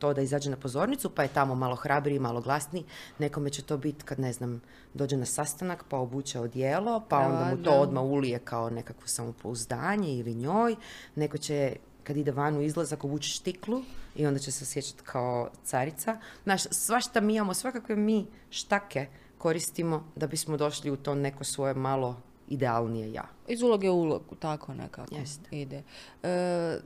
to 0.00 0.12
da 0.14 0.20
izađe 0.20 0.50
na 0.50 0.56
pozornicu, 0.56 1.10
pa 1.10 1.22
je 1.22 1.28
tamo 1.28 1.54
malo 1.54 1.76
hrabriji, 1.76 2.18
malo 2.18 2.40
glasniji. 2.40 2.84
Nekome 3.18 3.50
će 3.50 3.62
to 3.62 3.76
biti 3.76 4.04
kad, 4.04 4.20
ne 4.20 4.32
znam, 4.32 4.60
dođe 4.94 5.16
na 5.16 5.26
sastanak, 5.26 5.84
pa 5.88 5.96
obuče 5.96 6.40
odijelo, 6.40 7.02
pa 7.08 7.18
onda 7.18 7.44
mu 7.50 7.62
to 7.62 7.70
odmah 7.70 8.04
ulije 8.04 8.38
kao 8.38 8.70
nekakvo 8.70 9.06
samopouzdanje 9.06 10.14
ili 10.14 10.34
njoj. 10.34 10.76
Neko 11.14 11.38
će 11.38 11.76
kad 12.04 12.16
ide 12.16 12.32
van 12.32 12.56
u 12.56 12.62
izlazak 12.62 13.04
obući 13.04 13.30
štiklu 13.30 13.82
i 14.16 14.26
onda 14.26 14.38
će 14.38 14.52
se 14.52 14.64
osjećati 14.64 15.02
kao 15.04 15.50
carica. 15.64 16.18
Znaš, 16.42 16.62
svašta 16.70 17.20
mi 17.20 17.34
imamo, 17.34 17.54
svakakve 17.54 17.96
mi 17.96 18.26
štake 18.50 19.06
koristimo 19.38 20.04
da 20.16 20.26
bismo 20.26 20.56
došli 20.56 20.90
u 20.90 20.96
to 20.96 21.14
neko 21.14 21.44
svoje 21.44 21.74
malo 21.74 22.16
idealnije 22.48 23.12
ja. 23.12 23.24
Iz 23.48 23.62
uloge 23.62 23.90
u 23.90 24.00
ulogu, 24.00 24.34
tako 24.34 24.74
nekako 24.74 25.14
Jeste. 25.14 25.48
ide. 25.50 25.82
E, 26.22 26.78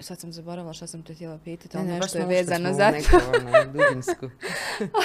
sad 0.00 0.20
sam 0.20 0.32
zaboravila 0.32 0.72
što 0.72 0.86
sam 0.86 1.02
te 1.02 1.14
htjela 1.14 1.38
pitati, 1.38 1.76
ali 1.76 1.86
Ne, 1.86 1.98
nešto 1.98 2.18
je 2.18 2.26
vezano 2.26 2.72
za 2.72 2.92
to. 3.02 3.16
ono, 3.30 3.64
dubinsku. 3.66 4.30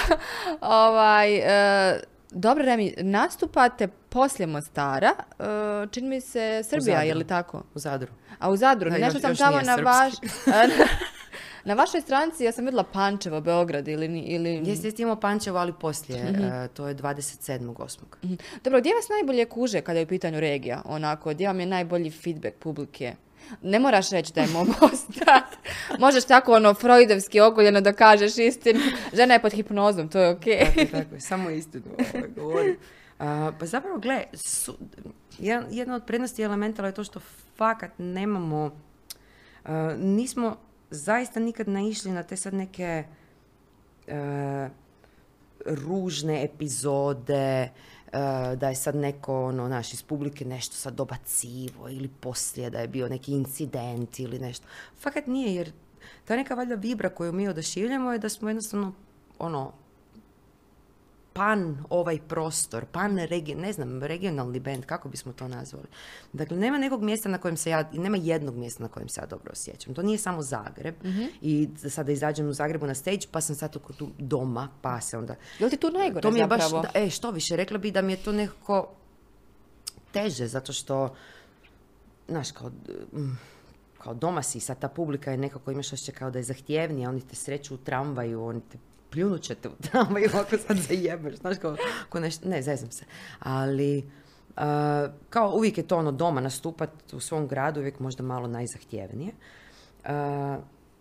ovaj, 0.62 1.34
e, 1.36 2.00
dobro, 2.30 2.64
Remi, 2.64 2.94
nastupate 2.98 3.88
poslije 3.88 4.46
Mostara, 4.46 5.10
e, 5.30 5.42
čini 5.86 6.08
mi 6.08 6.20
se 6.20 6.62
Srbija, 6.64 7.02
je 7.02 7.14
li 7.14 7.26
tako? 7.26 7.62
U 7.74 7.78
Zadru. 7.78 8.12
A 8.38 8.50
u 8.50 8.56
Zadru, 8.56 8.90
Da, 8.90 8.98
nešto 8.98 9.16
još- 9.16 9.22
sam 9.22 9.30
još 9.30 9.38
tamo 9.38 9.60
na 9.62 9.74
vaš... 9.76 10.12
na 11.64 11.74
vašoj 11.74 12.00
stranci 12.00 12.44
ja 12.44 12.52
sam 12.52 12.64
vidjela 12.64 12.84
Pančevo, 12.84 13.40
Beograd 13.40 13.88
ili... 13.88 14.18
ili... 14.18 14.50
Jeste, 14.56 14.86
jeste 14.86 15.02
imao 15.02 15.16
Pančevo, 15.16 15.58
ali 15.58 15.72
poslije, 15.72 16.24
Mhm. 16.24 16.44
e, 16.44 16.68
to 16.68 16.88
je 16.88 16.94
27.8. 16.94 17.98
Mhm. 18.22 18.34
Dobro, 18.64 18.80
gdje 18.80 18.94
vas 18.94 19.08
najbolje 19.10 19.44
kuže 19.44 19.80
kada 19.80 19.98
je 19.98 20.04
u 20.04 20.08
pitanju 20.08 20.40
regija? 20.40 20.82
Onako, 20.84 21.30
gdje 21.30 21.46
vam 21.46 21.60
je 21.60 21.66
najbolji 21.66 22.10
feedback 22.12 22.56
publike? 22.56 23.14
Ne 23.62 23.78
moraš 23.78 24.10
reći 24.10 24.32
da 24.32 24.40
je 24.40 24.48
Mostar. 24.48 25.42
Možeš 25.98 26.24
tako 26.24 26.52
ono 26.52 26.74
freudovski 26.74 27.40
ogoljeno 27.40 27.80
da 27.80 27.92
kažeš 27.92 28.38
istinu. 28.38 28.80
Žena 29.14 29.34
je 29.34 29.42
pod 29.42 29.52
hipnozom, 29.52 30.08
to 30.08 30.18
je 30.20 30.30
okej. 30.30 30.58
Tako, 30.64 30.90
tako, 30.90 31.20
samo 31.20 31.50
istinu 31.50 31.84
ovaj, 31.98 32.28
govorim. 32.36 32.76
A, 33.18 33.52
pa 33.58 33.66
zapravo, 33.66 33.98
gle, 33.98 34.24
su, 34.32 34.76
jedan, 35.38 35.66
jedna 35.70 35.94
od 35.94 36.04
prednosti 36.06 36.42
elementala 36.42 36.88
je 36.88 36.94
to 36.94 37.04
što 37.04 37.20
fakat 37.56 37.90
nemamo, 37.98 38.70
a, 39.64 39.94
nismo 39.98 40.56
zaista 40.90 41.40
nikad 41.40 41.68
naišli 41.68 42.12
na 42.12 42.22
te 42.22 42.36
sad 42.36 42.54
neke 42.54 43.04
e, 44.06 44.68
ružne 45.66 46.44
epizode, 46.44 47.68
da 48.56 48.68
je 48.68 48.74
sad 48.74 48.96
neko, 48.96 49.44
ono, 49.44 49.68
naš, 49.68 49.92
iz 49.92 50.02
publike 50.02 50.44
nešto 50.44 50.76
sad 50.76 50.94
dobacivo 50.94 51.88
ili 51.88 52.08
poslije 52.20 52.70
da 52.70 52.78
je 52.78 52.88
bio 52.88 53.08
neki 53.08 53.32
incident 53.32 54.18
ili 54.18 54.38
nešto. 54.38 54.66
Fakat 54.98 55.26
nije, 55.26 55.54
jer 55.54 55.72
ta 56.24 56.36
neka 56.36 56.54
valjda 56.54 56.74
vibra 56.74 57.08
koju 57.08 57.32
mi 57.32 57.48
odašivljamo 57.48 58.12
je 58.12 58.18
da 58.18 58.28
smo 58.28 58.48
jednostavno, 58.48 58.92
ono, 59.38 59.72
pan 61.32 61.84
ovaj 61.90 62.18
prostor, 62.28 62.84
pan 62.84 63.18
regi, 63.18 63.54
ne 63.54 63.72
znam, 63.72 64.02
regionalni 64.02 64.60
band, 64.60 64.84
kako 64.84 65.08
bismo 65.08 65.32
to 65.32 65.48
nazvali. 65.48 65.86
Dakle, 66.32 66.56
nema 66.56 66.78
nekog 66.78 67.02
mjesta 67.02 67.28
na 67.28 67.38
kojem 67.38 67.56
se 67.56 67.70
ja, 67.70 67.90
nema 67.92 68.16
jednog 68.16 68.56
mjesta 68.56 68.82
na 68.82 68.88
kojem 68.88 69.08
se 69.08 69.20
ja 69.20 69.26
dobro 69.26 69.52
osjećam. 69.52 69.94
To 69.94 70.02
nije 70.02 70.18
samo 70.18 70.42
Zagreb 70.42 70.94
i 71.40 71.68
sada 71.90 72.12
izađem 72.12 72.48
u 72.48 72.52
Zagrebu 72.52 72.86
na 72.86 72.94
stage 72.94 73.26
pa 73.30 73.40
sam 73.40 73.56
sad 73.56 73.76
tu 73.96 74.08
doma, 74.18 74.68
pa 74.82 75.00
se 75.00 75.18
onda... 75.18 75.34
Je 75.58 75.64
li 75.64 75.70
ti 75.70 75.76
tu 75.76 75.90
najgore 75.90 76.22
To 76.22 76.30
mi 76.30 76.38
je 76.38 76.46
baš, 76.46 76.70
da, 76.70 76.90
e, 76.94 77.10
što 77.10 77.30
više, 77.30 77.56
rekla 77.56 77.78
bi 77.78 77.90
da 77.90 78.02
mi 78.02 78.12
je 78.12 78.22
to 78.22 78.32
nekako 78.32 78.88
teže, 80.12 80.46
zato 80.46 80.72
što, 80.72 81.14
znaš, 82.28 82.52
kao, 82.52 82.68
mm, 83.12 83.38
kao 83.98 84.14
doma 84.14 84.42
si, 84.42 84.60
sad 84.60 84.78
ta 84.78 84.88
publika 84.88 85.30
je 85.30 85.36
nekako, 85.36 85.70
imaš 85.70 85.92
osjećaj 85.92 86.14
kao 86.14 86.30
da 86.30 86.38
je 86.38 86.42
zahtjevnija, 86.42 87.08
oni 87.08 87.20
te 87.20 87.36
sreću 87.36 87.74
u 87.74 87.78
tramvaju, 87.78 88.44
oni 88.44 88.60
te 88.60 88.78
pljunut 89.10 89.42
će 89.42 89.54
te 89.54 89.68
u 89.68 89.72
tramvaju 89.82 90.30
ako 90.34 90.56
sad 90.58 90.76
zajebeš, 90.76 91.36
znaš, 91.36 91.56
kao, 91.58 91.76
kao 92.08 92.20
nešto, 92.20 92.48
ne, 92.48 92.62
zezam 92.62 92.90
se, 92.90 93.04
ali 93.38 93.98
uh, 94.56 94.62
kao 95.30 95.52
uvijek 95.56 95.78
je 95.78 95.86
to 95.86 95.96
ono 95.96 96.12
doma 96.12 96.40
nastupat 96.40 97.12
u 97.12 97.20
svom 97.20 97.48
gradu, 97.48 97.80
uvijek 97.80 97.98
možda 97.98 98.22
malo 98.22 98.48
najzahtjevnije. 98.48 99.32
Uh, 100.04 100.10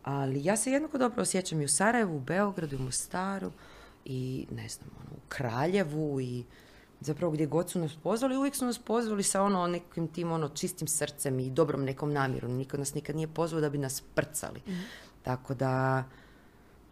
ali 0.04 0.44
ja 0.44 0.58
se 0.58 0.72
jednako 0.72 0.98
dobro 0.98 1.22
osjećam 1.22 1.62
i 1.62 1.66
u 1.66 1.70
Sarajevu, 1.70 2.16
u 2.16 2.20
Beogradu, 2.20 2.76
u 2.76 2.82
Mostaru 2.82 3.52
i 4.06 4.48
ne 4.52 4.68
znam, 4.70 4.90
ono, 5.00 5.10
u 5.12 5.20
Kraljevu 5.30 6.22
i 6.22 6.44
zapravo 7.00 7.32
gdje 7.32 7.46
god 7.46 7.70
su 7.70 7.80
nas 7.80 7.96
pozvali, 8.04 8.38
uvijek 8.38 8.56
su 8.56 8.66
nas 8.66 8.80
pozvali 8.80 9.24
sa 9.24 9.44
ono 9.44 9.68
nekim 9.68 10.08
tim 10.08 10.32
ono 10.32 10.50
čistim 10.50 10.88
srcem 10.88 11.40
i 11.40 11.50
dobrom 11.50 11.84
nekom 11.84 12.14
namjerom. 12.14 12.52
Niko 12.52 12.78
nas 12.78 12.94
nikad 12.94 13.16
nije 13.16 13.28
pozvao 13.28 13.62
da 13.62 13.70
bi 13.70 13.78
nas 13.78 14.04
prcali. 14.16 14.62
Tako 15.24 15.54
da 15.54 16.04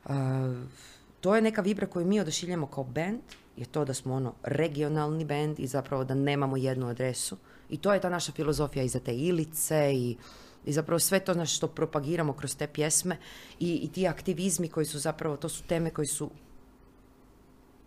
uh, 0.05 0.15
to 1.22 1.36
je 1.36 1.41
neka 1.41 1.61
vibra 1.61 1.88
koju 1.88 2.05
mi 2.05 2.20
odašiljamo 2.20 2.68
kao 2.68 2.84
band, 2.84 3.20
je 3.57 3.65
to 3.65 3.86
da 3.86 3.93
smo 3.93 4.13
ono 4.13 4.34
regionalni 4.43 5.26
band 5.26 5.59
i 5.59 5.68
zapravo 5.68 6.03
da 6.03 6.13
nemamo 6.13 6.57
jednu 6.57 6.88
adresu. 6.88 7.38
I 7.70 7.78
to 7.78 7.93
je 7.93 8.01
ta 8.01 8.09
naša 8.09 8.32
filozofija 8.32 8.84
i 8.84 8.89
za 8.89 8.99
te 8.99 9.15
ilice 9.15 9.93
i, 9.93 10.18
i 10.65 10.74
zapravo 10.74 10.99
sve 10.99 11.20
to 11.20 11.34
naš 11.34 11.55
što 11.55 11.68
propagiramo 11.68 12.34
kroz 12.34 12.55
te 12.55 12.68
pjesme 12.68 13.18
i, 13.59 13.76
i 13.76 13.91
ti 13.91 14.07
aktivizmi 14.07 14.68
koji 14.68 14.86
su 14.86 14.99
zapravo, 14.99 15.38
to 15.38 15.49
su 15.49 15.63
teme 15.63 15.89
koji 15.89 16.07
su 16.07 16.30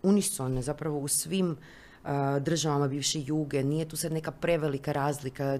unisone 0.03 0.62
zapravo 0.62 0.99
u 0.99 1.09
svim 1.09 1.57
državama 2.40 2.88
bivše 2.88 3.22
juge. 3.26 3.62
Nije 3.62 3.88
tu 3.88 3.96
sad 3.96 4.12
neka 4.12 4.30
prevelika 4.30 4.92
razlika. 4.92 5.59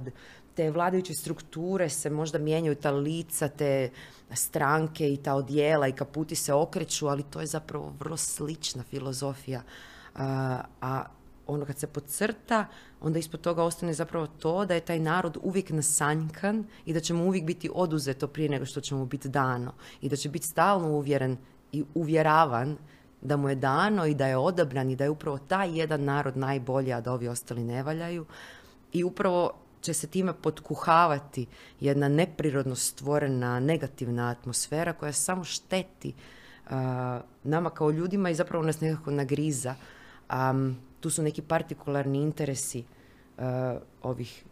Te 0.55 0.71
vladajuće 0.71 1.15
strukture 1.15 1.89
se 1.89 2.11
možda 2.11 2.39
mijenjaju, 2.39 2.75
ta 2.75 2.91
lica, 2.91 3.49
te 3.49 3.91
stranke 4.35 5.13
i 5.13 5.17
ta 5.17 5.35
odjela 5.35 5.89
i 5.89 5.93
kaputi 5.93 6.35
se 6.35 6.53
okreću, 6.53 7.07
ali 7.07 7.23
to 7.23 7.41
je 7.41 7.47
zapravo 7.47 7.93
vrlo 7.99 8.17
slična 8.17 8.83
filozofija. 8.83 9.63
A, 10.15 10.61
a 10.81 11.05
ono 11.47 11.65
kad 11.67 11.79
se 11.79 11.87
podcrta, 11.87 12.67
onda 13.01 13.19
ispod 13.19 13.41
toga 13.41 13.63
ostane 13.63 13.93
zapravo 13.93 14.27
to 14.27 14.65
da 14.65 14.75
je 14.75 14.81
taj 14.81 14.99
narod 14.99 15.39
uvijek 15.43 15.71
nasanjkan 15.71 16.65
i 16.85 16.93
da 16.93 17.01
će 17.01 17.15
mu 17.15 17.25
uvijek 17.25 17.45
biti 17.45 17.71
oduzeto 17.75 18.29
prije 18.29 18.49
nego 18.49 18.67
što 18.67 18.81
će 18.81 18.95
mu 18.95 19.07
biti 19.07 19.29
dano. 19.29 19.73
I 20.01 20.09
da 20.09 20.17
će 20.17 20.29
biti 20.29 20.47
stalno 20.47 20.89
uvjeren 20.89 21.37
i 21.73 21.85
uvjeravan 21.95 22.77
da 23.23 23.37
mu 23.37 23.49
je 23.49 23.55
dano 23.55 24.07
i 24.07 24.15
da 24.15 24.27
je 24.27 24.37
odabran 24.37 24.91
i 24.91 24.97
da 24.97 25.05
je 25.05 25.11
upravo 25.11 25.39
taj 25.39 25.79
jedan 25.79 26.05
narod 26.05 26.37
najbolji, 26.37 26.93
a 26.93 27.01
da 27.01 27.13
ovi 27.13 27.29
ostali 27.29 27.65
ne 27.65 27.83
valjaju. 27.83 28.27
I 28.93 29.05
upravo 29.05 29.53
će 29.81 29.95
se 29.95 30.07
time 30.07 30.33
potkuhavati 30.33 31.47
jedna 31.81 32.09
neprirodno 32.09 32.75
stvorena 32.75 33.61
negativna 33.61 34.31
atmosfera 34.31 34.93
koja 34.93 35.13
samo 35.13 35.45
šteti 35.45 36.15
uh, 36.65 36.73
nama 37.45 37.71
kao 37.71 37.91
ljudima 37.91 38.31
i 38.31 38.35
zapravo 38.35 38.65
nas 38.65 38.81
nekako 38.81 39.11
nagriza. 39.11 39.75
Um, 40.33 40.77
tu 41.01 41.11
su 41.11 41.23
neki 41.23 41.43
partikularni 41.43 42.23
interesi 42.23 42.85
uh, 43.39 43.45
ovih 44.03 44.45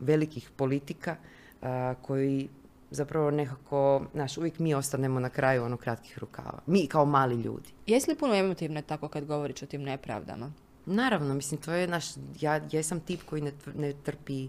velikih 0.00 0.50
politika 0.56 1.16
uh, 1.62 1.68
koji 2.02 2.48
zapravo 2.92 3.30
nekako, 3.30 4.02
znaš, 4.12 4.38
uvijek 4.38 4.58
mi 4.58 4.74
ostanemo 4.74 5.20
na 5.20 5.28
kraju 5.28 5.64
ono 5.64 5.76
kratkih 5.76 6.18
rukava. 6.18 6.58
Mi 6.66 6.86
kao 6.86 7.04
mali 7.04 7.34
ljudi. 7.34 7.68
Jesi 7.86 8.10
li 8.10 8.16
puno 8.16 8.34
emotivna 8.34 8.82
tako 8.82 9.08
kad 9.08 9.24
govoriš 9.24 9.62
o 9.62 9.66
tim 9.66 9.82
nepravdama? 9.82 10.52
Naravno, 10.86 11.34
mislim, 11.34 11.60
to 11.60 11.72
je 11.72 11.86
naš, 11.86 12.04
ja 12.40 12.60
jesam 12.72 13.00
tip 13.00 13.22
koji 13.22 13.42
ne, 13.42 13.52
ne 13.74 13.92
trpi 13.92 14.48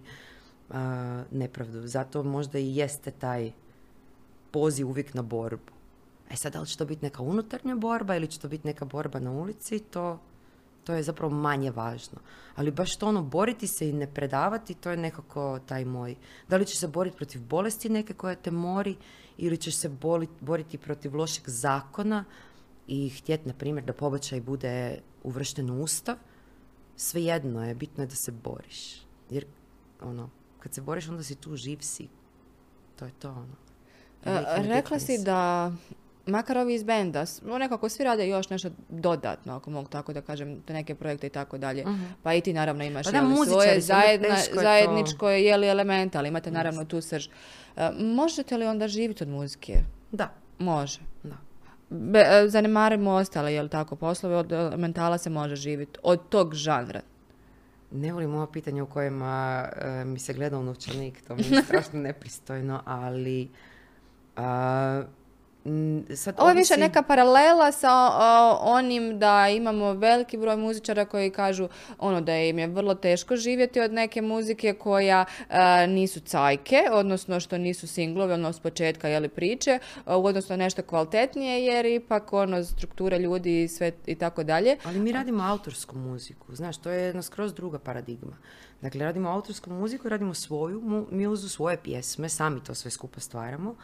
a, 0.70 1.24
nepravdu. 1.32 1.88
Zato 1.88 2.24
možda 2.24 2.60
i 2.60 2.76
jeste 2.76 3.12
taj 3.12 3.52
poziv 4.52 4.90
uvijek 4.90 5.14
na 5.14 5.22
borbu. 5.22 5.74
E 6.30 6.36
sad, 6.36 6.54
da 6.54 6.62
li 6.62 6.68
će 6.68 6.78
to 6.78 6.86
biti 6.86 7.06
neka 7.06 7.24
unutarnja 7.24 7.76
borba 7.76 8.16
ili 8.16 8.28
će 8.28 8.40
to 8.40 8.48
biti 8.48 8.68
neka 8.68 8.86
borba 8.86 9.20
na 9.20 9.32
ulici, 9.32 9.80
to, 9.80 10.20
to 10.84 10.94
je 10.94 11.04
zapravo 11.04 11.36
manje 11.36 11.72
važno. 11.72 12.20
Ali 12.56 12.72
baš 12.72 12.96
to 12.96 13.08
ono, 13.08 13.24
boriti 13.24 13.68
se 13.68 13.90
i 13.90 13.94
ne 13.94 14.08
predavati, 14.14 14.74
to 14.74 14.92
je 14.92 14.98
nekako 14.98 15.60
taj 15.66 15.86
moj. 15.86 16.16
Da 16.50 16.58
li 16.58 16.66
ćeš 16.66 16.78
se 16.78 16.88
boriti 16.88 17.18
protiv 17.18 17.42
bolesti 17.42 17.90
neke 17.90 18.14
koja 18.14 18.36
te 18.36 18.52
mori 18.52 18.96
ili 19.38 19.58
ćeš 19.58 19.76
se 19.76 19.90
boli- 19.90 20.28
boriti 20.40 20.78
protiv 20.78 21.16
lošeg 21.16 21.44
zakona 21.48 22.26
i 22.88 23.10
htjeti, 23.10 23.48
na 23.48 23.54
primjer, 23.54 23.86
da 23.86 23.94
pobačaj 23.94 24.42
bude 24.42 25.00
uvršten 25.24 25.70
u 25.70 25.84
ustav, 25.84 26.16
svejedno 26.96 27.66
je, 27.66 27.76
bitno 27.76 28.04
je 28.04 28.08
da 28.08 28.16
se 28.16 28.32
boriš. 28.32 29.06
Jer, 29.30 29.46
ono, 30.02 30.30
kad 30.60 30.74
se 30.74 30.82
boriš, 30.82 31.10
onda 31.10 31.24
si 31.24 31.36
tu, 31.36 31.56
živ 31.56 31.78
si. 31.82 32.08
To 33.00 33.06
je 33.06 33.12
to, 33.20 33.30
ono. 33.30 33.56
E, 34.26 34.32
a 34.32 34.62
rekla 34.62 35.00
si 35.00 35.24
da 35.24 35.72
makar 36.26 36.58
ovi 36.58 36.74
iz 36.74 36.84
benda, 36.84 37.26
nekako 37.60 37.90
svi 37.90 38.04
rade 38.04 38.28
još 38.28 38.50
nešto 38.50 38.70
dodatno, 38.90 39.56
ako 39.56 39.70
mogu 39.70 39.90
tako 39.90 40.14
da 40.14 40.22
kažem, 40.22 40.62
te 40.62 40.74
neke 40.74 40.96
projekte 40.96 41.28
i 41.28 41.30
tako 41.30 41.58
dalje. 41.58 41.86
Pa 42.24 42.34
i 42.34 42.42
ti 42.42 42.54
naravno 42.54 42.84
imaš 42.84 43.06
Pa 43.06 43.12
da, 43.12 43.18
jeli, 43.18 43.30
muzičari 43.30 43.52
svoje 43.52 43.82
zajedna, 43.82 44.28
je 44.28 44.50
to- 44.54 44.62
zajedničko 44.62 45.30
je 45.30 45.58
li 45.58 45.68
element, 45.68 46.16
ali 46.16 46.28
imate 46.28 46.52
naravno 46.52 46.86
tu 46.86 47.02
srž. 47.02 47.28
E, 47.78 47.90
možete 48.00 48.58
li 48.58 48.66
onda 48.66 48.88
živjeti 48.88 49.24
od 49.24 49.30
muzike? 49.30 49.74
Da, 50.12 50.34
Može. 50.60 51.00
da. 51.24 51.36
Be, 51.90 52.20
e, 52.20 52.50
zanemarimo 52.50 53.12
ostale, 53.12 53.54
jel 53.54 53.68
tako, 53.68 53.96
poslove, 53.96 54.36
od 54.36 54.52
elementala 54.52 55.18
se 55.18 55.30
može 55.30 55.56
živjeti. 55.56 56.00
Od 56.04 56.30
tog 56.30 56.54
žanra. 56.56 57.02
Ne 57.92 58.14
volim 58.14 58.36
ova 58.36 58.48
pitanja 58.48 58.84
u 58.84 58.88
kojima 58.88 59.66
e, 59.76 60.06
mi 60.06 60.20
se 60.20 60.34
gleda 60.34 60.58
u 60.58 60.64
novčanik, 60.64 61.22
to 61.28 61.36
mi 61.36 61.42
je 61.42 61.62
strašno 61.66 62.00
nepristojno, 62.00 62.82
ali 62.86 63.50
a, 64.36 65.04
sad 66.16 66.36
Ovo 66.38 66.50
je 66.50 66.56
više 66.56 66.74
ovisi- 66.74 66.80
neka 66.80 67.02
paralela 67.02 67.72
sa 67.72 67.90
o, 67.94 68.58
onim 68.62 69.20
da 69.20 69.48
imamo 69.50 69.94
veliki 69.94 70.38
broj 70.38 70.56
muzičara 70.58 71.06
koji 71.06 71.30
kažu 71.30 71.68
ono 72.00 72.22
da 72.22 72.38
im 72.38 72.60
je 72.60 72.68
vrlo 72.68 72.96
teško 72.96 73.36
živjeti 73.36 73.80
od 73.80 73.94
neke 73.94 74.22
muzike 74.22 74.74
koja 74.74 75.26
e, 75.50 75.88
nisu 75.88 76.20
cajke, 76.20 76.78
odnosno 76.92 77.40
što 77.40 77.58
nisu 77.58 77.88
singlove, 77.88 78.34
ono 78.34 78.54
s 78.54 78.60
početka 78.60 79.08
jeli 79.08 79.30
priče, 79.30 79.72
e, 79.72 79.80
odnosno 80.06 80.58
nešto 80.58 80.82
kvalitetnije 80.82 81.66
jer 81.66 81.86
ipak 81.86 82.34
ono 82.34 82.64
struktura 82.64 83.18
ljudi 83.18 83.64
i 83.64 83.68
sve 83.68 83.92
i 84.06 84.16
tako 84.16 84.44
dalje. 84.44 84.78
Ali 84.84 85.00
mi 85.00 85.12
radimo 85.12 85.44
autorsku 85.44 85.98
muziku, 85.98 86.56
znaš, 86.56 86.78
to 86.78 86.90
je 86.90 87.02
jedna 87.02 87.22
skroz 87.22 87.54
druga 87.54 87.80
paradigma. 87.80 88.38
Dakle, 88.82 89.00
radimo 89.02 89.30
autorsku 89.30 89.70
muziku, 89.70 90.10
radimo 90.10 90.34
svoju 90.34 90.82
mu- 90.82 91.08
muzu, 91.12 91.50
svoje 91.50 91.78
pjesme, 91.78 92.30
sami 92.30 92.60
to 92.60 92.76
sve 92.76 92.92
skupa 92.92 93.20
stvaramo. 93.20 93.76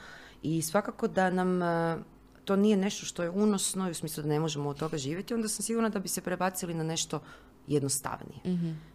I 0.44 0.62
svakako 0.62 1.08
da 1.08 1.30
nam 1.30 1.62
e, 1.62 1.98
to 2.46 2.56
nije 2.56 2.78
nešto 2.78 3.06
što 3.06 3.24
je 3.24 3.30
unosno 3.30 3.88
i 3.88 3.92
u 3.92 3.94
smislu 3.94 4.24
da 4.24 4.30
ne 4.30 4.40
možemo 4.40 4.70
od 4.70 4.80
toga 4.80 4.98
živjeti, 4.98 5.34
onda 5.34 5.48
sam 5.48 5.64
sigurna 5.64 5.90
da 5.90 6.00
bi 6.00 6.08
se 6.08 6.22
prebacili 6.22 6.74
na 6.74 6.84
nešto 6.84 7.20
jednostavnije. 7.68 8.40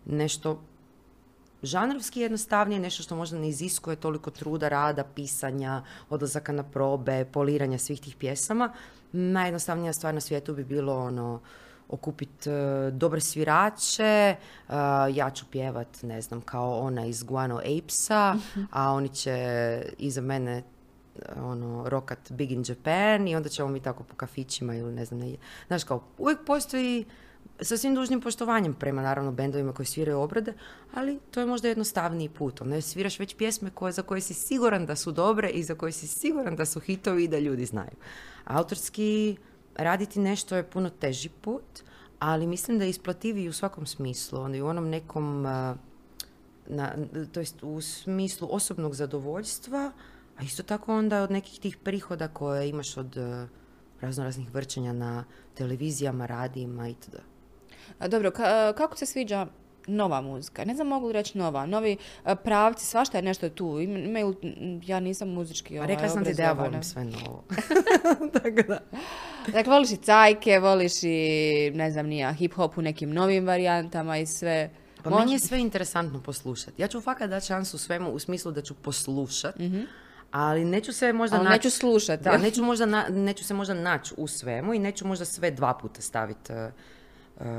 Nešto 0.07 0.61
žanrovski 1.63 2.21
jednostavnije, 2.21 2.81
nešto 2.81 3.03
što 3.03 3.17
možda 3.17 3.39
ne 3.39 3.49
iziskuje 3.49 3.97
toliko 3.97 4.31
truda, 4.31 4.69
rada, 4.69 5.05
pisanja, 5.05 5.83
odlazaka 6.11 6.53
na 6.53 6.63
probe, 6.63 7.25
poliranja 7.25 7.79
svih 7.79 8.01
tih 8.01 8.17
pjesama. 8.17 8.73
Najjednostavnija 9.13 9.93
stvar 9.93 10.15
na 10.15 10.21
svijetu 10.21 10.55
bi 10.55 10.65
bilo 10.65 10.99
ono 10.99 11.41
okupiti 11.89 12.51
dobre 12.93 13.21
svirače, 13.21 14.05
e, 14.05 14.37
ja 15.15 15.31
ću 15.31 15.47
pjevat, 15.51 16.03
ne 16.03 16.21
znam, 16.21 16.41
kao 16.41 16.79
ona 16.79 17.07
iz 17.07 17.23
Guano 17.23 17.59
Apesa, 17.59 18.37
a 18.71 18.93
oni 18.93 19.09
će 19.09 19.83
iza 19.99 20.21
mene 20.21 20.63
ono, 21.37 21.89
rokat 21.89 22.33
Big 22.33 22.51
in 22.51 22.65
Japan 22.69 23.29
i 23.29 23.37
onda 23.37 23.49
ćemo 23.49 23.69
mi 23.69 23.81
tako 23.81 24.05
po 24.05 24.15
kafićima 24.17 24.75
ili 24.75 24.93
ne 24.93 25.05
znam, 25.05 25.21
ne, 25.21 25.37
znaš 25.67 25.85
kao, 25.85 26.05
uvijek 26.19 26.39
postoji 26.47 27.05
sa 27.61 27.77
svim 27.77 27.95
dužnim 27.95 28.21
poštovanjem 28.21 28.75
prema 28.75 29.03
naravno 29.03 29.33
bendovima 29.33 29.73
koji 29.73 29.87
sviraju 29.87 30.21
obrade, 30.21 30.53
ali 30.95 31.19
to 31.31 31.41
je 31.41 31.47
možda 31.47 31.69
jednostavniji 31.69 32.29
put. 32.29 32.61
Onda 32.61 32.81
sviraš 32.81 33.19
već 33.19 33.37
pjesme 33.37 33.71
koje, 33.71 33.93
za 33.93 34.03
koje 34.03 34.21
si 34.21 34.35
siguran 34.35 34.87
da 34.87 34.97
su 34.97 35.13
dobre 35.13 35.49
i 35.49 35.63
za 35.63 35.75
koje 35.75 35.93
si 35.93 36.07
siguran 36.07 36.57
da 36.57 36.67
su 36.67 36.81
hitovi 36.81 37.25
i 37.25 37.29
da 37.29 37.39
ljudi 37.39 37.65
znaju. 37.65 37.97
Autorski 38.45 39.37
raditi 39.75 40.21
nešto 40.21 40.57
je 40.57 40.71
puno 40.71 40.91
teži 40.91 41.29
put, 41.29 41.83
ali 42.19 42.47
mislim 42.47 42.79
da 42.79 42.85
je 42.85 42.91
isplativiji 42.91 43.49
u 43.49 43.53
svakom 43.53 43.87
smislu. 43.87 44.41
Onda 44.41 44.59
i 44.59 44.63
u 44.63 44.67
onom 44.67 44.89
nekom, 44.89 45.43
na, 46.67 46.95
to 47.33 47.41
jest 47.41 47.63
u 47.63 47.81
smislu 47.81 48.49
osobnog 48.51 48.95
zadovoljstva, 48.95 49.93
a 50.37 50.43
isto 50.43 50.63
tako 50.63 50.95
onda 50.95 51.23
od 51.23 51.31
nekih 51.31 51.61
tih 51.61 51.77
prihoda 51.77 52.29
koje 52.29 52.69
imaš 52.69 52.97
od 52.97 53.17
razno 54.01 54.25
raznih 54.25 54.55
vrčenja 54.55 54.93
na 54.93 55.25
televizijama, 55.55 56.27
radijima 56.27 56.89
itd. 56.89 57.17
A, 57.99 58.09
Dobro, 58.09 58.31
ka- 58.31 58.75
kako 58.75 58.97
se 58.97 59.07
sviđa 59.07 59.47
nova 59.87 60.21
muzika? 60.21 60.65
Ne 60.65 60.75
znam 60.75 60.87
mogu 60.87 61.07
li 61.07 61.13
reći 61.13 61.39
nova. 61.39 61.67
Novi 61.67 61.97
a, 62.25 62.35
pravci, 62.35 62.87
svašta 62.87 63.19
je 63.19 63.23
nešto 63.23 63.49
tu. 63.49 63.81
Ima- 63.81 63.99
Imaju, 63.99 64.35
ja 64.85 65.01
nisam 65.01 65.29
muzički 65.29 65.79
ovaj, 65.79 65.89
rekla 65.89 66.09
sam 66.09 66.25
ti 66.25 66.35
da 66.35 66.43
ja 66.43 66.53
volim 66.55 66.83
sve 66.83 67.05
novo. 67.05 67.45
Tako 68.35 68.63
da. 68.69 68.81
Dakle, 69.47 69.73
voliš 69.73 69.91
i 69.91 69.97
cajke, 69.97 70.59
voliš 70.59 70.93
i, 71.03 71.19
ne 71.75 71.91
znam, 71.91 72.07
nija, 72.07 72.33
hip-hop 72.33 72.79
u 72.79 72.83
nekim 72.83 73.11
novim 73.11 73.47
varijantama 73.47 74.19
i 74.19 74.27
sve. 74.27 74.71
Pa 75.03 75.11
meni 75.11 75.33
je 75.33 75.39
sve 75.39 75.61
interesantno 75.61 76.23
poslušati. 76.23 76.83
Ja 76.83 76.89
ću 76.89 77.01
fakat 77.01 77.31
dati 77.31 77.47
šansu 77.47 77.79
svemu 77.79 78.11
u 78.11 78.19
smislu 78.19 78.53
da 78.53 78.63
ću 78.63 78.75
poslušat, 78.75 79.55
ali 80.35 80.65
neću 80.65 80.93
se 80.93 81.13
možda 81.13 81.37
Ali 81.37 81.45
naći... 81.45 81.57
neću 81.57 81.71
slušati. 81.71 82.29
Ja, 82.29 82.39
neću, 82.39 82.63
možda 82.63 82.87
na- 82.87 83.09
neću 83.09 83.45
se 83.45 83.55
možda 83.55 83.75
naći 83.75 84.15
u 84.17 84.27
svemu 84.27 84.75
i 84.75 84.79
neću 84.79 85.07
možda 85.07 85.25
sve 85.25 85.51
dva 85.51 85.75
puta 85.75 86.03
staviti 86.03 86.53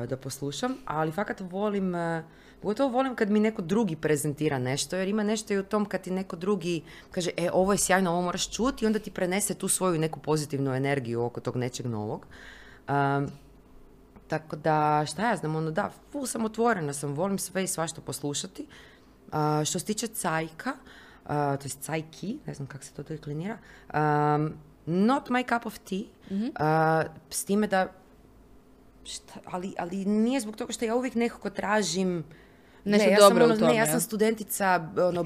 da 0.09 0.17
poslušam, 0.17 0.76
ali 0.86 1.11
fakat 1.11 1.41
volim, 1.41 1.95
uh, 1.95 2.23
pogotovo 2.61 2.89
volim 2.89 3.15
kad 3.15 3.30
mi 3.30 3.39
neko 3.39 3.61
drugi 3.61 3.95
prezentira 3.95 4.59
nešto, 4.59 4.95
jer 4.95 5.07
ima 5.07 5.23
nešto 5.23 5.53
i 5.53 5.57
u 5.57 5.63
tom 5.63 5.86
kad 5.86 6.01
ti 6.01 6.11
neko 6.11 6.36
drugi 6.36 6.84
kaže, 7.11 7.30
e, 7.38 7.49
ovo 7.53 7.71
je 7.71 7.78
sjajno, 7.78 8.11
ovo 8.11 8.21
moraš 8.21 8.51
čuti 8.51 8.86
i 8.86 8.88
onda 8.88 8.99
ti 8.99 9.11
prenese 9.11 9.53
tu 9.53 9.67
svoju 9.67 9.99
neku 9.99 10.19
pozitivnu 10.19 10.73
energiju 10.73 11.23
oko 11.23 11.39
tog 11.39 11.55
nečeg 11.55 11.86
novog. 11.86 12.28
Um, 12.89 13.32
tako 14.28 14.55
da, 14.55 15.05
šta 15.07 15.30
ja 15.30 15.36
znam, 15.36 15.55
ono 15.55 15.71
da, 15.71 15.91
full 16.11 16.26
sam 16.26 16.45
otvorena 16.45 16.93
sam, 16.93 17.13
volim 17.13 17.38
sve 17.38 17.63
i 17.63 17.67
svašta 17.67 18.01
poslušati. 18.01 18.67
A, 19.32 19.63
što 19.65 19.80
se 19.80 19.86
tiče 19.86 20.07
cajka, 20.07 20.73
to 21.28 21.65
je 21.65 21.69
cajki, 21.69 22.38
ne 22.45 22.53
znam 22.53 22.67
kako 22.67 22.84
se 22.84 22.93
to 22.93 23.03
deklinira, 23.03 23.57
um, 23.93 24.53
not 24.86 25.30
my 25.30 25.43
cup 25.49 25.65
of 25.65 25.80
tea, 25.80 26.03
a, 26.55 27.03
s 27.30 27.45
time 27.45 27.67
da, 27.67 27.88
šta, 29.03 29.34
ali, 29.45 29.73
ali 29.78 30.05
nije 30.05 30.39
zbog 30.39 30.55
toga 30.55 30.73
što 30.73 30.86
ja 30.86 30.95
uvijek 30.95 31.15
nekako 31.15 31.49
tražim 31.49 32.23
Nešto 32.86 33.07
ne, 33.07 33.13
ja 33.13 33.19
dobro 33.19 33.39
sam, 33.39 33.41
u 33.41 33.53
ono, 33.53 33.59
tome, 33.59 33.71
ne, 33.71 33.78
ja 33.78 33.86
sam 33.86 34.01
studentica, 34.01 34.89
ono, 34.97 35.26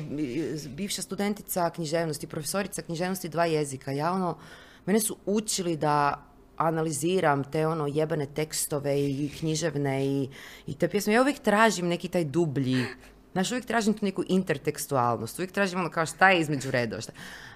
bivša 0.69 1.01
studentica 1.01 1.69
književnosti, 1.69 2.27
profesorica 2.27 2.81
književnosti 2.81 3.29
dva 3.29 3.45
jezika. 3.45 3.91
Ja 3.91 4.11
ono, 4.11 4.37
mene 4.85 4.99
su 4.99 5.17
učili 5.25 5.77
da 5.77 6.25
analiziram 6.57 7.43
te 7.43 7.67
ono 7.67 7.87
jebane 7.87 8.25
tekstove 8.25 9.01
i 9.01 9.31
književne 9.39 10.05
i, 10.05 10.29
i 10.67 10.73
te 10.73 10.87
pjesme. 10.87 11.13
Ja 11.13 11.21
uvijek 11.21 11.39
tražim 11.39 11.87
neki 11.87 12.07
taj 12.07 12.23
dublji, 12.23 12.85
znaš, 13.31 13.51
uvijek 13.51 13.65
tražim 13.65 13.93
tu 13.93 14.05
neku 14.05 14.23
intertekstualnost, 14.27 15.39
uvijek 15.39 15.51
tražim 15.51 15.79
ono 15.79 15.89
kao 15.89 16.05
šta 16.05 16.29
je 16.29 16.41
između 16.41 16.71
redova. 16.71 17.01
Šta. 17.01 17.11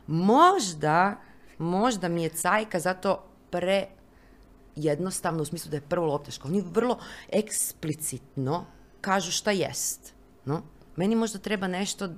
Možda, 0.08 1.16
možda 1.58 2.08
mi 2.08 2.24
je 2.24 2.30
cajka 2.30 2.80
zato 2.80 3.24
pre 3.50 3.88
jednostavno 4.76 5.42
u 5.42 5.46
smislu 5.46 5.70
da 5.72 5.78
je 5.78 5.90
prvo 5.90 6.06
lopteško. 6.06 6.48
Oni 6.48 6.64
vrlo 6.74 7.00
eksplicitno 7.30 8.66
kažu 9.02 9.32
šta 9.32 9.52
jest. 9.52 10.14
No? 10.46 10.62
Meni 10.96 11.16
možda 11.16 11.40
treba 11.40 11.68
nešto, 11.68 12.10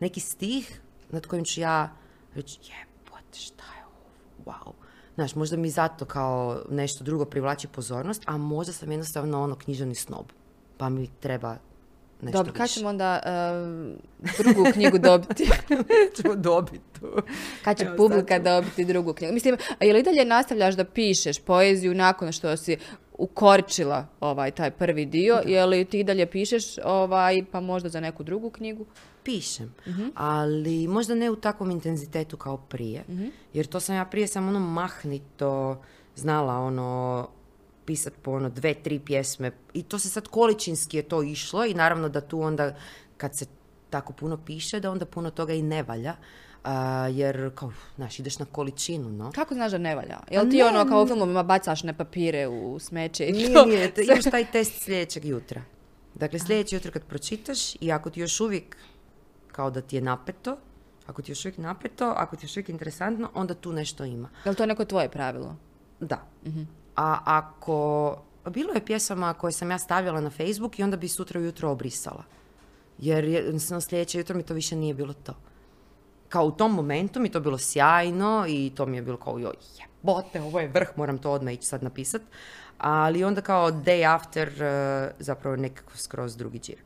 neki 0.00 0.20
stih 0.20 0.80
nad 1.10 1.26
kojim 1.26 1.44
ću 1.44 1.60
ja 1.60 1.92
reći 2.34 2.58
jebote 2.60 3.38
šta 3.38 3.64
je 3.64 3.84
ovo, 3.86 4.52
wow. 4.52 4.72
Znaš, 5.14 5.34
možda 5.34 5.56
mi 5.56 5.70
zato 5.70 6.04
kao 6.04 6.62
nešto 6.70 7.04
drugo 7.04 7.24
privlači 7.24 7.68
pozornost, 7.68 8.22
a 8.26 8.36
možda 8.36 8.72
sam 8.72 8.90
jednostavno 8.90 9.42
ono 9.42 9.56
književni 9.56 9.94
snob. 9.94 10.26
Pa 10.76 10.88
mi 10.88 11.10
treba 11.20 11.56
nešto 12.22 12.38
Dobro, 12.38 12.52
kad 12.52 12.70
ćemo 12.70 12.88
onda 12.88 13.20
e, 13.24 14.42
drugu 14.42 14.64
knjigu 14.72 14.98
dobiti? 15.00 15.48
ćemo 16.16 16.34
dobiti. 16.36 17.00
Kad 17.64 17.78
će 17.78 17.84
Evo, 17.84 17.96
publika 17.96 18.34
sad 18.34 18.42
dobiti 18.44 18.84
drugu 18.84 19.12
knjigu? 19.12 19.34
Mislim, 19.34 19.56
je 19.80 19.92
li 19.92 20.02
dalje 20.02 20.24
nastavljaš 20.24 20.74
da 20.74 20.84
pišeš 20.84 21.38
poeziju 21.38 21.94
nakon 21.94 22.32
što 22.32 22.56
si 22.56 22.76
ukorčila 23.14 24.06
ovaj 24.20 24.50
taj 24.50 24.70
prvi 24.70 25.06
dio? 25.06 25.40
Je 25.46 25.66
li 25.66 25.84
ti 25.84 26.04
dalje 26.04 26.26
pišeš 26.26 26.64
ovaj, 26.78 27.44
pa 27.52 27.60
možda 27.60 27.88
za 27.88 28.00
neku 28.00 28.22
drugu 28.22 28.50
knjigu? 28.50 28.86
pišem, 29.22 29.74
Mhm. 29.86 30.08
ali 30.14 30.88
možda 30.88 31.14
ne 31.14 31.30
u 31.30 31.36
takvom 31.36 31.70
intenzitetu 31.70 32.36
kao 32.36 32.56
prije, 32.56 33.04
Mhm. 33.08 33.26
jer 33.52 33.66
to 33.66 33.80
sam 33.80 33.94
ja 33.96 34.04
prije 34.04 34.26
sam 34.26 34.48
ono 34.48 34.60
mahnito 34.60 35.82
znala 36.16 36.54
ono 36.54 37.28
pisat 37.90 38.12
po 38.22 38.30
ono 38.30 38.48
dve, 38.48 38.74
tri 38.74 38.98
pjesme 38.98 39.50
i 39.74 39.82
to 39.82 39.98
se 39.98 40.08
sad 40.08 40.28
količinski 40.28 40.96
je 40.96 41.02
to 41.02 41.22
išlo 41.22 41.64
i 41.64 41.74
naravno 41.74 42.08
da 42.08 42.20
tu 42.20 42.40
onda 42.40 42.74
kad 43.16 43.36
se 43.36 43.46
tako 43.90 44.12
puno 44.12 44.36
piše 44.46 44.80
da 44.80 44.90
onda 44.90 45.06
puno 45.06 45.30
toga 45.30 45.52
i 45.52 45.62
ne 45.62 45.82
valja, 45.82 46.14
a, 46.64 47.08
jer 47.08 47.50
kao, 47.54 47.72
znaš, 47.96 48.18
ideš 48.18 48.38
na 48.38 48.46
količinu, 48.46 49.10
no. 49.10 49.32
Kako 49.34 49.54
znaš 49.54 49.72
da 49.72 49.78
ne 49.78 49.94
valja? 49.94 50.18
Jel 50.30 50.50
ti 50.50 50.56
Ne, 50.56 50.64
ono 50.64 50.86
kao 50.86 51.02
u 51.02 51.06
filmovima 51.06 51.42
bacaš 51.42 51.82
ne 51.82 51.96
papire 51.96 52.46
u 52.48 52.78
smeće 52.78 53.28
i 53.28 53.32
Nije, 53.32 53.54
to? 53.54 53.66
nije, 53.66 53.92
imaš 54.04 54.24
taj 54.24 54.50
test 54.50 54.82
sljedećeg 54.82 55.24
jutra. 55.24 55.62
Dakle, 56.14 56.38
sljedeće 56.38 56.76
jutro 56.76 56.92
kad 56.92 57.04
pročitaš 57.04 57.74
i 57.80 57.92
ako 57.92 58.10
ti 58.10 58.20
još 58.20 58.40
uvijek 58.40 58.76
kao 59.52 59.70
da 59.70 59.80
ti 59.80 59.96
je 59.96 60.02
napeto, 60.02 60.56
ako 61.06 61.22
ti 61.22 61.30
je 61.30 61.32
još 61.32 61.44
uvijek 61.44 61.58
napeto, 61.58 62.12
ako 62.16 62.36
ti 62.36 62.44
je 62.44 62.46
još 62.46 62.56
uvijek 62.56 62.68
interesantno, 62.68 63.30
onda 63.34 63.54
tu 63.54 63.72
nešto 63.72 64.04
ima. 64.04 64.28
Jel 64.44 64.54
to 64.54 64.66
neko 64.66 64.84
tvoje 64.84 65.08
pravilo? 65.08 65.56
Da. 66.00 66.26
A 66.96 67.18
ako... 67.24 68.16
Bilo 68.50 68.72
je 68.72 68.84
pjesama 68.84 69.34
koje 69.34 69.52
sam 69.52 69.70
ja 69.70 69.78
stavljala 69.78 70.20
na 70.20 70.30
Facebook 70.30 70.78
i 70.78 70.82
onda 70.82 70.96
bi 70.96 71.08
sutra 71.08 71.40
ujutro 71.40 71.70
obrisala. 71.70 72.24
Jer 72.98 73.24
jednostavno 73.24 73.80
sljedeće 73.80 74.18
jutro 74.18 74.36
mi 74.36 74.42
to 74.42 74.54
više 74.54 74.76
nije 74.76 74.94
bilo 74.94 75.12
to. 75.12 75.34
Kao 76.28 76.44
u 76.44 76.50
tom 76.50 76.74
momentu 76.74 77.20
mi 77.20 77.30
to 77.30 77.40
bilo 77.40 77.58
sjajno 77.58 78.44
i 78.48 78.72
to 78.74 78.86
mi 78.86 78.96
je 78.96 79.02
bilo 79.02 79.16
kao 79.16 79.38
joj 79.38 79.54
jebote, 79.78 80.42
ovo 80.42 80.60
je 80.60 80.68
vrh, 80.68 80.88
moram 80.96 81.18
to 81.18 81.30
odmah 81.30 81.54
ići 81.54 81.66
sad 81.66 81.82
napisat. 81.82 82.22
Ali 82.78 83.24
onda 83.24 83.40
kao 83.40 83.70
day 83.70 84.14
after 84.14 84.62
eh, 84.62 85.10
zapravo 85.18 85.56
nekako 85.56 85.96
skroz 85.96 86.36
drugi 86.36 86.58
džir. 86.58 86.78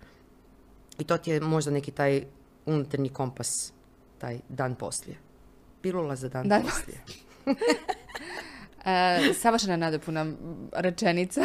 I 0.99 1.05
to 1.05 1.19
ti 1.19 1.31
je 1.31 1.41
možda 1.41 1.71
neki 1.71 1.91
taj 1.91 2.25
unutarnji 2.67 3.09
kompas, 3.09 3.73
taj 4.19 4.41
dan 4.49 4.75
poslije. 4.75 5.17
Pilula 5.83 6.17
za 6.17 6.29
dan, 6.29 6.49
Dan 6.49 6.63
poslije. 6.63 7.01
E, 8.85 9.35
savršena 9.35 9.77
nadopuna 9.79 10.27
rečenica. 10.73 11.43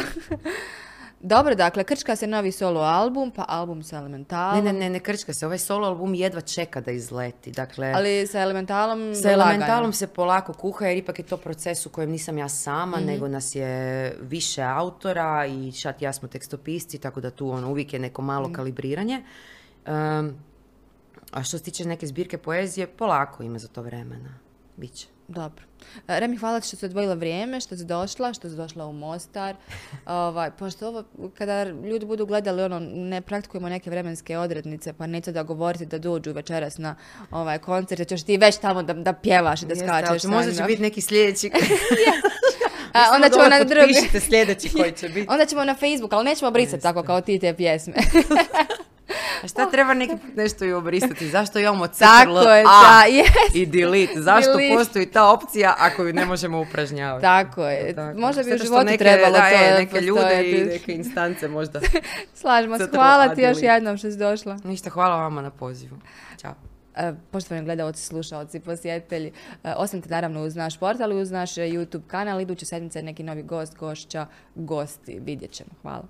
Dobro, 1.22 1.54
dakle, 1.54 1.84
krčka 1.84 2.16
se 2.16 2.26
novi 2.26 2.52
solo 2.52 2.80
album, 2.80 3.30
pa 3.30 3.44
album 3.48 3.82
sa 3.82 3.96
Elementalom. 3.96 4.64
Ne, 4.64 4.72
ne, 4.72 4.78
ne, 4.78 4.90
ne 4.90 5.00
krčka 5.00 5.32
se. 5.32 5.46
Ovaj 5.46 5.58
solo 5.58 5.86
album 5.86 6.14
jedva 6.14 6.40
čeka 6.40 6.80
da 6.80 6.90
izleti. 6.90 7.50
Dakle, 7.52 7.92
Ali 7.92 8.26
sa 8.26 8.40
Elementalom 8.40 9.14
sa. 9.14 9.32
Elementalom 9.32 9.92
se 9.92 10.06
polako 10.06 10.52
kuha 10.52 10.86
jer 10.86 10.96
ipak 10.96 11.18
je 11.18 11.24
to 11.24 11.36
proces 11.36 11.86
u 11.86 11.90
kojem 11.90 12.10
nisam 12.10 12.38
ja 12.38 12.48
sama, 12.48 12.96
Mhm. 12.96 13.06
nego 13.06 13.28
nas 13.28 13.54
je 13.54 13.70
više 14.22 14.62
autora 14.64 15.46
i 15.46 15.72
Šat 15.72 16.02
ja 16.02 16.12
smo 16.12 16.28
tekstopisci, 16.28 16.98
tako 16.98 17.20
da 17.20 17.30
tu 17.30 17.50
ono, 17.50 17.70
uvijek 17.70 17.92
je 17.92 17.98
neko 17.98 18.22
malo 18.22 18.44
Mhm. 18.44 18.54
kalibriranje. 18.54 19.22
Um, 19.86 20.34
a 21.32 21.42
što 21.42 21.58
se 21.58 21.64
tiče 21.64 21.84
neke 21.84 22.06
zbirke 22.06 22.38
poezije, 22.38 22.86
polako 22.88 23.42
ima 23.42 23.58
za 23.58 23.68
to 23.68 23.82
vremena. 23.82 24.38
Biće. 24.76 25.06
Dobro. 25.30 25.64
E, 26.08 26.20
Remi, 26.20 26.36
hvala 26.36 26.60
ti 26.60 26.66
što 26.66 26.76
si 26.76 26.84
odvojila 26.84 27.14
vrijeme, 27.14 27.60
što 27.60 27.76
si 27.76 27.84
došla, 27.84 28.32
što 28.32 28.48
si 28.48 28.56
došla 28.56 28.86
u 28.86 28.92
Mostar. 28.92 29.56
Ovaj, 30.06 30.50
pošto 30.50 30.88
ovo, 30.88 31.04
kada 31.38 31.64
ljudi 31.64 32.06
budu 32.06 32.26
gledali, 32.26 32.62
ono, 32.62 32.80
ne 32.80 33.20
praktikujemo 33.20 33.68
neke 33.68 33.90
vremenske 33.90 34.38
odrednice, 34.38 34.92
pa 34.92 35.06
neće 35.06 35.32
da 35.32 35.42
govoriti 35.42 35.86
da 35.86 35.98
dođu 35.98 36.32
večeras 36.32 36.78
na 36.78 36.94
ovaj 37.30 37.58
koncert, 37.58 37.98
jer 37.98 38.08
ćeš 38.08 38.22
ti 38.22 38.36
već 38.36 38.58
tamo 38.58 38.82
da, 38.82 38.92
da 38.92 39.12
pjevaš 39.12 39.62
i 39.62 39.66
da 39.66 39.72
Jeste, 39.72 39.86
skačeš. 39.86 40.24
Možda 40.24 40.52
će 40.52 40.62
biti 40.62 40.82
neki 40.82 41.00
sljedeći. 41.00 41.50
A, 42.92 43.14
onda 43.14 43.28
ćemo 43.28 43.48
na 43.48 43.64
drugi. 43.64 44.20
Sljedeći 44.20 44.68
koji 44.68 44.92
će 44.92 45.08
biti. 45.08 45.26
Onda 45.30 45.46
ćemo 45.46 45.64
na 45.64 45.74
Facebook, 45.74 46.12
ali 46.12 46.24
nećemo 46.24 46.50
brisati 46.50 46.82
tako 46.82 47.02
kao 47.02 47.20
ti 47.20 47.38
te 47.38 47.54
pjesme. 47.54 47.94
A 49.42 49.48
šta 49.48 49.70
treba 49.70 49.94
neki 49.94 50.12
put 50.12 50.36
nešto 50.36 50.64
i 50.64 50.72
obrisati? 50.72 51.28
Zašto 51.36 51.58
imamo 51.58 51.86
CTRL 51.86 52.36
je, 52.36 52.64
A 52.66 52.82
da, 52.82 53.04
jest. 53.16 53.54
i 53.54 53.66
delete? 53.66 54.22
Zašto 54.30 54.52
Delete. 54.52 54.74
postoji 54.74 55.06
ta 55.06 55.30
opcija 55.32 55.74
ako 55.78 56.04
ju 56.04 56.12
ne 56.12 56.24
možemo 56.24 56.60
upražnjavati? 56.60 57.22
Tako 57.22 57.66
je. 57.66 57.94
Tako. 57.94 58.18
Možda 58.18 58.42
bi 58.42 58.54
u 58.54 58.58
životu 58.58 58.84
neke, 58.84 58.98
trebalo 58.98 59.32
da, 59.32 59.48
to 59.50 59.54
je, 59.54 59.78
neke 59.78 60.00
ljude 60.00 60.50
i 60.50 60.64
neke 60.64 60.92
instance 60.92 61.48
možda. 61.48 61.80
Slažemo 62.34 62.76
Hvala 62.90 63.34
ti 63.34 63.42
još 63.42 63.58
jednom 63.60 63.96
što 63.96 64.10
si 64.10 64.16
došla. 64.16 64.58
Ništa, 64.64 64.90
hvala 64.90 65.16
vama 65.16 65.42
na 65.42 65.50
pozivu. 65.50 65.96
Ćao. 66.40 66.54
E, 66.96 67.12
Poštovani 67.30 67.64
gledalci, 67.64 68.04
slušalci, 68.04 68.60
posjetitelji, 68.60 69.32
e, 69.64 69.72
ostanite 69.76 70.08
naravno 70.08 70.42
uz 70.42 70.56
naš 70.56 70.78
portal 70.78 71.12
i 71.12 71.20
uz 71.20 71.30
naš 71.30 71.58
e, 71.58 71.60
YouTube 71.60 72.06
kanal. 72.06 72.40
Iduće 72.40 72.66
sedmice 72.66 73.02
neki 73.02 73.22
novi 73.22 73.42
gost, 73.42 73.76
gošća, 73.76 74.26
gosti. 74.54 75.20
Vidjet 75.24 75.50
ćemo. 75.50 75.70
Hvala. 75.82 76.04